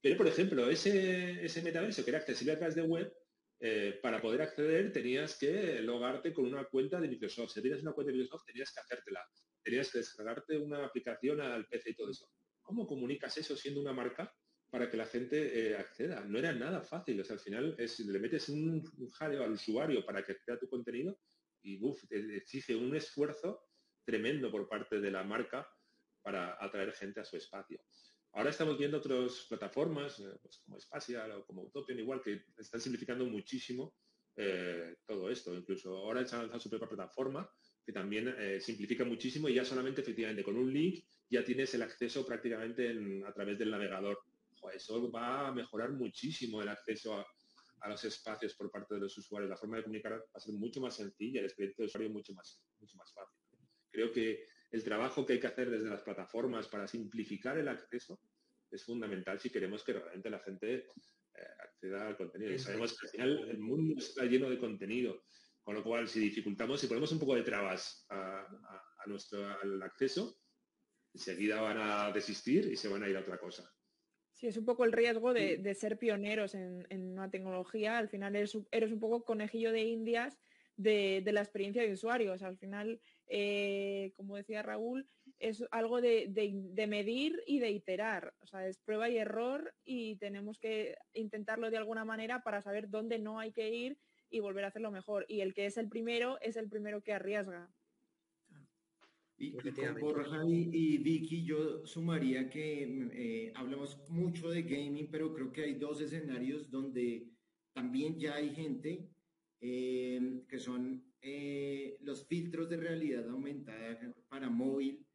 Pero, 0.00 0.16
por 0.16 0.26
ejemplo, 0.26 0.68
ese, 0.68 1.44
ese 1.44 1.62
metaverso 1.62 2.04
que 2.04 2.10
era 2.10 2.18
accesible 2.18 2.52
a 2.52 2.58
través 2.58 2.74
de 2.74 2.82
web, 2.82 3.12
eh, 3.58 3.98
para 4.02 4.20
poder 4.20 4.42
acceder 4.42 4.92
tenías 4.92 5.38
que 5.38 5.80
logarte 5.80 6.34
con 6.34 6.44
una 6.44 6.64
cuenta 6.64 7.00
de 7.00 7.08
Microsoft. 7.08 7.52
Si 7.52 7.62
tienes 7.62 7.82
una 7.82 7.92
cuenta 7.92 8.12
de 8.12 8.18
Microsoft, 8.18 8.46
tenías 8.46 8.72
que 8.72 8.80
hacértela. 8.80 9.24
Tenías 9.62 9.90
que 9.90 9.98
descargarte 9.98 10.58
una 10.58 10.84
aplicación 10.84 11.40
al 11.40 11.66
PC 11.66 11.90
y 11.90 11.94
todo 11.94 12.10
eso. 12.10 12.30
¿Cómo 12.62 12.86
comunicas 12.86 13.36
eso 13.38 13.56
siendo 13.56 13.80
una 13.80 13.92
marca 13.92 14.32
para 14.70 14.90
que 14.90 14.96
la 14.96 15.06
gente 15.06 15.70
eh, 15.70 15.76
acceda? 15.76 16.22
No 16.24 16.38
era 16.38 16.52
nada 16.52 16.82
fácil. 16.82 17.20
O 17.20 17.32
al 17.32 17.40
final 17.40 17.74
es, 17.78 17.98
le 18.00 18.18
metes 18.18 18.48
un, 18.48 18.84
jaleo 19.12 19.44
al 19.44 19.52
usuario 19.52 20.04
para 20.04 20.24
que 20.24 20.32
acceda 20.32 20.56
a 20.56 20.60
tu 20.60 20.68
contenido 20.68 21.18
y 21.62 21.82
uf, 21.82 22.04
exige 22.10 22.76
un 22.76 22.94
esfuerzo 22.94 23.66
tremendo 24.04 24.50
por 24.50 24.68
parte 24.68 25.00
de 25.00 25.10
la 25.10 25.24
marca 25.24 25.68
para 26.22 26.62
atraer 26.62 26.92
gente 26.92 27.20
a 27.20 27.24
su 27.24 27.36
espacio. 27.36 27.80
Ahora 28.36 28.50
estamos 28.50 28.76
viendo 28.76 28.98
otras 28.98 29.46
plataformas, 29.48 30.20
eh, 30.20 30.24
pues 30.42 30.58
como 30.58 30.76
Espacial 30.76 31.32
o 31.32 31.46
como 31.46 31.62
Utopian, 31.62 31.98
igual, 31.98 32.20
que 32.20 32.42
están 32.58 32.82
simplificando 32.82 33.24
muchísimo 33.24 33.94
eh, 34.36 34.96
todo 35.06 35.30
esto. 35.30 35.54
Incluso 35.54 35.96
ahora 35.96 36.20
han 36.20 36.26
lanzado 36.26 36.60
su 36.60 36.68
propia 36.68 36.86
plataforma, 36.86 37.50
que 37.82 37.94
también 37.94 38.34
eh, 38.38 38.60
simplifica 38.60 39.06
muchísimo 39.06 39.48
y 39.48 39.54
ya 39.54 39.64
solamente 39.64 40.02
efectivamente 40.02 40.44
con 40.44 40.58
un 40.58 40.70
link 40.70 41.02
ya 41.30 41.42
tienes 41.42 41.72
el 41.76 41.82
acceso 41.82 42.26
prácticamente 42.26 42.94
a 43.26 43.32
través 43.32 43.58
del 43.58 43.70
navegador. 43.70 44.18
eso 44.74 45.10
va 45.10 45.48
a 45.48 45.52
mejorar 45.52 45.92
muchísimo 45.92 46.60
el 46.60 46.68
acceso 46.68 47.14
a, 47.14 47.26
a, 47.80 47.88
los 47.88 48.04
espacios 48.04 48.54
por 48.54 48.70
parte 48.70 48.96
de 48.96 49.00
los 49.00 49.16
usuarios. 49.16 49.48
La 49.48 49.56
forma 49.56 49.78
de 49.78 49.84
comunicar 49.84 50.12
va 50.12 50.22
a 50.34 50.40
ser 50.40 50.52
mucho 50.52 50.82
más 50.82 50.94
sencilla, 50.94 51.40
el 51.40 51.46
experiencia 51.46 51.82
de 51.82 51.86
usuario 51.86 52.10
mucho 52.10 52.34
más, 52.34 52.62
mucho 52.80 52.98
más 52.98 53.10
fácil. 53.14 53.40
Creo 53.90 54.12
que 54.12 54.44
el 54.70 54.84
trabajo 54.84 55.24
que 55.24 55.34
hay 55.34 55.40
que 55.40 55.46
hacer 55.46 55.70
desde 55.70 55.88
las 55.88 56.02
plataformas 56.02 56.68
para 56.68 56.86
simplificar 56.86 57.58
el 57.58 57.68
acceso 57.68 58.20
es 58.70 58.84
fundamental 58.84 59.38
si 59.38 59.50
queremos 59.50 59.84
que 59.84 59.92
realmente 59.92 60.30
la 60.30 60.40
gente 60.40 60.74
eh, 60.74 60.86
acceda 61.60 62.08
al 62.08 62.16
contenido. 62.16 62.52
Y 62.52 62.58
sabemos 62.58 62.98
que 62.98 63.06
al 63.06 63.10
final 63.10 63.48
el 63.48 63.58
mundo 63.58 63.94
está 63.98 64.24
lleno 64.24 64.50
de 64.50 64.58
contenido, 64.58 65.24
con 65.62 65.74
lo 65.74 65.82
cual 65.82 66.08
si 66.08 66.20
dificultamos, 66.20 66.80
si 66.80 66.86
ponemos 66.86 67.12
un 67.12 67.18
poco 67.18 67.34
de 67.34 67.42
trabas 67.42 68.06
a, 68.10 68.46
nuestro 69.06 69.46
al 69.46 69.82
acceso, 69.82 70.40
enseguida 71.14 71.60
van 71.60 71.78
a 71.78 72.10
desistir 72.12 72.66
y 72.72 72.76
se 72.76 72.88
van 72.88 73.04
a 73.04 73.08
ir 73.08 73.16
a 73.16 73.20
otra 73.20 73.38
cosa. 73.38 73.72
Sí, 74.32 74.48
es 74.48 74.56
un 74.58 74.66
poco 74.66 74.84
el 74.84 74.92
riesgo 74.92 75.32
de, 75.32 75.74
ser 75.74 75.98
pioneros 75.98 76.54
en, 76.54 76.84
una 76.90 77.30
tecnología. 77.30 77.96
Al 77.96 78.08
final 78.08 78.36
eres, 78.36 78.58
eres 78.70 78.92
un 78.92 79.00
poco 79.00 79.24
conejillo 79.24 79.72
de 79.72 79.84
indias 79.84 80.38
de, 80.76 81.22
la 81.32 81.40
experiencia 81.40 81.82
de 81.82 81.92
usuarios. 81.92 82.42
Al 82.42 82.58
final, 82.58 83.00
eh, 83.28 84.12
como 84.16 84.36
decía 84.36 84.62
Raúl, 84.62 85.08
es 85.38 85.64
algo 85.70 86.00
de, 86.00 86.30
medir 86.88 87.42
y 87.46 87.58
de 87.58 87.70
iterar. 87.70 88.34
O 88.40 88.46
sea, 88.46 88.66
es 88.66 88.78
prueba 88.78 89.08
y 89.08 89.18
error 89.18 89.74
y 89.84 90.16
tenemos 90.16 90.58
que 90.58 90.96
intentarlo 91.12 91.70
de 91.70 91.76
alguna 91.76 92.04
manera 92.04 92.42
para 92.42 92.62
saber 92.62 92.88
dónde 92.88 93.18
no 93.18 93.38
hay 93.38 93.52
que 93.52 93.70
ir 93.70 93.98
y 94.30 94.40
volver 94.40 94.64
a 94.64 94.68
hacerlo 94.68 94.90
mejor. 94.90 95.26
Y 95.28 95.40
el 95.40 95.54
que 95.54 95.66
es 95.66 95.76
el 95.76 95.88
primero 95.88 96.38
es 96.40 96.56
el 96.56 96.68
primero 96.68 97.02
que 97.02 97.12
arriesga. 97.12 97.70
Y, 99.38 99.52
con 99.52 100.00
Borja 100.00 100.42
y, 100.46 100.96
Vicky 100.96 101.44
yo 101.44 101.86
sumaría 101.86 102.48
que 102.48 102.84
eh, 103.12 103.52
hablamos 103.54 104.00
mucho 104.08 104.48
de 104.48 104.62
gaming, 104.62 105.10
pero 105.10 105.34
creo 105.34 105.52
que 105.52 105.64
hay 105.64 105.74
dos 105.74 106.00
escenarios 106.00 106.70
donde 106.70 107.28
también 107.74 108.18
ya 108.18 108.36
hay 108.36 108.54
gente 108.54 109.10
eh, 109.60 110.42
que 110.48 110.58
son 110.58 111.04
eh, 111.22 111.96
los 112.00 112.26
filtros 112.26 112.68
de 112.68 112.76
realidad 112.76 113.28
aumentada 113.28 114.14
para 114.28 114.48
móvil 114.48 115.06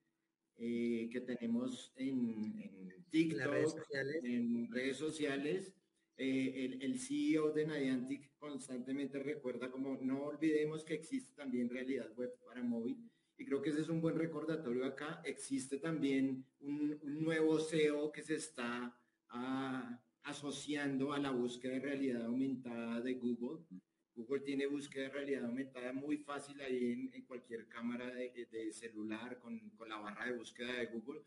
eh, 0.58 1.10
que 1.12 1.22
tenemos 1.22 1.94
en, 1.96 2.94
TikTok, 3.10 3.78
en 4.24 4.72
redes 4.72 4.98
sociales. 4.98 5.74
el, 6.18 6.82
el, 6.82 7.00
CEO 7.00 7.52
de 7.52 7.66
Niantic 7.66 8.32
constantemente 8.38 9.20
recuerda 9.20 9.72
como 9.72 9.98
no 10.02 10.26
olvidemos 10.26 10.84
que 10.84 10.94
existe 10.94 11.34
también 11.34 11.70
realidad 11.70 12.12
web 12.16 12.32
para 12.46 12.62
móvil 12.62 12.98
y 13.42 13.46
creo 13.46 13.60
que 13.60 13.72
ese 13.72 13.82
es 13.82 13.90
un 13.90 14.02
buen 14.02 14.20
recordatorio 14.20 14.86
acá. 14.86 15.20
Existe 15.26 15.80
también 15.80 16.46
un, 16.60 17.00
nuevo 17.04 17.60
SEO 17.60 18.12
que 18.12 18.22
se 18.22 18.36
está 18.36 18.96
ah, 19.30 20.00
asociando 20.22 21.12
a 21.12 21.18
la 21.18 21.32
búsqueda 21.32 21.74
de 21.74 21.80
realidad 21.80 22.26
aumentada 22.26 23.02
de 23.02 23.16
Google 23.16 23.66
Google 24.16 24.42
tiene 24.42 24.68
búsqueda 24.68 25.04
de 25.06 25.10
realidad 25.10 25.46
aumentada 25.46 25.94
muy 25.94 26.18
fácil 26.18 26.60
ahí 26.62 27.10
en, 27.14 27.22
cualquier 27.24 27.68
cámara 27.68 28.08
de, 28.14 28.74
celular 28.74 29.40
con, 29.40 29.72
la 29.88 29.98
barra 29.98 30.26
de 30.26 30.38
búsqueda 30.38 30.74
de 30.74 30.88
Google. 30.88 31.22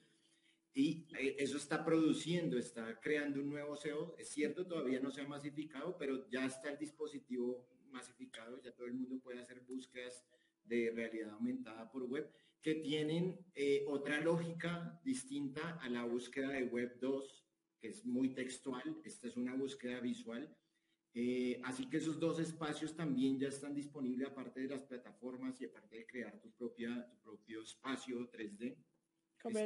Y 0.74 1.06
eh, 1.18 1.36
eso 1.38 1.56
está 1.56 1.84
produciendo, 1.84 2.58
está 2.58 3.00
creando 3.00 3.40
un 3.40 3.50
nuevo 3.50 3.76
SEO. 3.76 4.16
Es 4.18 4.28
cierto, 4.28 4.66
todavía 4.66 5.00
no 5.00 5.10
se 5.10 5.22
ha 5.22 5.28
masificado, 5.28 5.96
pero 5.96 6.28
ya 6.28 6.44
está 6.44 6.70
el 6.70 6.78
dispositivo 6.78 7.66
masificado, 7.90 8.60
ya 8.60 8.72
todo 8.72 8.86
el 8.86 8.94
mundo 8.94 9.18
puede 9.20 9.40
hacer 9.40 9.60
búsquedas 9.60 10.26
de 10.64 10.90
realidad 10.94 11.30
aumentada 11.30 11.90
por 11.90 12.02
web 12.04 12.28
que 12.64 12.76
tienen 12.76 13.38
eh, 13.54 13.84
otra 13.86 14.20
lógica 14.22 14.98
distinta 15.04 15.78
a 15.82 15.88
la 15.90 16.04
búsqueda 16.04 16.48
de 16.48 16.64
web 16.64 16.98
2, 16.98 17.44
que 17.78 17.88
es 17.88 18.06
muy 18.06 18.30
textual. 18.30 19.02
Esta 19.04 19.28
es 19.28 19.36
una 19.36 19.54
búsqueda 19.54 20.00
visual 20.00 20.48
eh, 21.16 21.61
así 21.62 21.88
que 21.88 21.98
esos 21.98 22.18
dos 22.18 22.40
espacios 22.40 22.96
también 22.96 23.38
ya 23.38 23.46
están 23.46 23.72
disponibles 23.72 24.29
aparte 24.29 24.61
de 24.61 24.68
las 24.68 24.83
plataformas 24.83 25.61
y 25.61 25.66
aparte 25.66 25.98
de 25.98 26.07
crear 26.07 26.40
tu, 26.40 26.50
propia, 26.50 27.09
tu 27.09 27.16
propio 27.18 27.62
espacio 27.62 28.29
3D. 28.33 28.77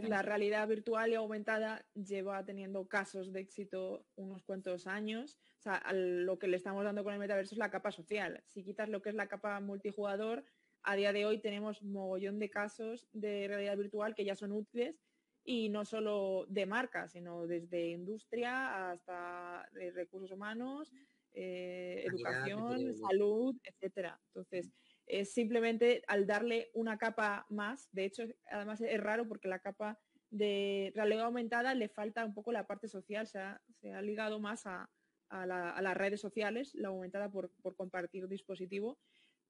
la 0.08 0.20
realidad 0.20 0.68
virtual 0.68 1.10
y 1.10 1.14
aumentada 1.14 1.86
lleva 1.94 2.44
teniendo 2.44 2.86
casos 2.86 3.32
de 3.32 3.40
éxito 3.40 4.04
unos 4.16 4.42
cuantos 4.42 4.86
años. 4.86 5.38
O 5.58 5.62
sea, 5.62 5.82
lo 5.94 6.38
que 6.38 6.48
le 6.48 6.58
estamos 6.58 6.84
dando 6.84 7.02
con 7.02 7.14
el 7.14 7.18
metaverso 7.18 7.54
es 7.54 7.58
la 7.58 7.70
capa 7.70 7.92
social. 7.92 8.42
Si 8.46 8.62
quitas 8.62 8.90
lo 8.90 9.00
que 9.00 9.08
es 9.08 9.14
la 9.14 9.28
capa 9.28 9.58
multijugador, 9.60 10.44
a 10.82 10.96
día 10.96 11.14
de 11.14 11.24
hoy 11.24 11.40
tenemos 11.40 11.82
mogollón 11.82 12.38
de 12.38 12.50
casos 12.50 13.08
de 13.12 13.48
realidad 13.48 13.78
virtual 13.78 14.14
que 14.14 14.26
ya 14.26 14.34
son 14.34 14.52
útiles 14.52 15.00
y 15.44 15.70
no 15.70 15.86
solo 15.86 16.44
de 16.50 16.66
marca, 16.66 17.08
sino 17.08 17.46
desde 17.46 17.88
industria 17.88 18.90
hasta 18.90 19.66
recursos 19.94 20.30
humanos, 20.30 20.92
eh, 21.40 22.04
educación, 22.04 22.96
salud, 22.96 23.56
etcétera. 23.62 24.20
Entonces, 24.26 24.72
es 25.06 25.32
simplemente 25.32 26.02
al 26.08 26.26
darle 26.26 26.68
una 26.74 26.98
capa 26.98 27.46
más, 27.48 27.88
de 27.92 28.06
hecho, 28.06 28.24
además 28.50 28.80
es 28.80 29.00
raro 29.00 29.28
porque 29.28 29.46
la 29.46 29.60
capa 29.60 30.00
de 30.30 30.90
realidad 30.96 31.26
aumentada 31.26 31.74
le 31.74 31.88
falta 31.88 32.24
un 32.24 32.34
poco 32.34 32.50
la 32.50 32.66
parte 32.66 32.88
social, 32.88 33.28
se 33.28 33.38
ha, 33.38 33.62
se 33.80 33.92
ha 33.92 34.02
ligado 34.02 34.40
más 34.40 34.66
a, 34.66 34.90
las 35.30 35.96
redes 35.96 36.20
sociales, 36.20 36.74
la 36.74 36.88
aumentada 36.88 37.30
por, 37.30 37.52
compartir 37.76 38.26
dispositivo, 38.28 38.98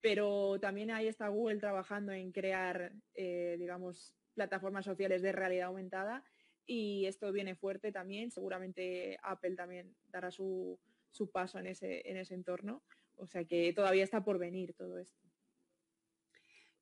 pero 0.03 0.59
también 0.61 0.91
ahí 0.91 1.07
está 1.07 1.29
Google 1.29 1.59
trabajando 1.59 2.13
en 2.13 2.33
crear, 2.33 2.93
eh, 3.15 3.57
digamos, 3.59 4.15
plataformas 4.35 4.85
sociales 4.85 5.23
de 5.23 5.33
realidad 5.33 5.69
aumentada 5.69 6.23
y 6.67 7.07
esto 7.07 7.33
viene 7.33 7.55
fuerte 7.55 7.93
también, 7.93 8.31
seguramente 8.31 9.19
Apple 9.23 9.55
también 9.55 9.97
dará 10.09 10.31
su, 10.31 10.79
su 11.11 11.31
paso 11.31 11.59
en 11.59 11.67
ese, 11.67 12.09
en 12.09 12.17
ese 12.17 12.35
entorno. 12.35 12.85
O 13.17 13.27
sea 13.27 13.45
que 13.45 13.73
todavía 13.73 14.05
está 14.05 14.25
por 14.25 14.39
venir 14.39 14.75
todo 14.75 14.99
esto. 14.99 15.29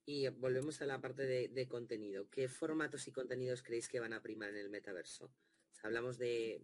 Y 0.09 0.29
volvemos 0.29 0.81
a 0.83 0.87
la 0.87 1.01
parte 1.01 1.27
de, 1.27 1.69
contenido. 1.69 2.31
¿Qué 2.31 2.49
formatos 2.49 3.09
y 3.09 3.13
contenidos 3.13 3.65
creéis 3.65 3.89
que 3.89 3.99
van 3.99 4.13
a 4.13 4.23
primar 4.23 4.51
en 4.51 4.59
el 4.59 4.71
metaverso? 4.71 5.33
hablamos 5.83 6.17
de, 6.19 6.63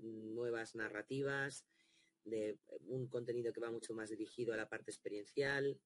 nuevas 0.00 0.74
narrativas, 0.74 1.66
de 2.24 2.58
un 2.86 3.08
contenido 3.08 3.52
que 3.52 3.60
va 3.60 3.70
mucho 3.70 3.94
más 3.94 4.10
dirigido 4.10 4.52
a 4.52 4.56
la 4.56 4.68
parte 4.68 4.90
experiencial. 4.90 5.78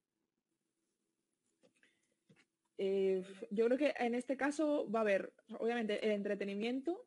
Eh, 2.77 3.25
yo 3.51 3.67
creo 3.67 3.79
que 3.79 3.95
en 3.99 4.15
este 4.15 4.37
caso 4.37 4.91
va 4.91 5.01
a 5.01 5.03
haber, 5.03 5.33
obviamente, 5.59 6.05
el 6.05 6.11
entretenimiento, 6.13 7.07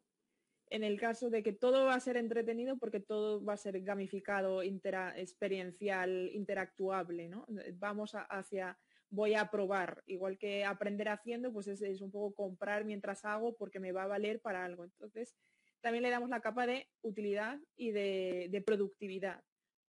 en 0.70 0.84
el 0.84 1.00
caso 1.00 1.30
de 1.30 1.44
que 1.44 1.54
todo 1.54 1.86
va 1.86 1.96
a 1.96 2.00
ser 2.00 2.18
entretenido 2.18 2.78
porque 2.78 3.00
todo 3.00 3.44
va 3.44 3.54
a 3.54 3.58
ser 3.58 3.82
gamificado, 3.82 4.62
experiencial, 4.62 6.30
interactuable, 6.34 7.30
¿no? 7.30 7.46
Vamos 7.76 8.14
hacia, 8.16 8.78
voy 9.10 9.36
a 9.36 9.50
probar, 9.50 10.04
igual 10.08 10.38
que 10.38 10.66
aprender 10.66 11.10
haciendo, 11.10 11.54
pues 11.54 11.68
es, 11.68 12.02
un 12.02 12.12
poco 12.12 12.36
comprar 12.36 12.86
mientras 12.86 13.24
hago 13.24 13.56
porque 13.56 13.80
me 13.80 13.92
va 13.92 14.04
a 14.04 14.08
valer 14.08 14.42
para 14.42 14.66
algo. 14.66 14.84
Entonces, 14.84 15.36
también 15.80 16.04
le 16.04 16.10
damos 16.10 16.30
la 16.30 16.42
capa 16.42 16.68
de 16.68 16.90
utilidad 17.02 17.60
y 17.76 17.92
de, 17.92 18.48
de 18.50 18.62
productividad. 18.62 19.44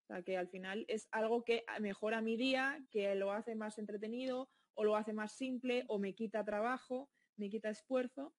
O 0.05 0.07
sea, 0.07 0.23
que 0.23 0.37
al 0.37 0.49
final 0.49 0.85
es 0.89 1.09
algo 1.11 1.45
que 1.45 1.65
mejora 1.81 2.23
mi 2.23 2.37
día, 2.37 2.81
que 2.91 3.15
lo 3.15 3.33
hace 3.33 3.55
más 3.55 3.79
entretenido 3.79 4.49
o 4.75 4.85
lo 4.85 4.97
hace 4.97 5.13
más 5.13 5.33
simple 5.33 5.85
o 5.89 5.99
me 5.99 6.15
quita 6.15 6.45
trabajo 6.45 7.11
ni 7.37 7.51
quita 7.51 7.69
esfuerzo. 7.69 8.33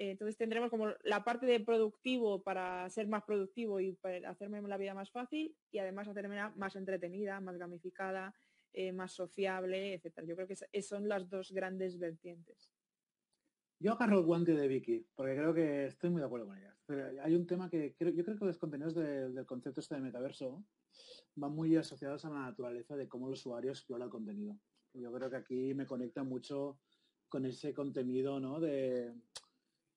Eh, 0.00 0.12
entonces 0.12 0.38
tendremos 0.38 0.70
como 0.70 0.86
la 1.04 1.22
parte 1.24 1.44
de 1.44 1.60
productivo 1.60 2.42
para 2.42 2.88
ser 2.88 3.06
más 3.06 3.22
productivo 3.22 3.80
y 3.80 3.92
para 3.92 4.30
hacerme 4.30 4.62
la 4.62 4.78
vida 4.78 4.94
más 4.94 5.10
fácil 5.10 5.54
y 5.70 5.78
además 5.78 6.08
hacerme 6.08 6.38
más 6.56 6.74
entretenida, 6.74 7.38
más 7.40 7.58
gamificada, 7.58 8.34
eh, 8.72 8.92
más 8.92 9.12
sociable, 9.12 9.92
etcétera. 9.92 10.26
Yo 10.26 10.36
creo 10.36 10.48
que 10.48 10.82
son 10.82 11.06
las 11.06 11.28
dos 11.28 11.52
grandes 11.52 11.98
vertientes. 11.98 12.72
Yo 13.78 13.92
agarro 13.92 14.20
el 14.20 14.24
guante 14.24 14.54
de 14.54 14.68
Vicky, 14.68 15.06
porque 15.14 15.36
creo 15.36 15.52
que 15.52 15.88
estoy 15.88 16.08
muy 16.08 16.20
de 16.20 16.26
acuerdo 16.26 16.46
con 16.46 16.56
ella. 16.56 16.74
Hay 17.22 17.34
un 17.34 17.46
tema 17.46 17.68
que 17.68 17.94
yo 17.98 18.24
creo 18.24 18.38
que 18.38 18.44
los 18.46 18.58
contenidos 18.58 18.94
del 18.94 19.44
concepto 19.44 19.80
este 19.80 19.96
de 19.96 20.00
metaverso 20.00 20.64
van 21.34 21.52
muy 21.52 21.76
asociados 21.76 22.24
a 22.24 22.30
la 22.30 22.46
naturaleza 22.46 22.96
de 22.96 23.06
cómo 23.06 23.26
el 23.26 23.34
usuario 23.34 23.70
explora 23.70 24.06
el 24.06 24.10
contenido. 24.10 24.58
Yo 24.94 25.12
creo 25.12 25.28
que 25.28 25.36
aquí 25.36 25.74
me 25.74 25.84
conecta 25.84 26.22
mucho 26.22 26.80
con 27.28 27.44
ese 27.44 27.74
contenido 27.74 28.40
¿no? 28.40 28.60
de, 28.60 29.14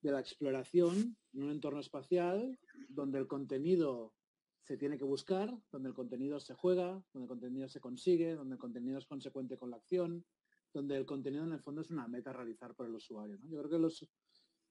de 0.03 0.11
la 0.11 0.19
exploración 0.19 1.17
en 1.33 1.43
un 1.43 1.49
entorno 1.49 1.79
espacial 1.79 2.59
donde 2.89 3.17
el 3.19 3.27
contenido 3.27 4.13
se 4.61 4.77
tiene 4.77 4.97
que 4.97 5.05
buscar, 5.05 5.57
donde 5.71 5.89
el 5.89 5.95
contenido 5.95 6.39
se 6.39 6.53
juega, 6.53 7.03
donde 7.13 7.23
el 7.23 7.27
contenido 7.27 7.67
se 7.67 7.79
consigue, 7.79 8.35
donde 8.35 8.55
el 8.55 8.59
contenido 8.59 8.97
es 8.97 9.05
consecuente 9.05 9.57
con 9.57 9.71
la 9.71 9.77
acción, 9.77 10.25
donde 10.73 10.97
el 10.97 11.05
contenido 11.05 11.45
en 11.45 11.53
el 11.53 11.61
fondo 11.61 11.81
es 11.81 11.89
una 11.89 12.07
meta 12.07 12.29
a 12.29 12.33
realizar 12.33 12.75
por 12.75 12.85
el 12.85 12.95
usuario. 12.95 13.37
Yo 13.47 13.59
creo 13.59 13.69
que 13.69 13.79
los, 13.79 14.07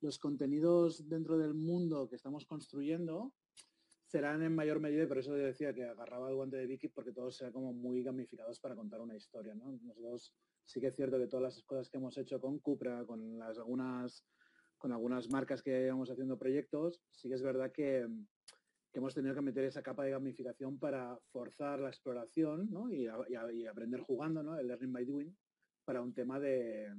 los 0.01 0.19
contenidos 0.19 1.09
dentro 1.09 1.39
del 1.39 1.55
mundo 1.55 2.09
que 2.09 2.17
estamos 2.17 2.45
construyendo 2.45 3.35
serán 4.05 4.43
en 4.43 4.55
mayor 4.55 4.81
medida, 4.81 5.09
por 5.09 5.19
eso 5.19 5.35
yo 5.35 5.45
decía 5.45 5.73
que 5.73 5.85
agarraba 5.85 6.29
el 6.29 6.37
guante 6.37 6.59
de 6.59 6.67
Vicky, 6.67 6.89
porque 6.89 7.13
todos 7.13 7.37
serán 7.37 7.55
como 7.55 7.73
muy 7.73 8.03
gamificados 8.03 8.61
para 8.61 8.77
contar 8.77 9.01
una 9.01 9.17
historia. 9.17 9.55
Nosotros 9.55 10.35
sí 10.67 10.81
que 10.81 10.89
es 10.89 10.95
cierto 10.95 11.19
que 11.19 11.27
todas 11.27 11.43
las 11.43 11.63
cosas 11.65 11.89
que 11.89 11.97
hemos 11.97 12.19
hecho 12.19 12.39
con 12.39 12.59
Cupra, 12.59 13.07
con 13.07 13.39
las 13.39 13.57
algunas 13.57 14.27
con 14.83 14.91
algunas 14.91 15.31
marcas 15.31 15.63
que 15.63 15.85
íbamos 15.85 16.11
haciendo 16.11 16.37
proyectos, 16.37 17.01
sí 17.13 17.29
que 17.29 17.37
es 17.37 17.43
verdad 17.43 17.71
que, 17.71 18.05
hemos 18.95 19.15
tenido 19.15 19.33
que 19.33 19.41
meter 19.41 19.65
esa 19.65 19.81
capa 19.81 20.05
de 20.05 20.11
gamificación 20.11 20.77
para 20.77 21.17
forzar 21.31 21.79
la 21.79 21.89
exploración 21.89 22.69
y, 22.91 23.07
aprender 23.07 24.01
jugando, 24.01 24.43
¿no? 24.43 24.59
el 24.59 24.67
learning 24.67 24.93
by 24.93 25.05
doing, 25.05 25.37
para 25.85 26.03
un 26.03 26.13
tema 26.13 26.41
de, 26.41 26.93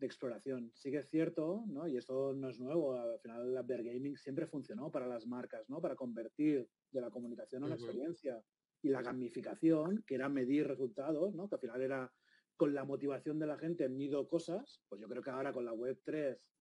exploración. 0.00 0.72
Sí 0.74 0.90
que 0.90 0.98
es 0.98 1.08
cierto, 1.08 1.64
¿no? 1.68 1.86
y 1.86 1.96
esto 1.96 2.34
no 2.34 2.50
es 2.50 2.58
nuevo, 2.58 2.94
al 2.94 3.20
final 3.20 3.54
la 3.54 3.62
Bear 3.62 3.84
Gaming 3.84 4.16
siempre 4.18 4.48
funcionó 4.48 4.90
para 4.90 5.06
las 5.06 5.26
marcas, 5.28 5.70
¿no? 5.70 5.80
para 5.80 5.94
convertir 5.94 6.68
de 6.90 7.00
la 7.00 7.08
comunicación 7.08 7.62
a 7.62 7.68
la 7.68 7.76
experiencia. 7.76 8.42
Y 8.82 8.88
la 8.88 9.00
gamificación, 9.00 10.02
que 10.06 10.16
era 10.16 10.28
medir 10.28 10.66
resultados, 10.66 11.34
¿no? 11.36 11.48
que 11.48 11.54
al 11.54 11.60
final 11.60 11.82
era 11.82 12.12
con 12.56 12.74
la 12.74 12.84
motivación 12.84 13.38
de 13.38 13.46
la 13.46 13.58
gente 13.58 13.88
mido 13.88 14.28
cosas, 14.28 14.82
pues 14.88 15.00
yo 15.00 15.08
creo 15.08 15.22
que 15.22 15.30
ahora 15.30 15.52
con 15.52 15.64
la 15.64 15.72
Web 15.72 16.00
3 16.04 16.55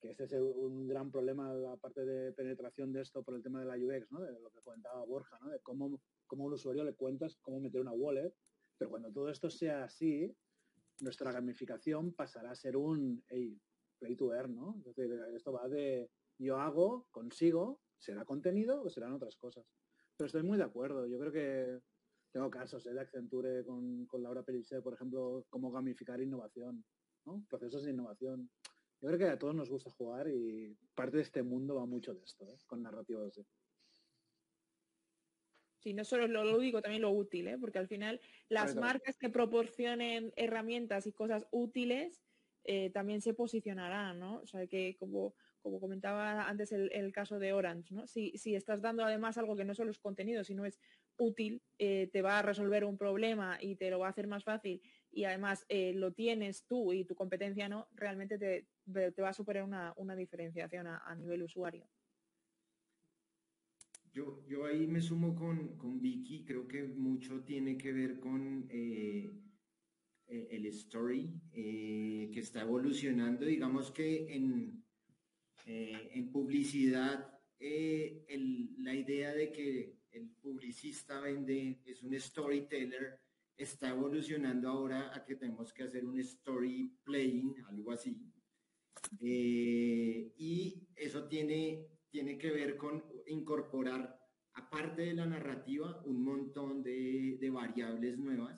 que 0.00 0.10
ese 0.10 0.24
es 0.24 0.32
un 0.32 0.86
gran 0.86 1.10
problema, 1.10 1.52
la 1.52 1.76
parte 1.76 2.04
de 2.04 2.32
penetración 2.32 2.92
de 2.92 3.02
esto 3.02 3.22
por 3.22 3.34
el 3.34 3.42
tema 3.42 3.60
de 3.60 3.66
la 3.66 3.76
UX, 3.76 4.10
¿no? 4.12 4.20
de 4.20 4.32
lo 4.32 4.50
que 4.50 4.60
comentaba 4.60 5.04
Borja, 5.04 5.38
¿no? 5.40 5.50
de 5.50 5.60
cómo, 5.60 6.00
cómo 6.26 6.44
un 6.44 6.52
usuario 6.52 6.84
le 6.84 6.94
cuentas 6.94 7.36
cómo 7.42 7.60
meter 7.60 7.80
una 7.80 7.92
wallet, 7.92 8.32
pero 8.76 8.90
cuando 8.90 9.12
todo 9.12 9.28
esto 9.28 9.50
sea 9.50 9.84
así, 9.84 10.32
nuestra 11.00 11.32
gamificación 11.32 12.12
pasará 12.12 12.52
a 12.52 12.56
ser 12.56 12.76
un 12.76 13.22
hey, 13.28 13.60
play 13.98 14.16
to 14.16 14.32
earn, 14.34 14.54
¿no? 14.54 14.82
Es 14.86 14.98
esto 14.98 15.52
va 15.52 15.68
de 15.68 16.10
yo 16.38 16.58
hago, 16.58 17.08
consigo, 17.10 17.80
será 17.98 18.24
contenido 18.24 18.82
o 18.82 18.90
serán 18.90 19.12
otras 19.12 19.36
cosas. 19.36 19.66
Pero 20.16 20.26
estoy 20.26 20.42
muy 20.42 20.56
de 20.56 20.64
acuerdo. 20.64 21.06
Yo 21.06 21.18
creo 21.18 21.32
que 21.32 21.80
tengo 22.32 22.50
casos 22.50 22.86
¿eh? 22.86 22.92
de 22.92 23.00
Accenture 23.00 23.64
con, 23.64 24.06
con 24.06 24.22
Laura 24.22 24.42
Pellicer, 24.42 24.82
por 24.82 24.94
ejemplo, 24.94 25.44
cómo 25.50 25.72
gamificar 25.72 26.20
innovación, 26.20 26.84
¿no? 27.24 27.44
Procesos 27.48 27.84
de 27.84 27.90
innovación. 27.90 28.50
Yo 29.00 29.08
creo 29.08 29.18
que 29.18 29.24
a 29.26 29.38
todos 29.38 29.54
nos 29.54 29.70
gusta 29.70 29.90
jugar 29.90 30.28
y 30.28 30.76
parte 30.94 31.18
de 31.18 31.22
este 31.22 31.42
mundo 31.42 31.76
va 31.76 31.86
mucho 31.86 32.14
de 32.14 32.24
esto, 32.24 32.44
¿eh? 32.48 32.56
con 32.66 32.82
narrativas 32.82 33.28
así. 33.28 33.46
Sí, 35.78 35.94
no 35.94 36.04
solo 36.04 36.26
lo 36.26 36.44
lúdico, 36.44 36.82
también 36.82 37.02
lo 37.02 37.10
útil, 37.10 37.46
¿eh? 37.46 37.56
porque 37.58 37.78
al 37.78 37.86
final 37.86 38.20
las 38.48 38.74
marcas 38.74 39.16
que 39.16 39.28
proporcionen 39.30 40.32
herramientas 40.34 41.06
y 41.06 41.12
cosas 41.12 41.46
útiles 41.52 42.20
eh, 42.64 42.90
también 42.90 43.20
se 43.20 43.32
posicionarán, 43.32 44.18
¿no? 44.18 44.40
O 44.40 44.46
sea, 44.46 44.66
que 44.66 44.96
como, 44.98 45.34
como 45.62 45.78
comentaba 45.78 46.48
antes 46.48 46.72
el, 46.72 47.12
caso 47.12 47.38
de 47.38 47.52
Orange, 47.52 47.94
¿no? 47.94 48.08
Si, 48.08 48.36
si, 48.36 48.56
estás 48.56 48.82
dando 48.82 49.04
además 49.04 49.38
algo 49.38 49.54
que 49.56 49.64
no 49.64 49.74
solo 49.74 49.92
es 49.92 50.00
contenido, 50.00 50.42
sino 50.42 50.64
es 50.66 50.80
útil, 51.16 51.62
eh, 51.78 52.10
te 52.12 52.22
va 52.22 52.40
a 52.40 52.42
resolver 52.42 52.84
un 52.84 52.98
problema 52.98 53.58
y 53.60 53.76
te 53.76 53.90
lo 53.90 54.00
va 54.00 54.08
a 54.08 54.10
hacer 54.10 54.26
más 54.26 54.44
fácil 54.44 54.82
y 55.18 55.24
además 55.24 55.66
eh, 55.68 55.94
lo 55.94 56.12
tienes 56.12 56.64
tú 56.68 56.92
y 56.92 57.02
tu 57.02 57.16
competencia 57.16 57.68
no, 57.68 57.88
realmente 57.96 58.38
te, 58.38 58.68
te 59.10 59.20
va 59.20 59.30
a 59.30 59.32
superar 59.32 59.64
una, 59.64 60.14
diferenciación 60.14 60.86
a, 60.86 61.12
nivel 61.16 61.42
usuario. 61.42 61.88
Yo, 64.12 64.46
yo 64.46 64.66
ahí 64.66 64.86
me 64.86 65.00
sumo 65.00 65.34
con, 65.34 65.76
con 65.76 66.00
Vicky, 66.00 66.44
creo 66.44 66.68
que 66.68 66.84
mucho 66.84 67.42
tiene 67.42 67.76
que 67.76 67.92
ver 67.92 68.20
con 68.20 68.68
eh, 68.70 69.32
eh, 70.28 70.48
el 70.52 70.66
story 70.66 71.34
que 71.52 72.38
está 72.38 72.60
evolucionando. 72.60 73.44
Digamos 73.44 73.90
que 73.90 74.32
en, 74.32 74.84
en 75.66 76.30
publicidad 76.30 77.28
la 77.58 78.94
idea 78.94 79.34
de 79.34 79.50
que 79.50 79.96
el 80.12 80.28
publicista 80.40 81.20
vende 81.20 81.80
es 81.84 82.04
un 82.04 82.14
storyteller 82.20 83.18
está 83.58 83.90
evolucionando 83.90 84.68
ahora 84.68 85.10
a 85.14 85.24
que 85.24 85.34
tenemos 85.34 85.72
que 85.72 85.82
hacer 85.82 86.06
un 86.06 86.18
story 86.20 86.96
playing, 87.04 87.56
algo 87.66 87.90
así. 87.90 88.16
Eh, 89.20 90.32
y 90.36 90.88
eso 90.94 91.26
tiene, 91.26 91.88
tiene 92.08 92.38
que 92.38 92.52
ver 92.52 92.76
con 92.76 93.04
incorporar, 93.26 94.16
aparte 94.54 95.02
de 95.02 95.14
la 95.14 95.26
narrativa, 95.26 96.00
un 96.04 96.22
montón 96.22 96.84
de, 96.84 97.50
variables 97.52 98.16
nuevas. 98.16 98.56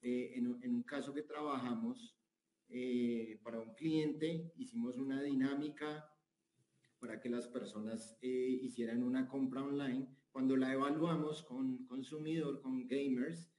Eh, 0.00 0.32
en, 0.36 0.74
un 0.74 0.82
caso 0.84 1.12
que 1.12 1.22
trabajamos 1.22 2.16
eh, 2.70 3.38
para 3.42 3.60
un 3.60 3.74
cliente, 3.74 4.52
hicimos 4.56 4.96
una 4.96 5.20
dinámica 5.22 6.10
para 6.98 7.20
que 7.20 7.28
las 7.28 7.46
personas 7.48 8.16
hicieran 8.22 9.02
una 9.02 9.28
compra 9.28 9.62
online. 9.62 10.08
Cuando 10.32 10.56
la 10.56 10.72
evaluamos 10.72 11.42
con 11.42 11.84
consumidor, 11.86 12.62
con 12.62 12.86
gamers, 12.86 13.50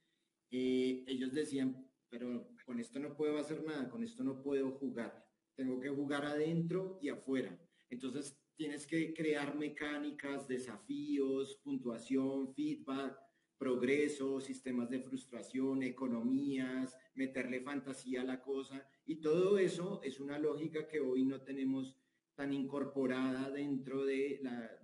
eh, 0.52 1.04
ellos 1.08 1.32
decían, 1.32 1.88
pero 2.10 2.46
con 2.66 2.78
esto 2.78 2.98
no 2.98 3.16
puedo 3.16 3.38
hacer 3.38 3.64
nada, 3.64 3.88
con 3.88 4.04
esto 4.04 4.22
no 4.22 4.42
puedo 4.42 4.72
jugar, 4.72 5.26
tengo 5.54 5.80
que 5.80 5.88
jugar 5.88 6.26
adentro 6.26 6.98
y 7.00 7.08
afuera. 7.08 7.58
Entonces 7.88 8.38
tienes 8.54 8.86
que 8.86 9.14
crear 9.14 9.56
mecánicas, 9.56 10.46
desafíos, 10.46 11.58
puntuación, 11.64 12.52
feedback, 12.54 13.18
progreso, 13.56 14.40
sistemas 14.40 14.90
de 14.90 15.00
frustración, 15.00 15.82
economías, 15.82 16.98
meterle 17.14 17.60
fantasía 17.62 18.20
a 18.20 18.24
la 18.24 18.42
cosa. 18.42 18.86
Y 19.06 19.20
todo 19.20 19.58
eso 19.58 20.02
es 20.02 20.20
una 20.20 20.38
lógica 20.38 20.86
que 20.86 21.00
hoy 21.00 21.24
no 21.24 21.40
tenemos 21.40 21.96
tan 22.34 22.52
incorporada 22.52 23.50
dentro 23.50 24.04
de 24.04 24.40
la, 24.42 24.78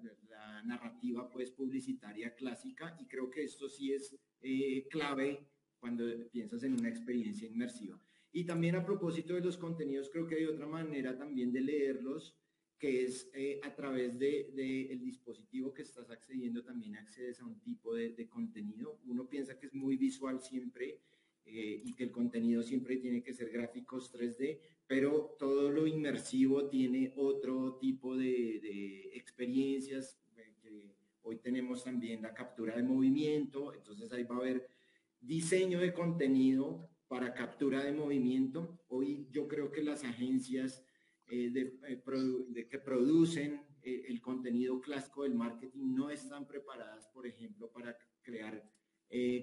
narrativa 0.64 1.30
pues 1.30 1.50
publicitaria 1.52 2.34
clásica 2.34 2.96
y 3.00 3.06
creo 3.06 3.30
que 3.30 3.44
esto 3.44 3.68
sí 3.68 3.92
es 3.92 4.18
eh, 4.40 4.86
clave 4.90 5.46
cuando 5.78 6.04
piensas 6.30 6.62
en 6.62 6.74
una 6.74 6.88
experiencia 6.88 7.48
inmersiva. 7.48 8.00
Y 8.32 8.44
también 8.44 8.76
a 8.76 8.84
propósito 8.84 9.34
de 9.34 9.40
los 9.40 9.56
contenidos, 9.56 10.10
creo 10.10 10.26
que 10.26 10.36
hay 10.36 10.44
otra 10.44 10.66
manera 10.66 11.16
también 11.16 11.52
de 11.52 11.60
leerlos, 11.60 12.36
que 12.78 13.02
es 13.04 13.30
eh, 13.34 13.60
a 13.64 13.74
través 13.74 14.18
del 14.18 14.54
de, 14.54 14.92
el 14.92 15.00
dispositivo 15.00 15.74
que 15.74 15.82
estás 15.82 16.10
accediendo, 16.10 16.62
también 16.62 16.96
accedes 16.96 17.40
a 17.40 17.46
un 17.46 17.58
tipo 17.60 17.94
de, 17.94 18.28
contenido. 18.28 19.00
Uno 19.06 19.28
piensa 19.28 19.58
que 19.58 19.66
es 19.66 19.74
muy 19.74 19.96
visual 19.96 20.40
siempre 20.40 21.00
eh, 21.44 21.82
y 21.84 21.94
que 21.94 22.04
el 22.04 22.12
contenido 22.12 22.62
siempre 22.62 22.98
tiene 22.98 23.22
que 23.22 23.32
ser 23.32 23.50
gráficos 23.50 24.12
3D, 24.12 24.60
pero 24.86 25.34
todo 25.38 25.70
lo 25.70 25.86
inmersivo 25.86 26.68
tiene 26.68 27.12
otro 27.16 27.78
tipo 27.80 28.16
de, 28.16 29.10
experiencias. 29.14 30.20
Eh, 30.36 30.94
hoy 31.22 31.38
tenemos 31.38 31.82
también 31.82 32.22
la 32.22 32.32
captura 32.32 32.76
de 32.76 32.82
movimiento, 32.84 33.74
entonces 33.74 34.12
ahí 34.12 34.22
va 34.22 34.36
a 34.36 34.40
haber 34.40 34.77
diseño 35.20 35.80
de 35.80 35.92
contenido 35.92 36.88
para 37.08 37.34
captura 37.34 37.82
de 37.82 37.92
movimiento. 37.92 38.78
Hoy 38.88 39.26
yo 39.30 39.48
creo 39.48 39.72
que 39.72 39.82
las 39.82 40.04
agencias 40.04 40.84
eh, 41.30 41.52
eh, 41.88 42.68
que 42.70 42.78
producen 42.78 43.62
eh, 43.82 44.04
el 44.08 44.20
contenido 44.20 44.80
clásico 44.80 45.24
del 45.24 45.34
marketing 45.34 45.94
no 45.94 46.10
están 46.10 46.46
preparadas, 46.46 47.08
por 47.08 47.26
ejemplo, 47.26 47.70
para 47.72 47.96
crear 48.22 48.62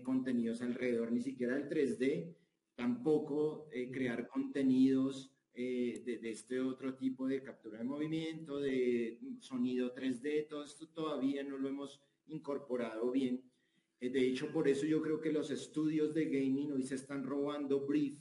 contenidos 0.03 0.61
alrededor 0.61 1.11
ni 1.11 1.21
siquiera 1.21 1.55
del 1.55 1.67
3D, 1.67 2.35
tampoco 2.75 3.67
crear 3.91 4.27
contenidos 4.27 5.33
de, 5.55 6.19
de, 6.21 6.29
este 6.29 6.59
otro 6.59 6.95
tipo 6.95 7.25
de 7.25 7.41
captura 7.41 7.79
de 7.79 7.83
movimiento, 7.83 8.59
de 8.59 9.19
sonido 9.39 9.95
3D, 9.95 10.47
todo 10.47 10.63
esto 10.63 10.87
todavía 10.89 11.43
no 11.43 11.57
lo 11.57 11.67
hemos 11.67 11.99
incorporado 12.27 13.09
bien 13.09 13.43
de 13.99 14.27
hecho, 14.27 14.51
por 14.51 14.67
eso 14.67 14.85
yo 14.85 15.01
creo 15.01 15.19
que 15.19 15.31
los 15.31 15.49
estudios 15.51 16.13
de 16.13 16.25
gaming 16.25 16.73
hoy 16.73 16.83
se 16.83 16.95
están 16.95 17.25
robando 17.25 17.85
brief 17.85 18.19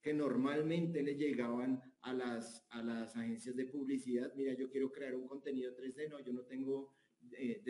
que 0.00 0.14
normalmente 0.14 1.02
le 1.02 1.16
llegaban 1.16 1.82
a 2.02 2.12
las, 2.12 2.66
a 2.70 2.82
las 2.82 3.16
agencias 3.16 3.56
de 3.56 3.64
publicidad. 3.66 4.32
Mira, 4.34 4.54
yo 4.54 4.70
quiero 4.70 4.90
crear 4.90 5.14
un 5.14 5.26
contenido 5.26 5.76
3D, 5.76 6.08
no, 6.08 6.20
yo 6.20 6.32
no 6.32 6.42
tengo 6.42 6.94
eh, 7.32 7.62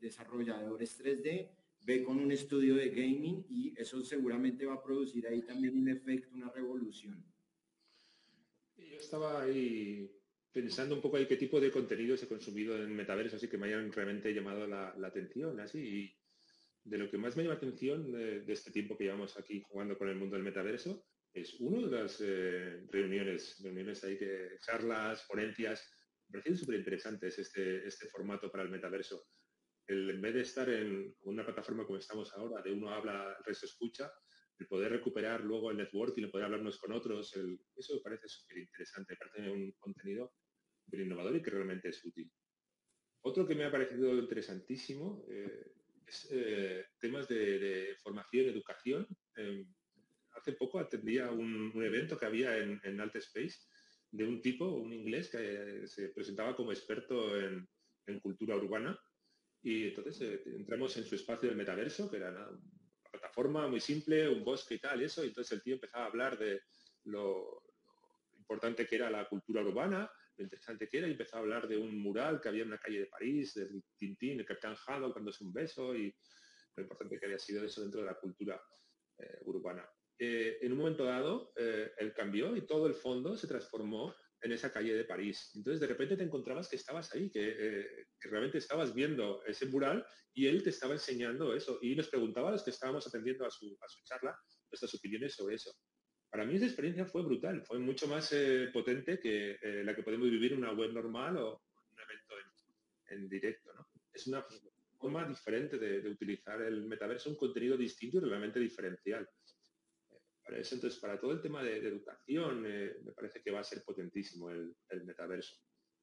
desarrolladores 0.00 1.00
3D, 1.00 1.50
ve 1.82 2.02
con 2.02 2.18
un 2.18 2.32
estudio 2.32 2.74
de 2.74 2.90
gaming 2.90 3.46
y 3.48 3.72
eso 3.76 4.04
seguramente 4.04 4.66
va 4.66 4.74
a 4.74 4.82
producir 4.82 5.26
ahí 5.26 5.42
también 5.42 5.78
un 5.78 5.88
efecto, 5.88 6.34
una 6.34 6.50
revolución. 6.50 7.24
Yo 8.76 8.96
estaba 8.96 9.42
ahí 9.42 10.10
pensando 10.52 10.94
un 10.94 11.00
poco 11.00 11.16
ahí 11.16 11.26
qué 11.26 11.36
tipo 11.36 11.60
de 11.60 11.70
contenidos 11.70 12.22
he 12.22 12.28
consumido 12.28 12.76
en 12.82 12.94
metaverso, 12.94 13.36
así 13.36 13.48
que 13.48 13.58
me 13.58 13.66
hayan 13.66 13.92
realmente 13.92 14.32
llamado 14.32 14.66
la, 14.66 14.88
atención, 15.04 15.60
así. 15.60 16.15
De 16.86 16.98
lo 16.98 17.10
que 17.10 17.18
más 17.18 17.36
me 17.36 17.42
llama 17.42 17.56
atención 17.56 18.12
de, 18.12 18.44
este 18.46 18.70
tiempo 18.70 18.96
que 18.96 19.04
llevamos 19.04 19.36
aquí 19.36 19.60
jugando 19.60 19.98
con 19.98 20.08
el 20.08 20.14
mundo 20.14 20.36
del 20.36 20.44
metaverso 20.44 21.04
es 21.34 21.56
uno 21.58 21.88
de 21.88 22.02
las 22.02 22.20
eh, 22.20 22.86
reuniones, 22.92 23.60
reuniones 23.60 24.04
ahí 24.04 24.16
que 24.16 24.50
charlas, 24.64 25.26
ponencias, 25.28 25.84
me 26.28 26.38
parecen 26.38 26.56
súper 26.56 26.76
interesantes 26.76 27.40
este, 27.40 27.84
este 27.88 28.06
formato 28.06 28.52
para 28.52 28.62
el 28.62 28.70
metaverso. 28.70 29.20
El, 29.88 30.10
en 30.10 30.22
vez 30.22 30.34
de 30.34 30.40
estar 30.42 30.68
en 30.68 31.12
una 31.22 31.44
plataforma 31.44 31.84
como 31.84 31.98
estamos 31.98 32.32
ahora, 32.34 32.62
de 32.62 32.72
uno 32.72 32.90
habla, 32.90 33.34
el 33.36 33.44
resto 33.44 33.66
escucha, 33.66 34.08
el 34.56 34.68
poder 34.68 34.92
recuperar 34.92 35.42
luego 35.42 35.72
el 35.72 35.78
networking, 35.78 36.22
el 36.22 36.30
poder 36.30 36.46
hablarnos 36.46 36.78
con 36.78 36.92
otros, 36.92 37.34
eso 37.34 37.94
me 37.94 38.00
parece 38.00 38.28
súper 38.28 38.58
interesante, 38.58 39.16
parece 39.16 39.50
un 39.50 39.72
contenido 39.80 40.34
súper 40.84 41.00
innovador 41.00 41.34
y 41.34 41.42
que 41.42 41.50
realmente 41.50 41.88
es 41.88 42.04
útil. 42.04 42.30
Otro 43.22 43.44
que 43.44 43.56
me 43.56 43.64
ha 43.64 43.72
parecido 43.72 44.16
interesantísimo 44.16 45.26
eh, 45.28 45.72
eh, 46.30 46.84
temas 46.98 47.28
de, 47.28 47.96
formación, 48.02 48.46
educación. 48.46 49.06
Em, 49.34 49.66
hace 50.32 50.52
poco 50.52 50.78
atendía 50.78 51.30
un, 51.30 51.72
evento 51.82 52.18
que 52.18 52.26
había 52.26 52.58
en, 52.58 52.80
en 52.84 53.00
Alt 53.00 53.16
Space 53.16 53.58
de 54.10 54.24
un 54.24 54.40
tipo, 54.40 54.66
un 54.66 54.92
inglés, 54.92 55.28
que 55.28 55.86
se 55.86 56.08
presentaba 56.10 56.54
como 56.54 56.72
experto 56.72 57.38
en, 57.40 57.68
cultura 58.20 58.56
urbana. 58.56 58.98
Y 59.62 59.88
entonces 59.88 60.20
eh, 60.20 60.42
entramos 60.46 60.96
en 60.96 61.04
su 61.04 61.16
espacio 61.16 61.48
del 61.48 61.58
metaverso, 61.58 62.08
que 62.08 62.18
era 62.18 62.30
una 62.30 62.48
plataforma 63.10 63.66
muy 63.66 63.80
simple, 63.80 64.28
un 64.28 64.44
bosque 64.44 64.76
y 64.76 64.78
tal, 64.78 65.02
y 65.02 65.04
eso. 65.06 65.24
Y 65.24 65.28
entonces 65.28 65.52
el 65.52 65.62
tío 65.62 65.74
empezaba 65.74 66.04
a 66.04 66.08
hablar 66.08 66.38
de 66.38 66.60
lo, 67.04 67.62
importante 68.46 68.86
que 68.86 68.96
era 68.96 69.10
la 69.10 69.28
cultura 69.28 69.62
urbana, 69.62 70.08
lo 70.36 70.44
interesante 70.44 70.88
que 70.88 70.98
era, 70.98 71.08
y 71.08 71.12
empezó 71.12 71.36
a 71.36 71.40
hablar 71.40 71.68
de 71.68 71.76
un 71.76 71.98
mural 71.98 72.40
que 72.40 72.48
había 72.48 72.62
en 72.62 72.68
una 72.68 72.78
calle 72.78 73.00
de 73.00 73.06
París, 73.06 73.54
del 73.54 73.82
Tintín, 73.96 74.40
el 74.40 74.46
Capitán 74.46 74.76
Haddock 74.86 75.14
dándose 75.14 75.44
un 75.44 75.52
beso, 75.52 75.94
y 75.94 76.14
lo 76.76 76.82
importante 76.82 77.18
que 77.18 77.26
había 77.26 77.38
sido 77.38 77.64
eso 77.64 77.82
dentro 77.82 78.00
de 78.00 78.06
la 78.06 78.18
cultura 78.18 78.60
eh, 79.18 79.38
urbana. 79.42 79.88
Eh, 80.18 80.58
en 80.62 80.72
un 80.72 80.78
momento 80.78 81.04
dado, 81.04 81.52
eh, 81.56 81.90
él 81.98 82.14
cambió 82.14 82.56
y 82.56 82.66
todo 82.66 82.86
el 82.86 82.94
fondo 82.94 83.36
se 83.36 83.46
transformó 83.46 84.14
en 84.40 84.52
esa 84.52 84.72
calle 84.72 84.94
de 84.94 85.04
París. 85.04 85.52
Entonces, 85.54 85.80
de 85.80 85.86
repente 85.86 86.16
te 86.16 86.22
encontrabas 86.22 86.68
que 86.68 86.76
estabas 86.76 87.12
ahí, 87.14 87.30
que, 87.30 88.06
realmente 88.20 88.58
estabas 88.58 88.94
viendo 88.94 89.42
ese 89.44 89.66
mural 89.66 90.06
y 90.34 90.46
él 90.46 90.62
te 90.62 90.70
estaba 90.70 90.92
enseñando 90.92 91.54
eso. 91.54 91.78
Y 91.80 91.94
nos 91.94 92.08
preguntaba 92.08 92.48
a 92.48 92.52
los 92.52 92.62
que 92.62 92.70
estábamos 92.70 93.06
atendiendo 93.06 93.46
a 93.46 93.50
su, 93.50 93.76
charla 94.04 94.38
nuestras 94.70 94.94
opiniones 94.94 95.34
sobre 95.34 95.56
eso. 95.56 95.72
Para 96.30 96.44
mí 96.44 96.56
esa 96.56 96.66
experiencia 96.66 97.06
fue 97.06 97.22
brutal, 97.22 97.62
fue 97.62 97.78
mucho 97.78 98.06
más 98.08 98.34
potente 98.72 99.18
que 99.18 99.58
la 99.84 99.94
que 99.94 100.02
podemos 100.02 100.30
vivir 100.30 100.52
en 100.52 100.58
una 100.58 100.72
web 100.72 100.92
normal 100.92 101.36
o 101.38 101.62
un 101.92 102.00
evento 102.00 102.34
en, 103.08 103.28
directo. 103.28 103.70
Es 104.12 104.26
una 104.26 104.44
forma 104.98 105.26
diferente 105.26 105.78
de, 105.78 106.00
de 106.02 106.10
utilizar 106.10 106.60
el 106.62 106.84
metaverso, 106.86 107.30
un 107.30 107.36
contenido 107.36 107.76
distinto 107.76 108.18
y 108.18 108.20
realmente 108.20 108.60
diferencial 108.60 109.28
para 110.46 110.58
eso. 110.58 110.76
Entonces, 110.76 111.00
para 111.00 111.20
todo 111.20 111.32
el 111.32 111.42
tema 111.42 111.62
de, 111.62 111.76
educación, 111.78 112.64
eh, 112.66 112.96
me 113.04 113.12
parece 113.12 113.42
que 113.42 113.50
va 113.50 113.60
a 113.60 113.64
ser 113.64 113.82
potentísimo 113.82 114.50
el, 114.50 114.74
metaverso. 115.04 115.56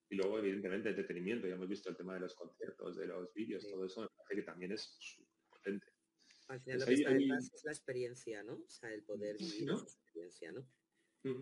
Y 0.09 0.15
luego, 0.15 0.37
evidentemente, 0.39 0.89
entretenimiento. 0.89 1.47
Ya 1.47 1.55
hemos 1.55 1.69
visto 1.69 1.89
el 1.89 1.95
tema 1.95 2.13
de 2.13 2.19
los 2.19 2.35
conciertos, 2.35 2.97
de 2.97 3.07
los 3.07 3.33
vídeos, 3.33 3.67
todo 3.67 3.85
eso 3.85 4.01
me 4.01 4.07
parece 4.09 4.35
que 4.35 4.41
también 4.43 4.73
es 4.73 4.99
potente. 5.49 5.92
Al 6.47 6.61
final 6.61 6.79
lo 6.79 6.85
que 6.85 6.93
está 6.93 7.13
detrás 7.13 7.51
es 7.53 7.63
la 7.63 7.71
experiencia, 7.71 8.43
¿no? 8.43 8.53
O 8.55 8.69
sea, 8.69 8.91
el 8.91 9.03
poder 9.03 9.37
vivir 9.37 9.69
esa 9.69 9.83
experiencia, 9.83 10.51
¿no? 10.51 10.65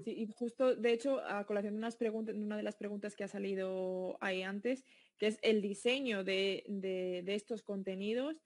Sí, 0.03 0.11
y 0.11 0.27
justo, 0.27 0.75
de 0.75 0.93
hecho, 0.93 1.19
a 1.21 1.43
colación 1.47 1.73
de 1.73 1.79
unas 1.79 1.95
preguntas, 1.95 2.35
una 2.35 2.55
de 2.55 2.61
las 2.61 2.75
preguntas 2.75 3.15
que 3.15 3.23
ha 3.23 3.27
salido 3.27 4.15
ahí 4.21 4.43
antes, 4.43 4.83
que 5.17 5.25
es 5.25 5.39
el 5.41 5.63
diseño 5.63 6.23
de, 6.23 6.63
de 6.67 7.33
estos 7.33 7.63
contenidos, 7.63 8.43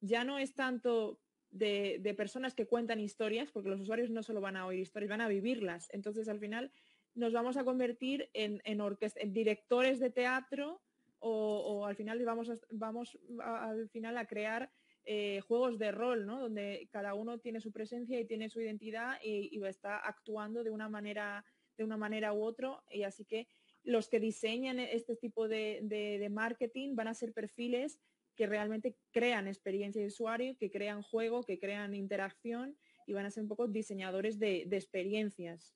ya 0.00 0.24
no 0.24 0.38
es 0.38 0.54
tanto 0.54 1.20
de, 1.50 2.14
personas 2.16 2.54
que 2.54 2.66
cuentan 2.66 3.00
historias, 3.00 3.50
porque 3.50 3.68
los 3.68 3.80
usuarios 3.80 4.10
no 4.10 4.22
solo 4.22 4.40
van 4.40 4.56
a 4.56 4.66
oír 4.66 4.80
historias, 4.80 5.10
van 5.10 5.20
a 5.20 5.28
vivirlas. 5.28 5.88
Entonces, 5.92 6.28
al 6.28 6.38
final, 6.38 6.72
nos 7.14 7.32
vamos 7.32 7.56
a 7.56 7.64
convertir 7.64 8.30
en, 8.32 8.62
en, 8.64 8.80
en 8.80 9.32
directores 9.32 9.98
de 9.98 10.10
teatro 10.10 10.80
o, 11.22 11.84
al 11.84 11.96
final 11.96 12.24
vamos, 12.24 12.48
a, 12.48 12.58
vamos 12.70 13.18
al 13.40 13.90
final 13.90 14.16
a 14.16 14.26
crear 14.26 14.72
eh, 15.04 15.40
juegos 15.40 15.78
de 15.78 15.92
rol, 15.92 16.26
¿no? 16.26 16.40
Donde 16.40 16.88
cada 16.90 17.14
uno 17.14 17.38
tiene 17.38 17.60
su 17.60 17.72
presencia 17.72 18.20
y 18.20 18.26
tiene 18.26 18.50
su 18.50 18.60
identidad 18.60 19.16
y, 19.22 19.60
está 19.64 19.98
actuando 19.98 20.62
de 20.62 20.70
una 20.70 20.88
manera 20.88 21.44
de 21.76 21.84
una 21.84 21.96
manera 21.96 22.34
u 22.34 22.42
otro 22.42 22.82
y 22.90 23.04
así 23.04 23.24
que 23.24 23.46
los 23.84 24.08
que 24.08 24.20
diseñan 24.20 24.78
este 24.78 25.16
tipo 25.16 25.48
de, 25.48 26.28
marketing 26.30 26.94
van 26.94 27.08
a 27.08 27.14
ser 27.14 27.32
perfiles 27.32 27.98
que 28.36 28.46
realmente 28.46 28.96
crean 29.10 29.48
experiencia 29.48 30.00
de 30.00 30.08
usuario, 30.08 30.56
que 30.56 30.70
crean 30.70 31.02
juego, 31.02 31.42
que 31.42 31.58
crean 31.58 31.94
interacción 31.94 32.76
y 33.06 33.12
van 33.12 33.26
a 33.26 33.30
ser 33.30 33.42
un 33.42 33.48
poco 33.48 33.68
diseñadores 33.68 34.38
de, 34.38 34.62
experiencias. 34.70 35.74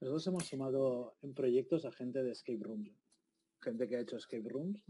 Nosotros 0.00 0.26
hemos 0.26 0.46
sumado 0.46 1.16
en 1.22 1.34
proyectos 1.34 1.84
a 1.86 1.92
gente 1.92 2.22
de 2.22 2.32
escape 2.32 2.62
rooms. 2.62 3.05
Gente 3.66 3.88
que 3.88 3.96
ha 3.96 4.00
hecho 4.00 4.16
escape 4.16 4.48
rooms. 4.48 4.80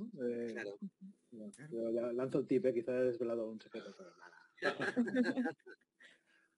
claro. 0.53 2.13
lanzo 2.13 2.41
el 2.41 2.47
tip, 2.47 2.67
¿eh? 2.67 2.75
quizá 2.75 2.93
he 2.93 3.05
desvelado 3.05 3.49
un 3.49 3.59
secreto, 3.59 3.95
pero 3.97 4.11
nada. 4.19 4.37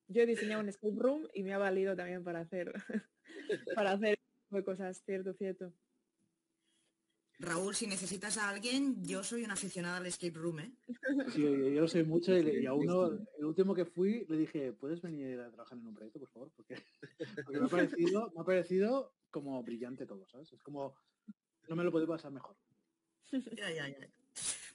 Yo 0.09 0.23
he 0.23 0.27
diseñado 0.27 0.63
un 0.63 0.69
escape 0.69 0.97
room 0.97 1.29
y 1.33 1.45
me 1.45 1.53
ha 1.53 1.59
valido 1.59 1.95
también 1.95 2.25
para 2.25 2.41
hacer 2.41 2.73
para 3.77 3.93
hacer 3.93 4.19
cosas, 4.65 5.01
cierto, 5.05 5.33
cierto. 5.35 5.73
Raúl, 7.39 7.77
si 7.77 7.87
necesitas 7.87 8.37
a 8.37 8.49
alguien, 8.49 9.05
yo 9.05 9.23
soy 9.23 9.45
una 9.45 9.53
aficionada 9.53 9.99
al 9.99 10.07
escape 10.07 10.37
room, 10.37 10.59
¿eh? 10.59 10.73
Sí, 11.29 11.43
yo 11.43 11.81
lo 11.83 11.87
soy 11.87 12.03
mucho 12.03 12.37
y, 12.37 12.67
a 12.67 12.73
uno, 12.73 13.13
el 13.39 13.45
último 13.45 13.77
que 13.77 13.85
fui, 13.85 14.27
le 14.29 14.39
dije, 14.39 14.73
¿puedes 14.73 15.01
venir 15.01 15.39
a 15.39 15.53
trabajar 15.53 15.79
en 15.79 15.87
un 15.87 15.95
proyecto, 15.95 16.19
por 16.19 16.31
favor? 16.31 16.51
Porque, 16.57 16.75
me, 17.49 17.65
ha 17.65 17.69
parecido, 17.69 18.33
me 18.35 18.41
ha 18.41 18.45
parecido 18.45 19.15
como 19.31 19.63
brillante 19.63 20.05
todo, 20.05 20.27
¿sabes? 20.27 20.53
Es 20.53 20.65
como, 20.65 20.97
no 21.69 21.77
me 21.77 21.85
lo 21.85 21.93
puedo 21.93 22.07
pasar 22.07 22.33
mejor. 22.33 22.57
Ya, 23.31 23.71
ya, 23.71 23.89
ya. 23.89 24.11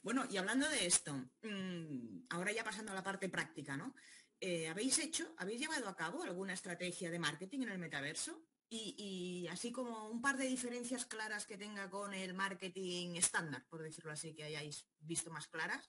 Bueno, 0.04 0.26
y 0.30 0.38
hablando 0.38 0.70
de 0.70 0.86
esto, 0.86 1.14
mm, 1.42 2.26
ahora 2.30 2.52
ya 2.52 2.64
pasando 2.64 2.92
a 2.92 2.96
la 2.96 3.04
parte 3.04 3.30
práctica, 3.30 3.76
¿no? 3.78 3.96
Eh, 4.40 4.68
¿Habéis 4.68 5.00
hecho, 5.00 5.34
habéis 5.38 5.62
llevado 5.62 5.88
a 5.88 5.96
cabo 5.96 6.24
alguna 6.24 6.54
estrategia 6.54 7.10
de 7.10 7.20
marketing 7.20 7.62
en 7.62 7.70
el 7.70 7.80
metaverso? 7.80 8.46
y, 8.76 9.48
así 9.52 9.72
como 9.72 10.10
un 10.10 10.22
par 10.22 10.38
de 10.38 10.48
diferencias 10.48 11.06
claras 11.06 11.46
que 11.46 11.58
tenga 11.58 11.90
con 11.90 12.14
el 12.14 12.34
marketing 12.34 13.16
estándar, 13.16 13.66
por 13.70 13.84
decirlo 13.84 14.12
así, 14.12 14.34
que 14.34 14.44
hayáis 14.44 14.88
visto 15.00 15.30
más 15.30 15.48
claras. 15.48 15.88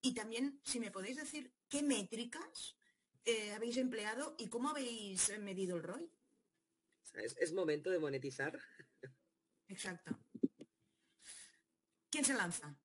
Y 0.00 0.14
también, 0.14 0.60
si 0.64 0.80
me 0.80 0.90
podéis 0.90 1.16
decir 1.16 1.52
qué 1.68 1.82
métricas 1.82 2.76
eh, 3.24 3.52
habéis 3.52 3.76
empleado 3.76 4.34
y 4.38 4.48
cómo 4.48 4.70
habéis 4.70 5.38
medido 5.38 5.76
el 5.76 5.82
ROI. 5.82 6.10
Es, 7.14 7.52
momento 7.52 7.90
de 7.90 7.98
monetizar. 7.98 8.58
Exacto. 9.68 10.18
¿Quién 12.18 12.26
se 12.26 12.34
lanza? 12.34 12.76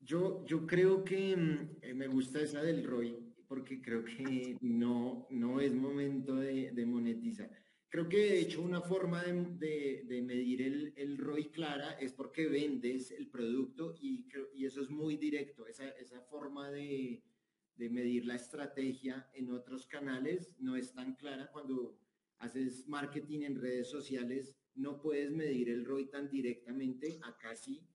Yo, 0.00 0.44
yo 0.44 0.66
creo 0.66 1.02
que 1.02 1.34
mm, 1.34 1.78
eh, 1.80 1.94
me 1.94 2.08
gusta 2.08 2.42
esa 2.42 2.62
del 2.62 2.84
ROI 2.84 3.16
porque 3.48 3.80
creo 3.80 4.04
que 4.04 4.58
no, 4.60 5.26
no 5.30 5.60
es 5.62 5.74
momento 5.74 6.36
de 6.36 6.84
monetizar 6.86 7.50
Creo 7.90 8.08
que 8.08 8.18
de 8.18 8.40
hecho 8.40 8.62
una 8.62 8.80
forma 8.80 9.24
de, 9.24 10.22
medir 10.22 10.62
el, 10.62 10.92
el, 10.96 11.18
ROI 11.18 11.50
clara 11.50 11.92
es 11.94 12.12
porque 12.12 12.46
vendes 12.46 13.10
el 13.10 13.28
producto 13.28 13.96
y, 14.00 14.28
y 14.54 14.64
eso 14.64 14.80
es 14.80 14.90
muy 14.90 15.16
directo. 15.16 15.66
Esa, 15.66 15.88
esa 15.88 16.20
forma 16.20 16.70
de, 16.70 17.20
medir 17.76 18.26
la 18.26 18.36
estrategia 18.36 19.28
en 19.34 19.50
otros 19.50 19.86
canales 19.86 20.54
no 20.60 20.76
es 20.76 20.92
tan 20.92 21.16
clara. 21.16 21.50
Cuando 21.50 21.98
haces 22.38 22.86
marketing 22.86 23.40
en 23.40 23.60
redes 23.60 23.90
sociales 23.90 24.54
no 24.76 25.00
puedes 25.00 25.32
medir 25.32 25.68
el 25.68 25.84
ROI 25.84 26.10
tan 26.10 26.30
directamente, 26.30 27.18
acá 27.22 27.56
sí, 27.56 27.89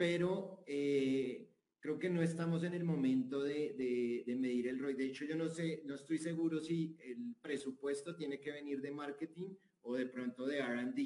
pero 0.00 0.64
eh, 0.66 1.52
creo 1.78 1.98
que 1.98 2.08
no 2.08 2.22
estamos 2.22 2.64
en 2.64 2.72
el 2.72 2.84
momento 2.84 3.42
de, 3.42 4.24
medir 4.28 4.68
el 4.68 4.78
ROI. 4.78 4.94
De 4.94 5.04
hecho, 5.04 5.26
yo 5.26 5.36
no 5.36 5.46
sé, 5.50 5.82
no 5.84 5.94
estoy 5.94 6.16
seguro 6.16 6.58
si 6.58 6.96
el 7.04 7.36
presupuesto 7.42 8.16
tiene 8.16 8.40
que 8.40 8.50
venir 8.50 8.80
de 8.80 8.92
marketing 8.92 9.54
o 9.82 9.94
de 9.94 10.06
pronto 10.06 10.46
de 10.46 10.62
RD. 10.62 11.00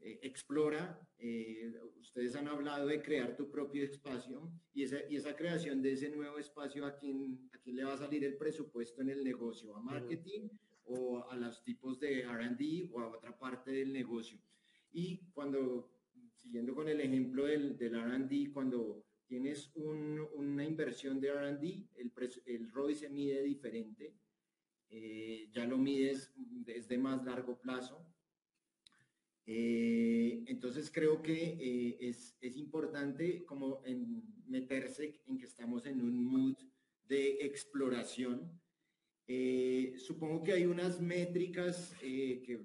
Eh, 0.00 0.20
explora, 0.22 1.06
eh, 1.18 1.70
ustedes 2.00 2.34
han 2.34 2.48
hablado 2.48 2.86
de 2.86 3.02
crear 3.02 3.36
tu 3.36 3.50
propio 3.50 3.84
espacio 3.84 4.50
y 4.72 4.84
esa, 4.84 5.36
creación 5.36 5.82
de 5.82 5.92
ese 5.92 6.08
nuevo 6.08 6.38
espacio, 6.38 6.86
¿a 6.86 6.96
quién, 6.96 7.50
¿a 7.52 7.58
quién 7.58 7.76
le 7.76 7.84
va 7.84 7.92
a 7.92 7.98
salir 7.98 8.24
el 8.24 8.38
presupuesto 8.38 9.02
en 9.02 9.10
el 9.10 9.22
negocio? 9.22 9.76
¿A 9.76 9.82
marketing 9.82 10.48
o 10.86 11.28
a 11.28 11.36
los 11.36 11.62
tipos 11.62 12.00
de 12.00 12.22
RD 12.22 12.90
o 12.90 13.00
a 13.00 13.08
otra 13.08 13.38
parte 13.38 13.70
del 13.70 13.92
negocio. 13.92 14.40
Y 14.90 15.30
cuando, 15.32 15.97
siguiendo 16.40 16.74
con 16.74 16.88
el 16.88 17.00
ejemplo 17.00 17.46
del, 17.46 17.76
del 17.76 18.00
RD, 18.00 18.52
cuando 18.52 19.04
tienes 19.28 19.70
una 19.74 20.64
inversión 20.64 21.20
de 21.20 21.30
RD, 21.32 21.62
el, 21.96 22.12
el 22.46 22.72
ROI 22.72 22.94
se 22.94 23.10
mide 23.10 23.42
diferente, 23.42 24.16
eh, 24.90 25.48
ya 25.52 25.66
lo 25.66 25.76
mides 25.76 26.32
desde 26.34 26.96
más 26.96 27.24
largo 27.24 27.60
plazo. 27.60 28.06
Eh, 29.44 30.44
entonces 30.46 30.90
creo 30.90 31.22
que 31.22 31.56
eh, 31.60 31.96
es, 32.00 32.36
es, 32.40 32.56
importante 32.56 33.44
como 33.44 33.82
en 33.84 34.22
meterse 34.46 35.22
en 35.26 35.38
que 35.38 35.46
estamos 35.46 35.86
en 35.86 36.00
un 36.00 36.22
mood 36.22 36.56
de 37.04 37.38
exploración. 37.40 38.60
supongo 39.96 40.42
que 40.42 40.52
hay 40.52 40.66
unas 40.66 41.00
métricas 41.00 41.94
que 42.00 42.62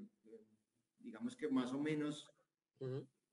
digamos 0.99 1.35
que 1.35 1.47
más 1.49 1.73
o 1.73 1.79
menos 1.79 2.29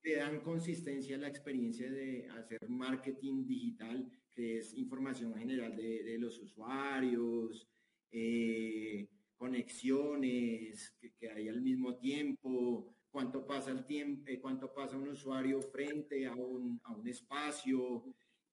que 0.03 0.17
dan 0.17 0.41
consistencia 0.41 1.17
a 1.17 1.21
la 1.21 1.29
experiencia 1.29 1.91
de 1.91 2.29
hacer 2.31 2.59
marketing 2.69 3.47
digital, 3.47 4.11
que 4.35 4.59
es 4.59 4.75
información 4.77 5.35
general 5.35 5.77
de, 5.77 6.17
los 6.19 6.39
usuarios, 6.39 7.69
eh, 8.11 9.09
conexiones 9.37 10.95
que, 11.19 11.31
hay 11.31 11.49
al 11.49 11.61
mismo 11.61 11.97
tiempo, 11.97 12.95
cuánto 13.11 13.47
pasa 13.47 13.71
el 13.71 13.85
tiempo, 13.85 14.31
eh, 14.31 14.41
cuánto 14.41 14.73
pasa 14.73 14.97
un 14.97 15.09
usuario 15.09 15.61
frente 15.61 16.27
a 16.27 16.35
un, 16.35 16.81
a 16.85 16.93
un 16.93 17.07
espacio, 17.07 18.05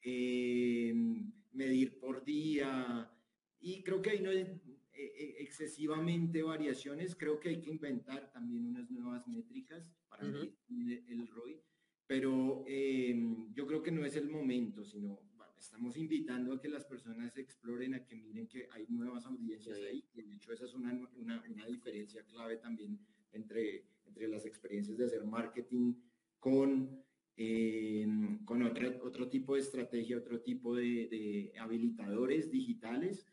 eh, 0.01 0.93
medir 1.53 1.99
por 1.99 2.23
día. 2.23 3.11
Y 3.59 3.83
creo 3.83 4.01
que 4.01 4.11
ahí 4.11 4.21
no 4.21 4.31
es 4.97 5.35
excesivamente 5.39 6.41
variaciones, 6.41 7.15
creo 7.15 7.39
que 7.39 7.49
hay 7.49 7.61
que 7.61 7.69
inventar 7.69 8.31
también 8.31 8.65
unas 8.65 8.89
nuevas 8.89 9.27
métricas 9.27 9.89
para 10.09 10.23
el 10.23 11.27
ROI, 11.27 11.61
pero 12.07 12.63
em, 12.67 13.53
yo 13.53 13.67
creo 13.67 13.83
que 13.83 13.91
no 13.91 14.05
es 14.05 14.15
el 14.15 14.29
momento, 14.29 14.83
sino 14.83 15.19
estamos 15.59 15.97
invitando 15.97 16.53
a 16.53 16.61
que 16.61 16.69
las 16.69 16.85
personas 16.85 17.35
exploren, 17.37 17.93
a 17.95 18.05
que 18.05 18.15
miren 18.15 18.47
que 18.47 18.67
hay 18.71 18.85
nuevas 18.89 19.25
audiencias 19.25 19.77
ahí, 19.79 20.03
y 20.13 20.21
de 20.21 20.35
hecho 20.35 20.53
esa 20.53 20.65
es 20.65 20.73
una, 20.73 20.93
una, 21.15 21.43
una, 21.49 21.65
diferencia 21.65 22.23
clave 22.23 22.57
también 22.57 22.99
entre, 23.31 23.85
entre 24.05 24.27
las 24.27 24.45
experiencias 24.45 24.97
de 24.97 25.05
hacer 25.05 25.25
marketing 25.25 25.95
con, 26.39 27.03
em, 27.35 28.43
con 28.45 28.61
otro, 28.63 29.03
otro 29.03 29.27
tipo 29.29 29.55
de 29.55 29.61
estrategia, 29.61 30.17
otro 30.17 30.41
tipo 30.41 30.75
de, 30.75 31.07
de 31.07 31.53
habilitadores 31.59 32.51
digitales, 32.51 33.25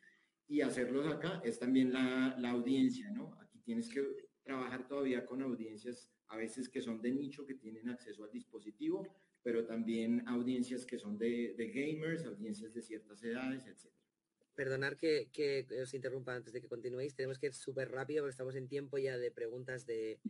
y 0.49 0.61
hacerlos 0.61 1.07
acá 1.07 1.41
es 1.45 1.59
también 1.59 1.93
la, 1.93 2.37
la 2.39 2.51
audiencia, 2.51 3.11
¿no? 3.11 3.37
Aquí 3.41 3.59
tienes 3.61 3.89
que 3.89 4.05
trabajar 4.43 4.87
todavía 4.87 5.25
con 5.25 5.43
audiencias 5.43 6.11
a 6.29 6.37
veces 6.37 6.69
que 6.69 6.81
son 6.81 7.01
de 7.01 7.13
nicho, 7.13 7.47
que 7.47 7.55
tienen 7.55 7.89
acceso 7.89 8.25
al 8.25 8.31
dispositivo, 8.31 9.07
pero 9.43 9.67
también 9.67 10.27
audiencias 10.27 10.87
que 10.87 10.99
son 10.99 11.19
de, 11.19 11.55
de 11.57 11.69
gamers, 11.69 12.25
audiencias 12.25 12.73
de 12.73 12.83
ciertas 12.83 13.23
edades, 13.23 13.67
etc. 13.67 13.93
Perdonar 14.55 14.97
que, 14.97 15.29
que, 15.33 15.67
os 15.83 15.93
interrumpa 15.95 16.35
antes 16.35 16.53
de 16.53 16.61
que 16.61 16.69
continuéis, 16.69 17.15
tenemos 17.15 17.39
que 17.39 17.47
ir 17.47 17.55
súper 17.55 17.91
rápido 17.91 18.23
porque 18.23 18.33
estamos 18.33 18.57
en 18.57 18.69
tiempo 18.69 18.99
ya 18.99 19.19
de 19.19 19.31
preguntas 19.31 19.85
de, 19.87 20.21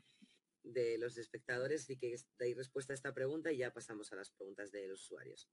de 0.63 0.99
los 0.99 1.17
espectadores, 1.19 1.89
y 1.91 1.97
que 1.97 2.17
dais 2.39 2.57
respuesta 2.57 2.93
a 2.93 2.95
esta 2.97 3.15
pregunta 3.15 3.53
y 3.53 3.59
ya 3.59 3.73
pasamos 3.73 4.13
a 4.13 4.17
las 4.17 4.31
preguntas 4.31 4.73
de 4.73 4.89
los 4.89 5.03
usuarios. 5.03 5.49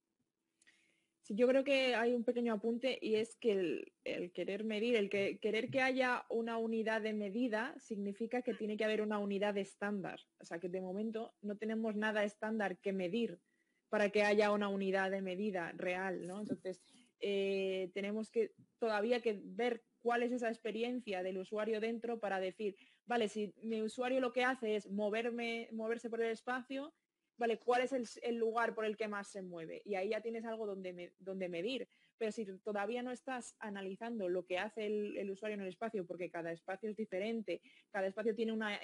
Yo 1.34 1.48
creo 1.48 1.64
que 1.64 1.96
hay 1.96 2.14
un 2.14 2.26
pequeño 2.26 2.54
apunte 2.54 3.00
y 3.02 3.16
es 3.16 3.38
que 3.38 3.86
el, 4.04 4.32
querer 4.34 4.66
medir, 4.66 4.98
el 4.98 5.10
que, 5.10 5.40
querer 5.40 5.70
que 5.70 5.80
haya 5.80 6.26
una 6.30 6.58
unidad 6.58 7.02
de 7.02 7.14
medida 7.14 7.74
significa 7.80 8.42
que 8.42 8.54
tiene 8.54 8.76
que 8.76 8.84
haber 8.84 9.02
una 9.02 9.18
unidad 9.18 9.58
estándar. 9.58 10.20
O 10.42 10.46
sea 10.46 10.60
que 10.60 10.68
de 10.68 10.82
momento 10.82 11.34
no 11.42 11.56
tenemos 11.56 11.96
nada 11.96 12.26
estándar 12.26 12.80
que 12.80 12.92
medir 12.92 13.40
para 13.88 14.10
que 14.10 14.24
haya 14.24 14.52
una 14.52 14.68
unidad 14.68 15.10
de 15.10 15.22
medida 15.22 15.72
real, 15.78 16.28
¿no? 16.28 16.42
Entonces, 16.42 16.82
eh, 17.22 17.92
tenemos 17.94 18.30
que 18.30 18.52
todavía 18.78 19.22
que 19.22 19.40
ver 19.42 19.84
cuál 20.02 20.24
es 20.24 20.34
esa 20.34 20.50
experiencia 20.50 21.24
del 21.24 21.38
usuario 21.38 21.80
dentro 21.80 22.20
para 22.20 22.42
decir, 22.42 22.76
vale, 23.06 23.30
si 23.30 23.54
mi 23.64 23.82
usuario 23.82 24.20
lo 24.20 24.34
que 24.34 24.44
hace 24.44 24.76
es 24.76 24.90
moverme, 24.90 25.70
moverse 25.72 26.10
por 26.10 26.22
el 26.22 26.32
espacio, 26.32 26.94
vale, 27.42 27.58
¿cuál 27.58 27.82
es 27.82 28.20
el, 28.22 28.36
lugar 28.36 28.76
por 28.76 28.86
el 28.86 28.96
que 28.96 29.08
más 29.08 29.28
se 29.28 29.42
mueve? 29.42 29.82
Y 29.84 29.96
ahí 29.96 30.10
ya 30.10 30.22
tienes 30.22 30.46
algo 30.46 30.68
donde, 30.68 31.16
donde 31.18 31.50
medir. 31.50 31.90
Pero 32.20 32.32
si 32.32 32.46
todavía 32.60 33.02
no 33.02 33.10
estás 33.10 33.56
analizando 33.58 34.30
lo 34.30 34.46
que 34.46 34.60
hace 34.60 34.86
el, 34.86 35.30
usuario 35.32 35.56
en 35.56 35.62
el 35.62 35.70
espacio, 35.70 36.06
porque 36.06 36.30
cada 36.30 36.52
espacio 36.52 36.92
es 36.92 36.96
diferente, 36.96 37.60
cada 37.90 38.06
espacio 38.06 38.36
tiene 38.36 38.52
una, 38.52 38.80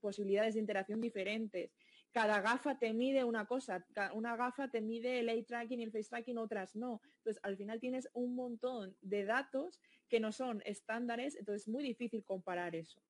posibilidades 0.00 0.54
de 0.54 0.60
interacción 0.60 1.00
diferentes, 1.00 1.70
cada 2.10 2.40
gafa 2.40 2.76
te 2.76 2.92
mide 2.92 3.22
una 3.22 3.46
cosa, 3.46 3.86
una 4.14 4.34
gafa 4.34 4.68
te 4.68 4.80
mide 4.80 5.20
el 5.20 5.28
eye 5.28 5.44
tracking 5.44 5.78
y 5.78 5.84
el 5.84 5.92
face 5.92 6.08
tracking, 6.08 6.38
otras 6.38 6.74
no. 6.74 7.00
Entonces, 7.18 7.40
al 7.44 7.56
final 7.56 7.78
tienes 7.78 8.08
un 8.14 8.34
montón 8.34 8.96
de 9.00 9.24
datos 9.24 9.80
que 10.08 10.18
no 10.18 10.32
son 10.32 10.60
estándares, 10.64 11.36
entonces 11.36 11.62
es 11.62 11.68
muy 11.68 11.84
difícil 11.84 12.24
comparar 12.24 12.74
eso. 12.74 13.00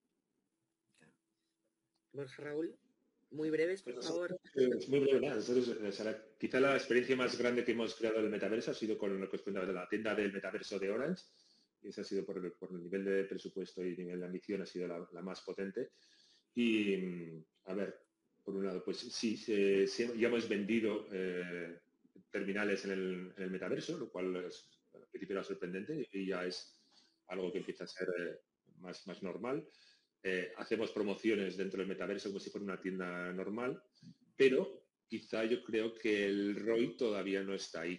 Raúl 2.12 2.78
muy 3.30 3.50
breves, 3.50 3.82
por 3.82 4.02
favor. 4.02 4.38
muy 4.88 5.00
breve, 5.00 5.32
quizá 6.38 6.60
la 6.60 6.76
experiencia 6.76 7.16
más 7.16 7.36
grande 7.38 7.64
que 7.64 7.72
hemos 7.72 7.94
creado 7.94 8.18
en 8.18 8.26
el 8.26 8.30
metaverso 8.30 8.70
ha 8.70 8.74
sido 8.74 8.96
con 8.96 9.20
lo 9.20 9.28
que 9.28 9.36
os 9.36 9.44
de 9.44 9.72
la 9.72 9.88
tienda 9.88 10.14
del 10.14 10.32
metaverso 10.32 10.78
de 10.78 10.90
Orange. 10.90 11.24
Y 11.82 11.88
esa 11.88 12.00
ha 12.00 12.04
sido 12.04 12.24
por 12.24 12.38
el, 12.38 12.82
nivel 12.82 13.04
de 13.04 13.24
presupuesto 13.24 13.84
y 13.84 13.96
nivel 13.96 14.20
de 14.20 14.26
ambición, 14.26 14.62
ha 14.62 14.66
sido 14.66 14.88
la, 14.88 15.22
más 15.22 15.40
potente. 15.42 15.90
Y, 16.54 16.96
a 17.64 17.74
ver, 17.74 17.94
por 18.42 18.56
un 18.56 18.66
lado, 18.66 18.82
pues 18.82 18.98
sí, 18.98 19.36
ya 19.36 20.28
hemos 20.28 20.48
vendido 20.48 21.06
eh, 21.12 21.78
terminales 22.30 22.84
en 22.86 23.32
el, 23.36 23.50
metaverso, 23.50 23.98
lo 23.98 24.08
cual 24.10 24.36
es, 24.46 24.68
al 24.94 25.06
principio 25.08 25.34
era 25.34 25.44
sorprendente 25.44 26.08
y 26.12 26.26
ya 26.26 26.44
es 26.44 26.80
algo 27.28 27.52
que 27.52 27.58
empieza 27.58 27.84
a 27.84 27.88
ser 27.88 28.08
eh, 28.18 28.38
más, 28.78 29.06
más 29.06 29.22
normal. 29.22 29.68
Eh, 30.28 30.52
hacemos 30.56 30.90
promociones 30.90 31.56
dentro 31.56 31.78
del 31.78 31.86
metaverso 31.86 32.30
como 32.30 32.40
si 32.40 32.50
fuera 32.50 32.64
una 32.64 32.80
tienda 32.80 33.32
normal, 33.32 33.80
pero 34.36 34.88
quizá 35.06 35.44
yo 35.44 35.62
creo 35.62 35.94
que 35.94 36.26
el 36.26 36.56
ROI 36.56 36.96
todavía 36.96 37.44
no 37.44 37.54
está 37.54 37.82
ahí. 37.82 37.94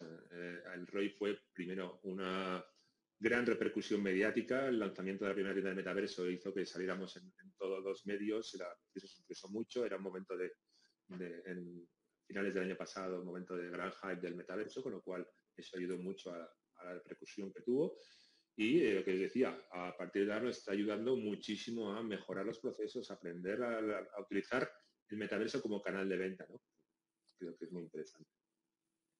Eh, 0.00 0.58
el 0.74 0.86
ROI 0.86 1.10
fue 1.10 1.38
primero 1.52 2.00
una 2.04 2.64
gran 3.18 3.44
repercusión 3.44 4.02
mediática, 4.02 4.68
el 4.68 4.78
lanzamiento 4.78 5.26
de 5.26 5.28
la 5.28 5.34
primera 5.34 5.52
tienda 5.52 5.68
de 5.68 5.76
metaverso 5.76 6.30
hizo 6.30 6.54
que 6.54 6.64
saliéramos 6.64 7.14
en, 7.18 7.30
todos 7.58 7.84
los 7.84 8.06
medios, 8.06 8.54
era, 8.54 8.74
eso 8.94 9.06
se 9.06 9.48
mucho, 9.48 9.84
era 9.84 9.98
un 9.98 10.02
momento 10.02 10.34
de, 10.34 10.52
finales 12.26 12.54
del 12.54 12.64
año 12.64 12.76
pasado, 12.78 13.20
un 13.20 13.26
momento 13.26 13.54
de 13.54 13.68
gran 13.68 13.92
hype 13.92 14.22
del 14.22 14.34
metaverso, 14.34 14.82
con 14.82 14.92
lo 14.92 15.02
cual 15.02 15.28
eso 15.54 15.76
ayudó 15.76 15.98
mucho 15.98 16.32
a 16.32 16.38
la 16.84 16.94
repercusión 16.94 17.52
que 17.52 17.60
tuvo. 17.60 17.98
Y 18.56 18.80
eh, 18.80 18.94
lo 18.94 19.04
que 19.04 19.12
les 19.12 19.20
decía, 19.20 19.54
a 19.70 19.94
partir 19.96 20.26
de 20.26 20.32
ahora 20.32 20.46
nos 20.46 20.58
está 20.58 20.72
ayudando 20.72 21.14
muchísimo 21.16 21.92
a 21.92 22.02
mejorar 22.02 22.46
los 22.46 22.58
procesos, 22.58 23.10
a 23.10 23.14
aprender 23.14 23.62
a, 23.62 24.20
utilizar 24.20 24.70
el 25.08 25.18
metaverso 25.18 25.60
como 25.60 25.82
canal 25.82 26.08
de 26.08 26.16
venta, 26.16 26.46
¿no? 26.48 26.62
Creo 27.38 27.54
que 27.54 27.66
es 27.66 27.72
muy 27.72 27.82
interesante. 27.82 28.30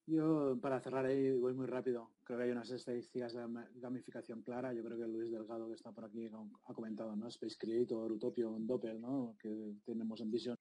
Yo, 0.09 0.57
para 0.63 0.81
cerrar 0.81 1.05
ahí, 1.05 1.33
voy 1.33 1.53
muy 1.53 1.67
rápido. 1.67 2.15
Creo 2.25 2.39
que 2.39 2.45
hay 2.45 2.51
unas 2.51 2.71
estadísticas 2.71 3.35
de 3.35 3.43
gamificación 3.75 4.43
clara. 4.43 4.73
Yo 4.73 4.83
creo 4.85 4.97
que 4.97 5.07
Luis 5.07 5.31
Delgado, 5.31 5.69
que 5.69 5.75
está 5.75 5.93
por 5.93 6.05
aquí, 6.05 6.31
ha 6.65 6.75
comentado, 6.75 7.15
¿no? 7.15 7.27
Space 7.29 7.57
Creator, 7.59 8.13
Utopio, 8.13 8.57
Doppel, 8.61 9.01
¿no? 9.01 9.37
Que 9.39 9.75
tenemos 9.85 10.21
en 10.21 10.31
Vision. 10.31 10.57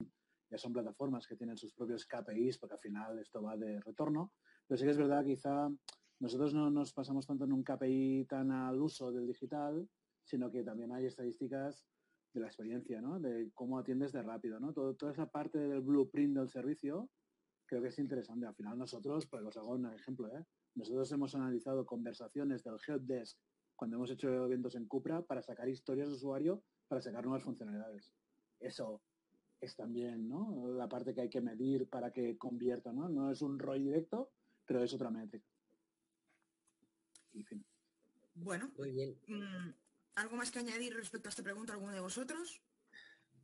Ya 0.50 0.58
son 0.58 0.74
plataformas 0.74 1.28
que 1.28 1.36
tienen 1.36 1.58
sus 1.58 1.74
propios 1.74 2.06
KPIs, 2.06 2.58
porque 2.58 2.74
al 2.74 2.82
final 2.82 3.20
esto 3.20 3.42
va 3.42 3.56
de 3.56 3.80
retorno. 3.82 4.34
Pero 4.68 4.78
sí 4.78 4.84
que 4.84 4.92
es 4.92 4.98
verdad, 4.98 5.24
quizá 5.24 5.70
nosotros 6.20 6.54
no 6.54 6.70
nos 6.70 6.94
pasamos 6.94 7.26
tanto 7.26 7.46
en 7.46 7.54
un 7.54 7.64
KPI 7.64 8.26
tan 8.26 8.52
al 8.52 8.82
uso 8.82 9.12
del 9.12 9.28
digital, 9.28 9.88
sino 10.24 10.52
que 10.52 10.64
también 10.64 10.92
hay 10.92 11.06
estadísticas 11.06 11.86
de 12.34 12.42
la 12.42 12.48
experiencia, 12.48 13.02
¿no? 13.02 13.20
De 13.20 13.52
cómo 13.54 13.78
atiendes 13.78 14.12
de 14.12 14.22
rápido, 14.22 14.60
¿no? 14.60 14.74
toda 14.74 15.12
esa 15.12 15.30
parte 15.30 15.58
del 15.58 15.82
blueprint 15.82 16.38
del 16.38 16.50
servicio 16.50 17.10
creo 17.66 17.82
que 17.82 17.90
es 17.90 18.00
interesante. 18.00 18.46
Al 18.46 18.56
final 18.56 18.78
nosotros, 18.78 19.28
pues 19.28 19.44
os 19.44 19.58
hago 19.58 19.74
un 19.74 19.92
ejemplo, 19.94 20.28
¿eh? 20.28 20.46
Nosotros 20.76 21.12
hemos 21.12 21.34
analizado 21.36 21.86
conversaciones 21.86 22.64
del 22.64 22.78
helpdesk 22.86 23.40
cuando 23.76 23.98
hemos 23.98 24.12
hecho 24.12 24.30
eventos 24.30 24.76
en 24.76 24.88
Cupra 24.88 25.22
para 25.22 25.42
sacar 25.42 25.68
historias 25.70 26.10
de 26.10 26.16
usuario, 26.16 26.64
para 26.88 27.02
sacar 27.02 27.24
nuevas 27.24 27.44
funcionalidades. 27.44 28.14
Eso 28.60 29.02
es 29.60 29.76
también, 29.76 30.28
¿no? 30.28 30.68
La 30.74 30.88
parte 30.88 31.14
que 31.14 31.22
hay 31.22 31.30
que 31.30 31.42
medir 31.42 31.90
para 31.90 32.12
que 32.12 32.38
convierta, 32.38 32.92
¿no? 32.94 33.10
No 33.10 33.32
es 33.32 33.42
un 33.42 33.58
ROI 33.58 33.84
directo, 33.84 34.32
pero 34.66 34.84
es 34.84 34.94
otra 34.94 35.10
métrica. 35.10 35.48
Bueno, 38.36 38.72
Muy 38.78 38.92
bien. 38.92 39.18
Mm, 39.28 39.74
¿algo 40.16 40.36
más 40.36 40.52
que 40.52 40.60
añadir 40.60 40.94
respecto 40.96 41.30
a 41.30 41.32
esta 41.32 41.44
pregunta 41.44 41.74
alguno 41.74 41.94
de 41.94 42.02
vosotros? 42.02 42.62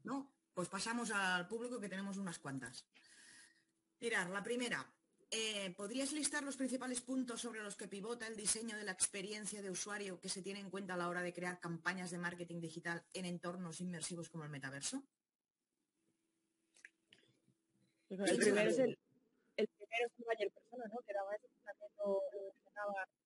¿No? 0.04 0.32
Pues 0.54 0.68
pasamos 0.68 1.12
al 1.12 1.48
público 1.48 1.80
que 1.80 1.88
tenemos 1.90 2.18
unas 2.18 2.40
cuantas. 2.40 2.86
Mirad, 4.00 4.30
la 4.32 4.44
primera. 4.44 4.86
eh, 5.34 5.74
¿podrías 5.78 6.12
listar 6.12 6.44
los 6.44 6.58
principales 6.58 7.00
puntos 7.00 7.40
sobre 7.40 7.64
los 7.64 7.78
que 7.78 7.88
pivota 7.88 8.28
el 8.28 8.36
diseño 8.36 8.76
de 8.76 8.84
la 8.84 8.92
experiencia 8.92 9.62
de 9.62 9.72
usuario 9.72 10.20
que 10.20 10.28
se 10.28 10.42
tiene 10.42 10.60
en 10.60 10.70
cuenta 10.70 10.96
a 10.96 10.98
la 10.98 11.08
hora 11.08 11.22
de 11.22 11.32
crear 11.32 11.58
campañas 11.60 12.12
de 12.12 12.18
marketing 12.18 12.60
digital 12.60 13.02
en 13.14 13.26
entornos 13.26 13.80
inmersivos 13.80 14.30
como 14.30 14.44
el 14.44 14.50
metaverso? 14.50 15.04
El 18.10 18.38
primero 18.38 18.70
es 18.70 18.80
el, 18.80 19.00
el 19.56 19.68
primero 19.70 20.08
es 20.08 20.40
el 20.42 20.52
persona, 20.52 20.86
¿no? 20.88 21.00
Que 21.00 21.12
era 21.12 21.22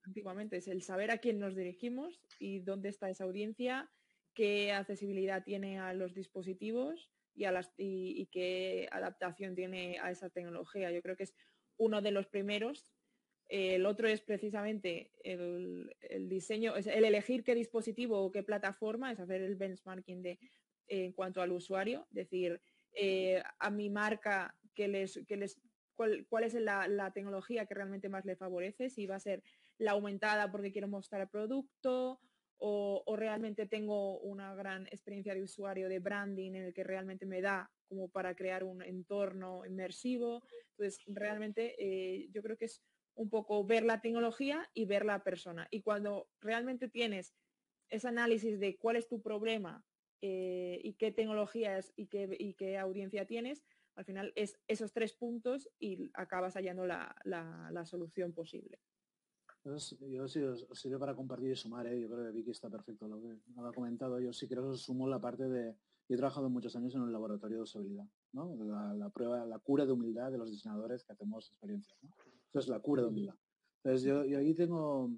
antiguamente, 0.03 0.57
es 0.57 0.67
el 0.67 0.81
saber 0.81 1.11
a 1.11 1.17
quién 1.17 1.39
nos 1.39 1.55
dirigimos 1.55 2.21
y 2.39 2.59
dónde 2.59 2.89
está 2.89 3.09
esa 3.09 3.23
audiencia, 3.23 3.91
qué 4.33 4.71
accesibilidad 4.71 5.43
tiene 5.43 5.79
a 5.79 5.93
los 5.93 6.13
dispositivos 6.13 7.11
y, 7.33 7.45
a 7.45 7.51
las, 7.51 7.73
y, 7.77 8.21
y 8.21 8.27
qué 8.27 8.87
adaptación 8.91 9.55
tiene 9.55 9.99
a 9.99 10.11
esa 10.11 10.29
tecnología. 10.29 10.91
Yo 10.91 11.01
creo 11.01 11.15
que 11.15 11.23
es 11.23 11.35
uno 11.77 12.01
de 12.01 12.11
los 12.11 12.27
primeros. 12.27 12.87
El 13.47 13.85
otro 13.85 14.07
es 14.07 14.21
precisamente 14.21 15.11
el, 15.23 15.95
el 16.01 16.27
diseño, 16.29 16.75
es 16.75 16.87
el 16.87 17.05
elegir 17.05 17.43
qué 17.43 17.53
dispositivo 17.53 18.19
o 18.19 18.31
qué 18.31 18.41
plataforma, 18.41 19.11
es 19.11 19.19
hacer 19.19 19.41
el 19.41 19.55
benchmarking 19.55 20.21
de, 20.23 20.39
en 20.87 21.13
cuanto 21.13 21.41
al 21.41 21.51
usuario, 21.51 22.07
decir, 22.09 22.59
eh, 22.93 23.43
a 23.59 23.69
mi 23.69 23.89
marca 23.89 24.55
que 24.73 24.87
les, 24.87 25.23
que 25.27 25.37
les 25.37 25.61
cuál, 25.95 26.43
es 26.43 26.53
la, 26.53 27.11
tecnología 27.13 27.65
que 27.65 27.73
realmente 27.73 28.09
más 28.09 28.25
le 28.25 28.35
favorece, 28.35 28.89
si 28.89 29.07
va 29.07 29.15
a 29.15 29.19
ser 29.19 29.43
la 29.77 29.91
aumentada 29.91 30.51
porque 30.51 30.71
quiero 30.71 30.87
mostrar 30.87 31.21
el 31.21 31.29
producto 31.29 32.19
o, 32.57 33.03
o, 33.05 33.15
realmente 33.15 33.65
tengo 33.65 34.19
una 34.19 34.55
gran 34.55 34.87
experiencia 34.87 35.33
de 35.33 35.43
usuario 35.43 35.89
de 35.89 35.99
branding 35.99 36.55
en 36.55 36.63
el 36.63 36.73
que 36.73 36.83
realmente 36.83 37.25
me 37.25 37.41
da 37.41 37.69
como 37.87 38.09
para 38.09 38.35
crear 38.35 38.63
un 38.63 38.81
entorno 38.81 39.65
inmersivo. 39.65 40.43
Entonces, 40.71 41.01
realmente 41.07 41.75
eh, 41.77 42.29
yo 42.31 42.41
creo 42.41 42.57
que 42.57 42.65
es 42.65 42.81
un 43.15 43.29
poco 43.29 43.65
ver 43.65 43.83
la 43.83 44.01
tecnología 44.01 44.69
y 44.73 44.85
ver 44.85 45.05
la 45.05 45.23
persona. 45.23 45.67
Y 45.71 45.81
cuando 45.81 46.29
realmente 46.41 46.89
tienes 46.89 47.33
ese 47.89 48.07
análisis 48.07 48.59
de 48.59 48.77
cuál 48.77 48.97
es 48.97 49.07
tu 49.07 49.21
problema 49.21 49.83
eh, 50.21 50.79
y 50.83 50.93
qué 50.93 51.11
tecnologías 51.11 51.93
y 51.95 52.07
qué, 52.07 52.35
y 52.39 52.53
qué 52.55 52.77
audiencia 52.77 53.25
tienes, 53.25 53.63
al 53.95 54.05
final 54.05 54.33
es 54.35 54.59
esos 54.67 54.91
tres 54.91 55.13
puntos 55.13 55.69
y 55.79 56.09
acabas 56.13 56.55
hallando 56.55 56.85
la, 56.85 57.15
la, 57.23 57.85
solución 57.85 58.33
posible. 58.33 58.79
Yo 59.63 60.27
sí 60.27 60.41
os, 60.43 60.67
sirve 60.73 60.99
para 60.99 61.15
compartir 61.15 61.51
y 61.51 61.55
sumar, 61.55 61.87
¿eh? 61.87 61.99
yo 61.99 62.07
creo 62.09 62.25
que 62.25 62.31
Vicky 62.31 62.51
está 62.51 62.69
perfecto 62.69 63.07
lo 63.07 63.21
que 63.21 63.39
ha 63.57 63.71
comentado. 63.71 64.19
Yo 64.19 64.31
sí 64.31 64.47
creo 64.47 64.63
que 64.63 64.69
os 64.69 64.81
sumo 64.81 65.07
la 65.07 65.19
parte 65.19 65.47
de, 65.49 65.75
yo 66.07 66.15
he 66.15 66.17
trabajado 66.17 66.49
muchos 66.49 66.75
años 66.75 66.93
en 66.93 67.01
un 67.01 67.11
laboratorio 67.11 67.57
de 67.57 67.63
usabilidad, 67.63 68.05
¿no? 68.33 68.55
La, 68.95 69.09
prueba, 69.09 69.45
la 69.45 69.57
cura 69.59 69.85
de 69.85 69.93
humildad 69.93 70.31
de 70.31 70.37
los 70.37 70.51
diseñadores 70.51 71.03
que 71.03 71.13
hacemos 71.13 71.47
experiencias, 71.49 71.97
¿no? 72.03 72.11
Entonces, 72.45 72.69
la 72.69 72.79
cura 72.79 73.01
de 73.01 73.07
humildad. 73.07 73.35
Entonces, 73.83 74.07
yo, 74.07 74.23
yo 74.25 74.37
ahí 74.37 74.53
tengo, 74.53 75.09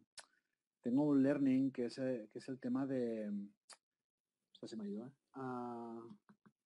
tengo 0.81 1.03
un 1.03 1.23
learning 1.23 1.71
que 1.71 1.85
es, 1.85 1.95
que 1.95 2.29
es 2.33 2.47
el 2.47 2.59
tema 2.59 2.85
de, 2.85 3.29
se 4.65 4.77
me 4.77 4.85
ayuda, 4.85 5.07
¿eh? 5.07 5.39
uh, 5.39 6.15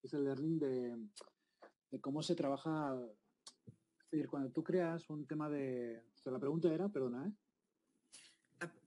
es 0.03 0.14
el 0.14 0.24
learning 0.24 0.59
de, 0.59 0.97
de 1.91 1.99
cómo 1.99 2.23
se 2.23 2.35
trabaja, 2.35 2.97
es 3.67 4.11
decir, 4.11 4.27
cuando 4.27 4.49
tú 4.51 4.63
creas 4.63 5.09
un 5.09 5.27
tema 5.27 5.49
de, 5.49 6.01
o 6.15 6.17
sea, 6.17 6.31
la 6.31 6.39
pregunta 6.39 6.73
era, 6.73 6.89
perdona, 6.89 7.27
¿eh? 7.27 7.33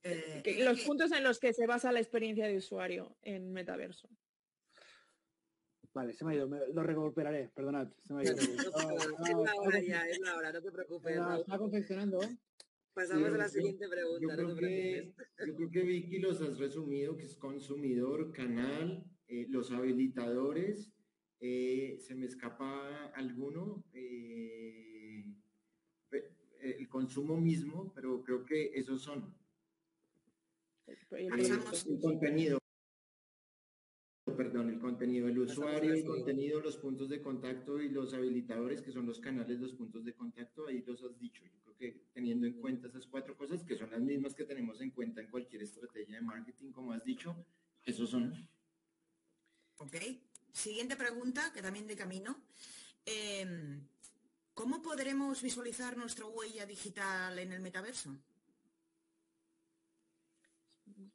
Eh, 0.04 0.64
los 0.64 0.82
puntos 0.82 1.10
en 1.12 1.24
los 1.24 1.40
que 1.40 1.52
se 1.52 1.66
basa 1.66 1.90
la 1.90 1.98
experiencia 1.98 2.46
de 2.46 2.56
usuario 2.56 3.16
en 3.22 3.52
metaverso. 3.52 4.08
Vale, 5.92 6.12
se 6.12 6.24
me 6.24 6.32
ha 6.32 6.34
ido, 6.36 6.48
me, 6.48 6.58
lo 6.72 6.82
recuperaré, 6.82 7.50
perdonad, 7.54 7.88
se 8.02 8.14
me 8.14 8.20
ha 8.20 8.24
ido. 8.24 8.36
No, 8.36 8.88
no, 8.88 9.26
es 9.26 9.36
la 9.36 9.54
hora 9.54 9.80
ya, 9.80 10.06
es 10.08 10.20
la 10.20 10.36
hora, 10.36 10.52
no 10.52 10.62
te 10.62 10.72
preocupes. 10.72 11.16
Está 11.16 11.58
confeccionando. 11.58 12.20
Pasamos 12.92 13.28
sí, 13.28 13.34
a 13.34 13.38
la 13.38 13.48
siguiente 13.48 13.88
pregunta. 13.88 14.20
Yo, 14.20 14.28
creo, 14.28 14.48
no 14.48 14.56
que, 14.56 15.14
yo 15.46 15.54
creo 15.56 15.70
que 15.70 15.82
Vicky 15.82 16.18
los 16.20 16.40
has 16.40 16.58
resumido, 16.58 17.16
que 17.16 17.24
es 17.24 17.36
consumidor, 17.36 18.32
canal, 18.32 19.04
eh, 19.26 19.46
los 19.48 19.72
habilitadores, 19.72 20.93
eh, 21.40 21.98
se 22.00 22.14
me 22.14 22.26
escapa 22.26 23.06
alguno, 23.14 23.84
eh, 23.92 25.24
el 26.60 26.88
consumo 26.88 27.36
mismo, 27.36 27.92
pero 27.94 28.22
creo 28.22 28.44
que 28.44 28.72
esos 28.74 29.02
son. 29.02 29.34
El, 30.86 30.98
el, 31.10 31.40
el 31.40 32.00
contenido 32.00 32.58
perdón, 34.36 34.70
el 34.70 34.78
contenido 34.78 35.26
del 35.26 35.38
usuario, 35.38 35.92
el 35.92 36.04
contenido, 36.04 36.60
los 36.60 36.76
puntos 36.76 37.08
de 37.08 37.20
contacto 37.20 37.80
y 37.80 37.88
los 37.88 38.14
habilitadores, 38.14 38.82
que 38.82 38.92
son 38.92 39.06
los 39.06 39.20
canales, 39.20 39.60
los 39.60 39.74
puntos 39.74 40.04
de 40.04 40.14
contacto, 40.14 40.66
ahí 40.66 40.82
los 40.82 41.02
has 41.02 41.18
dicho. 41.18 41.44
Yo 41.44 41.60
creo 41.62 41.76
que 41.76 42.06
teniendo 42.12 42.46
en 42.46 42.54
cuenta 42.60 42.88
esas 42.88 43.06
cuatro 43.06 43.36
cosas, 43.36 43.62
que 43.64 43.76
son 43.76 43.90
las 43.90 44.00
mismas 44.00 44.34
que 44.34 44.44
tenemos 44.44 44.80
en 44.80 44.90
cuenta 44.90 45.20
en 45.20 45.28
cualquier 45.28 45.62
estrategia 45.62 46.16
de 46.16 46.22
marketing, 46.22 46.72
como 46.72 46.92
has 46.92 47.04
dicho, 47.04 47.36
esos 47.84 48.10
son. 48.10 48.48
Ok. 49.78 49.96
Siguiente 50.54 50.94
pregunta, 50.94 51.52
que 51.52 51.60
también 51.60 51.86
de 51.88 51.96
camino. 51.96 52.40
Eh, 53.04 53.44
¿Cómo 54.54 54.80
podremos 54.82 55.42
visualizar 55.42 55.96
nuestra 55.96 56.26
huella 56.26 56.64
digital 56.64 57.36
en 57.40 57.52
el 57.52 57.60
metaverso? 57.60 58.16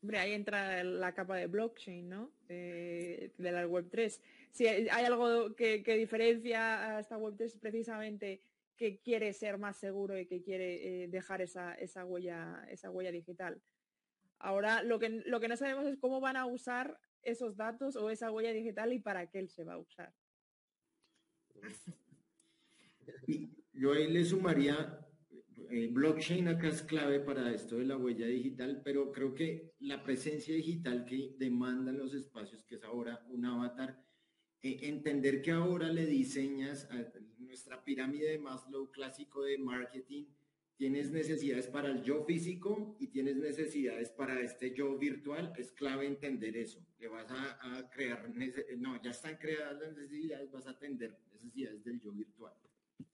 Hombre, 0.01 0.19
ahí 0.19 0.33
entra 0.33 0.83
la 0.83 1.13
capa 1.13 1.37
de 1.37 1.47
blockchain, 1.47 2.09
¿no? 2.09 2.31
De, 2.49 3.33
de 3.37 3.51
la 3.51 3.65
Web3. 3.65 4.19
Si 4.51 4.67
hay 4.67 5.05
algo 5.05 5.55
que, 5.55 5.81
diferencia 5.97 6.97
a 6.97 6.99
esta 6.99 7.17
Web3 7.17 7.59
precisamente 7.59 8.41
que 8.75 8.99
quiere 8.99 9.31
ser 9.31 9.57
más 9.57 9.77
seguro 9.77 10.19
y 10.19 10.25
que 10.25 10.41
quiere 10.41 11.03
eh, 11.03 11.07
dejar 11.07 11.41
esa, 11.41 11.77
huella, 12.05 12.65
esa 12.69 12.91
huella 12.91 13.11
digital. 13.11 13.61
Ahora, 14.37 14.83
lo 14.83 14.99
que 14.99 15.47
no 15.47 15.55
sabemos 15.55 15.85
es 15.85 15.97
cómo 15.97 16.19
van 16.19 16.35
a 16.35 16.45
usar 16.45 16.99
esos 17.23 17.55
datos 17.55 17.95
o 17.95 18.09
esa 18.09 18.31
huella 18.31 18.51
digital 18.51 18.93
y 18.93 18.99
para 18.99 19.29
qué 19.29 19.47
se 19.47 19.63
va 19.63 19.73
a 19.73 19.79
usar. 19.79 20.13
Yo 23.73 23.93
ahí 23.93 24.11
le 24.11 24.25
sumaría 24.25 24.99
eh, 25.71 25.87
blockchain 25.91 26.47
acá 26.47 26.67
es 26.69 26.81
clave 26.81 27.19
para 27.19 27.53
esto 27.53 27.77
de 27.77 27.85
la 27.85 27.95
huella 27.95 28.25
digital, 28.25 28.81
pero 28.83 29.11
creo 29.11 29.35
que 29.35 29.75
la 29.81 30.03
presencia 30.03 30.55
digital 30.55 31.05
que 31.05 31.35
demandan 31.37 31.97
los 31.97 32.15
espacios, 32.15 32.63
que 32.63 32.75
es 32.75 32.83
ahora 32.83 33.23
un 33.29 33.45
avatar, 33.45 34.03
eh, 34.63 34.79
entender 34.83 35.43
que 35.43 35.51
ahora 35.51 35.89
le 35.89 36.07
diseñas 36.07 36.89
a 36.89 37.05
nuestra 37.37 37.83
pirámide 37.83 38.31
de 38.31 38.39
Maslow 38.39 38.89
clásico 38.89 39.43
de 39.43 39.59
marketing, 39.59 40.25
tienes 40.79 41.11
necesidades 41.11 41.67
para 41.67 41.89
el 41.91 42.01
yo 42.03 42.23
físico 42.23 42.95
y 42.99 43.07
tienes 43.07 43.35
necesidades 43.35 44.11
para 44.11 44.39
este 44.39 44.73
yo 44.73 44.97
virtual, 44.97 45.51
es 45.57 45.73
clave 45.73 46.07
entender 46.07 46.55
eso. 46.55 46.79
Le 46.99 47.09
vas 47.09 47.29
a, 47.29 47.77
a 47.77 47.89
crear, 47.89 48.33
no, 48.77 48.99
ya 49.01 49.11
están 49.11 49.35
creadas 49.35 49.77
las 49.77 49.97
necesidades, 49.97 50.49
vas 50.49 50.65
a 50.67 50.71
atender 50.71 51.19
necesidades 51.33 51.83
del 51.83 51.99
yo 51.99 52.13
virtual. 52.13 52.53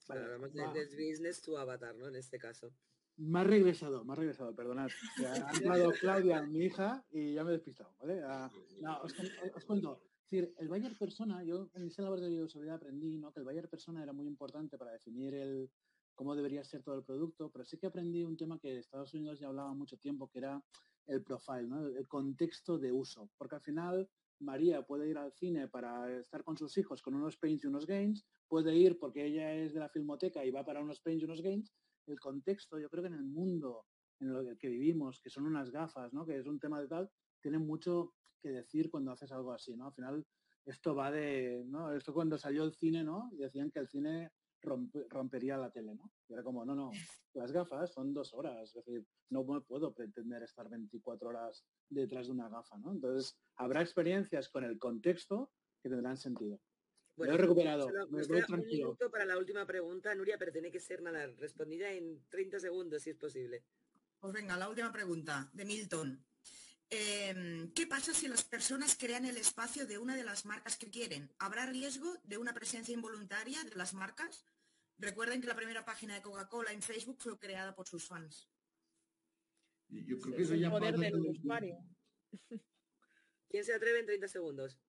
Vale, 0.07 0.21
de, 0.21 0.85
de 0.85 1.09
business 1.09 1.41
to 1.41 1.57
avatar, 1.57 1.95
¿no? 1.95 2.07
En 2.07 2.15
este 2.15 2.37
caso. 2.37 2.71
Más 3.17 3.47
regresado, 3.47 4.05
más 4.05 4.19
regresado, 4.19 4.55
perdonad. 4.55 4.89
Ha 5.25 5.51
entrado 5.57 5.91
Claudia, 5.99 6.43
mi 6.43 6.65
hija, 6.65 7.03
y 7.09 7.33
ya 7.33 7.43
me 7.43 7.49
he 7.49 7.53
despistado, 7.53 7.95
¿vale? 7.99 8.21
Uh, 8.23 8.83
no, 8.83 9.01
os, 9.01 9.11
os, 9.55 9.65
cuento. 9.65 10.03
Es 10.25 10.29
decir, 10.29 10.53
el 10.59 10.67
buyer 10.67 10.95
persona, 10.95 11.43
yo 11.43 11.71
en 11.73 11.87
ese 11.87 12.03
laboratorio 12.03 12.37
de 12.37 12.43
usabilidad 12.43 12.75
aprendí, 12.75 13.17
¿no? 13.17 13.31
Que 13.33 13.39
el 13.39 13.45
buyer 13.45 13.67
persona 13.67 14.03
era 14.03 14.13
muy 14.13 14.27
importante 14.27 14.77
para 14.77 14.91
definir 14.91 15.33
el 15.33 15.71
cómo 16.15 16.35
debería 16.35 16.63
ser 16.63 16.81
todo 16.81 16.95
el 16.95 17.03
producto, 17.03 17.51
pero 17.51 17.65
sí 17.65 17.77
que 17.77 17.87
aprendí 17.87 18.23
un 18.23 18.37
tema 18.37 18.59
que 18.59 18.79
Estados 18.79 19.13
Unidos 19.13 19.39
ya 19.39 19.47
hablaba 19.47 19.73
mucho 19.73 19.97
tiempo, 19.97 20.29
que 20.29 20.39
era 20.39 20.63
el 21.07 21.23
profile. 21.23 21.67
El 21.97 22.07
contexto 22.07 22.77
de 22.77 22.91
uso. 22.91 23.29
Porque 23.37 23.55
al 23.55 23.61
final 23.61 24.09
María 24.39 24.81
puede 24.81 25.09
ir 25.09 25.17
al 25.17 25.31
cine 25.33 25.67
para 25.67 26.19
estar 26.19 26.43
con 26.43 26.57
sus 26.57 26.77
hijos 26.77 27.01
con 27.01 27.15
unos 27.15 27.37
paints 27.37 27.63
y 27.63 27.67
unos 27.67 27.85
games, 27.85 28.25
puede 28.47 28.75
ir 28.75 28.97
porque 28.99 29.25
ella 29.25 29.53
es 29.53 29.73
de 29.73 29.79
la 29.79 29.89
filmoteca 29.89 30.43
y 30.45 30.51
va 30.51 30.65
para 30.65 30.81
unos 30.81 30.99
paints 31.01 31.21
y 31.21 31.25
unos 31.25 31.41
games. 31.41 31.71
El 32.07 32.19
contexto, 32.19 32.79
yo 32.79 32.89
creo 32.89 33.03
que 33.03 33.09
en 33.09 33.15
el 33.15 33.23
mundo 33.23 33.85
en 34.19 34.29
el 34.29 34.57
que 34.57 34.69
vivimos, 34.69 35.19
que 35.19 35.29
son 35.29 35.45
unas 35.45 35.71
gafas, 35.71 36.13
¿no? 36.13 36.25
que 36.25 36.37
es 36.37 36.47
un 36.47 36.59
tema 36.59 36.79
de 36.79 36.87
tal, 36.87 37.09
tiene 37.41 37.59
mucho 37.59 38.13
que 38.41 38.49
decir 38.49 38.89
cuando 38.89 39.11
haces 39.11 39.31
algo 39.31 39.51
así. 39.51 39.75
Al 39.79 39.93
final, 39.93 40.25
esto 40.65 40.95
va 40.95 41.11
de. 41.11 41.65
Esto 41.95 42.13
cuando 42.13 42.37
salió 42.37 42.63
el 42.63 42.73
cine, 42.73 43.03
¿no? 43.03 43.29
Y 43.33 43.37
decían 43.37 43.69
que 43.69 43.79
el 43.79 43.87
cine 43.87 44.31
rompería 44.65 45.57
la 45.57 45.71
tele, 45.71 45.95
¿no? 45.95 46.11
Y 46.27 46.33
era 46.33 46.43
como, 46.43 46.65
no, 46.65 46.75
no, 46.75 46.91
las 47.33 47.51
gafas 47.51 47.93
son 47.93 48.13
dos 48.13 48.33
horas, 48.33 48.69
es 48.69 48.85
decir, 48.85 49.05
no 49.29 49.43
me 49.43 49.61
puedo 49.61 49.93
pretender 49.93 50.43
estar 50.43 50.69
24 50.69 51.29
horas 51.29 51.65
detrás 51.89 52.27
de 52.27 52.33
una 52.33 52.49
gafa, 52.49 52.77
¿no? 52.77 52.91
Entonces, 52.91 53.37
habrá 53.55 53.81
experiencias 53.81 54.49
con 54.49 54.63
el 54.63 54.77
contexto 54.79 55.51
que 55.81 55.89
tendrán 55.89 56.17
sentido. 56.17 56.59
Bueno, 57.15 57.33
lo 57.33 57.39
he 57.39 57.41
recuperado. 57.41 57.83
Solo, 57.83 58.07
me 58.09 58.23
voy 58.23 58.41
tranquilo. 58.41 58.89
Un 58.89 58.95
minuto 58.97 59.09
para 59.09 59.25
la 59.25 59.37
última 59.37 59.65
pregunta, 59.65 60.13
Nuria, 60.13 60.37
pero 60.37 60.51
tiene 60.51 60.71
que 60.71 60.79
ser 60.79 61.01
nada, 61.01 61.27
respondida 61.37 61.89
en 61.91 62.25
30 62.29 62.59
segundos, 62.59 63.03
si 63.03 63.11
es 63.11 63.15
posible. 63.15 63.63
Pues 64.19 64.33
venga, 64.33 64.57
la 64.57 64.67
última 64.67 64.91
pregunta, 64.91 65.49
de 65.53 65.65
Milton. 65.65 66.25
Eh, 66.89 67.71
¿Qué 67.73 67.87
pasa 67.87 68.13
si 68.13 68.27
las 68.27 68.43
personas 68.43 68.95
crean 68.97 69.25
el 69.25 69.37
espacio 69.37 69.87
de 69.87 69.97
una 69.97 70.15
de 70.15 70.23
las 70.23 70.45
marcas 70.45 70.77
que 70.77 70.89
quieren? 70.89 71.31
¿Habrá 71.39 71.65
riesgo 71.65 72.13
de 72.23 72.37
una 72.37 72.53
presencia 72.53 72.93
involuntaria 72.93 73.63
de 73.63 73.75
las 73.75 73.93
marcas? 73.93 74.45
Recuerden 74.97 75.41
que 75.41 75.47
la 75.47 75.55
primera 75.55 75.83
página 75.83 76.15
de 76.15 76.21
Coca-Cola 76.21 76.71
en 76.71 76.81
Facebook 76.81 77.17
fue 77.19 77.37
creada 77.37 77.75
por 77.75 77.87
sus 77.87 78.07
fans. 78.07 78.49
Yo 79.89 80.19
creo 80.19 80.33
Sí, 80.33 80.37
que 80.37 80.43
eso 80.43 80.55
ya 80.55 80.69
poder 80.71 80.95
pasa 80.95 81.03
del 81.05 81.15
usuario. 81.27 81.77
¿Quién 83.49 83.63
se 83.63 83.73
atreve 83.73 83.99
en 83.99 84.05
30 84.05 84.27
segundos? 84.27 84.79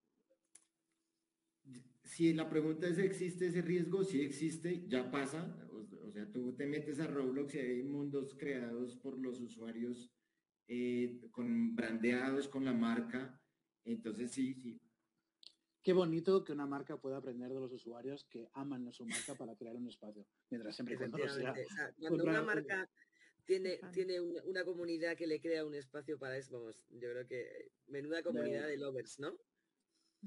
Si 2.04 2.32
la 2.32 2.48
pregunta 2.48 2.86
es, 2.86 2.98
¿existe 2.98 3.48
ese 3.48 3.62
riesgo? 3.62 4.04
Sí 4.04 4.20
existe, 4.22 4.86
ya 4.86 5.10
pasa. 5.10 5.56
O, 5.70 6.06
o 6.06 6.10
sea, 6.12 6.30
tú 6.32 6.54
te 6.54 6.66
metes 6.66 7.00
a 7.00 7.06
Roblox 7.08 7.54
y 7.56 7.58
hay 7.58 7.82
mundos 7.82 8.34
creados 8.38 8.96
por 8.96 9.18
los 9.18 9.40
usuarios 9.40 10.12
eh, 10.68 11.20
con 11.32 11.74
brandeados 11.74 12.48
con 12.48 12.64
la 12.64 12.72
marca. 12.72 13.40
Entonces 13.84 14.30
sí, 14.30 14.54
sí. 14.54 14.80
Qué 15.86 15.92
bonito 15.92 16.42
que 16.42 16.50
una 16.50 16.66
marca 16.66 16.96
pueda 16.96 17.18
aprender 17.18 17.48
de 17.48 17.60
los 17.60 17.70
usuarios 17.70 18.24
que 18.24 18.48
aman 18.54 18.88
a 18.88 18.92
su 18.92 19.06
marca 19.06 19.36
para 19.36 19.54
crear 19.54 19.76
un 19.76 19.86
espacio. 19.86 20.26
Mientras 20.50 20.74
siempre 20.74 20.96
y 20.96 20.98
cuando. 20.98 21.22
O 21.22 21.28
sea, 21.28 21.54
cuando 22.00 22.24
una 22.24 22.42
marca 22.42 22.90
tiene, 23.44 23.78
tiene 23.92 24.20
una, 24.20 24.42
una 24.46 24.64
comunidad 24.64 25.16
que 25.16 25.28
le 25.28 25.40
crea 25.40 25.64
un 25.64 25.76
espacio 25.76 26.18
para 26.18 26.36
eso, 26.36 26.58
vamos, 26.58 26.84
yo 26.90 27.08
creo 27.12 27.24
que 27.28 27.70
menuda 27.86 28.24
comunidad 28.24 28.66
de 28.66 28.78
lovers, 28.78 29.20
¿no? 29.20 29.38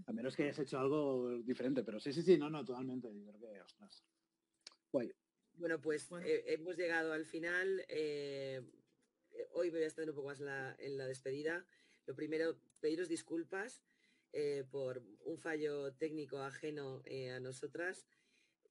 A 0.05 0.13
menos 0.13 0.33
que 0.33 0.43
hayas 0.43 0.59
hecho 0.59 0.79
algo 0.79 1.29
diferente, 1.39 1.83
pero 1.83 1.99
sí, 1.99 2.13
sí, 2.13 2.21
sí, 2.21 2.37
no, 2.37 2.49
no, 2.49 2.63
totalmente. 2.63 3.13
Yo 3.13 3.25
creo 3.25 3.51
que, 3.51 3.59
ostras. 3.59 4.05
Guay. 4.93 5.13
Bueno, 5.55 5.81
pues 5.81 6.07
Bueno. 6.07 6.25
eh, 6.25 6.53
hemos 6.53 6.77
llegado 6.77 7.11
al 7.11 7.25
final. 7.25 7.83
eh, 7.89 8.63
eh, 9.31 9.47
hoy 9.51 9.71
me 9.71 9.79
voy 9.79 9.83
a 9.83 9.87
estar 9.87 10.07
un 10.07 10.15
poco 10.15 10.29
más 10.29 10.39
en 10.39 10.45
la, 10.45 10.73
en 10.79 10.97
la 10.97 11.05
despedida. 11.05 11.65
Lo 12.05 12.15
primero, 12.15 12.61
pediros 12.79 13.09
disculpas 13.09 13.83
eh, 14.33 14.63
por 14.69 15.03
un 15.25 15.37
fallo 15.39 15.93
técnico 15.93 16.39
ajeno 16.39 17.01
eh, 17.05 17.31
a 17.31 17.39
nosotras 17.39 18.05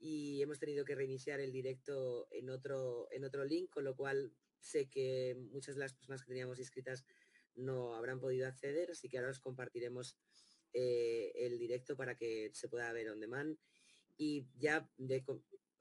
y 0.01 0.41
hemos 0.43 0.59
tenido 0.59 0.85
que 0.85 0.95
reiniciar 0.95 1.41
el 1.41 1.53
directo 1.53 2.29
en 2.31 2.51
otro, 2.51 3.09
en 3.11 3.25
otro 3.25 3.45
link, 3.45 3.71
con 3.71 3.85
lo 3.85 3.97
cual 3.97 4.33
sé 4.61 4.89
que 4.89 5.37
muchas 5.51 5.75
de 5.75 5.81
las 5.81 5.95
personas 5.95 6.23
que 6.23 6.29
teníamos 6.29 6.59
inscritas 6.59 7.05
no 7.55 7.95
habrán 7.97 8.21
podido 8.21 8.47
acceder, 8.47 8.91
así 8.93 9.09
que 9.09 9.19
ahora 9.19 9.31
os 9.31 9.41
compartiremos 9.41 10.17
eh, 10.73 11.33
el 11.35 11.59
directo 11.59 11.97
para 11.97 12.15
que 12.17 12.51
se 12.53 12.69
pueda 12.69 12.93
ver 12.93 13.11
on 13.11 13.19
demand. 13.21 13.59
Y 14.17 14.47
ya 14.57 14.89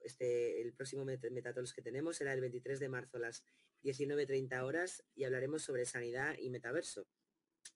este, 0.00 0.60
el 0.62 0.72
próximo 0.72 1.04
Met- 1.04 1.30
Metatols 1.30 1.72
que 1.72 1.82
tenemos 1.82 2.16
será 2.16 2.32
el 2.32 2.40
23 2.40 2.80
de 2.80 2.88
marzo 2.88 3.16
a 3.18 3.20
las 3.20 3.44
19.30 3.84 4.62
horas 4.64 5.04
y 5.14 5.24
hablaremos 5.24 5.62
sobre 5.62 5.84
sanidad 5.86 6.36
y 6.38 6.50
metaverso. 6.50 7.06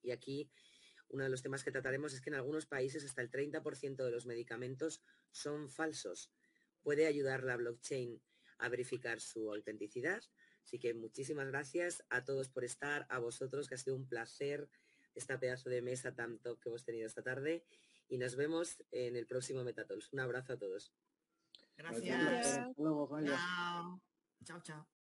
Y 0.02 0.10
aquí 0.10 0.50
uno 1.12 1.24
de 1.24 1.30
los 1.30 1.42
temas 1.42 1.62
que 1.62 1.70
trataremos 1.70 2.12
es 2.14 2.20
que 2.20 2.30
en 2.30 2.36
algunos 2.36 2.66
países 2.66 3.04
hasta 3.04 3.22
el 3.22 3.30
30% 3.30 4.04
de 4.04 4.10
los 4.10 4.26
medicamentos 4.26 5.02
son 5.30 5.68
falsos. 5.68 6.32
Puede 6.82 7.06
ayudar 7.06 7.44
la 7.44 7.56
blockchain 7.56 8.20
a 8.58 8.68
verificar 8.68 9.20
su 9.20 9.52
autenticidad. 9.52 10.22
Así 10.64 10.78
que 10.78 10.94
muchísimas 10.94 11.48
gracias 11.48 12.02
a 12.08 12.24
todos 12.24 12.48
por 12.48 12.64
estar, 12.64 13.06
a 13.10 13.18
vosotros, 13.18 13.68
que 13.68 13.74
ha 13.74 13.78
sido 13.78 13.96
un 13.96 14.08
placer 14.08 14.68
esta 15.14 15.38
pedazo 15.38 15.68
de 15.68 15.82
mesa 15.82 16.14
tan 16.14 16.38
top 16.38 16.58
que 16.60 16.70
hemos 16.70 16.84
tenido 16.84 17.06
esta 17.06 17.22
tarde. 17.22 17.64
Y 18.08 18.18
nos 18.18 18.34
vemos 18.34 18.82
en 18.90 19.16
el 19.16 19.26
próximo 19.26 19.64
Metatols. 19.64 20.12
Un 20.12 20.20
abrazo 20.20 20.54
a 20.54 20.58
todos. 20.58 20.92
Gracias. 21.76 22.46
Hasta 22.46 22.72
luego. 22.76 23.08
Chao, 24.44 24.60
chao. 24.62 25.01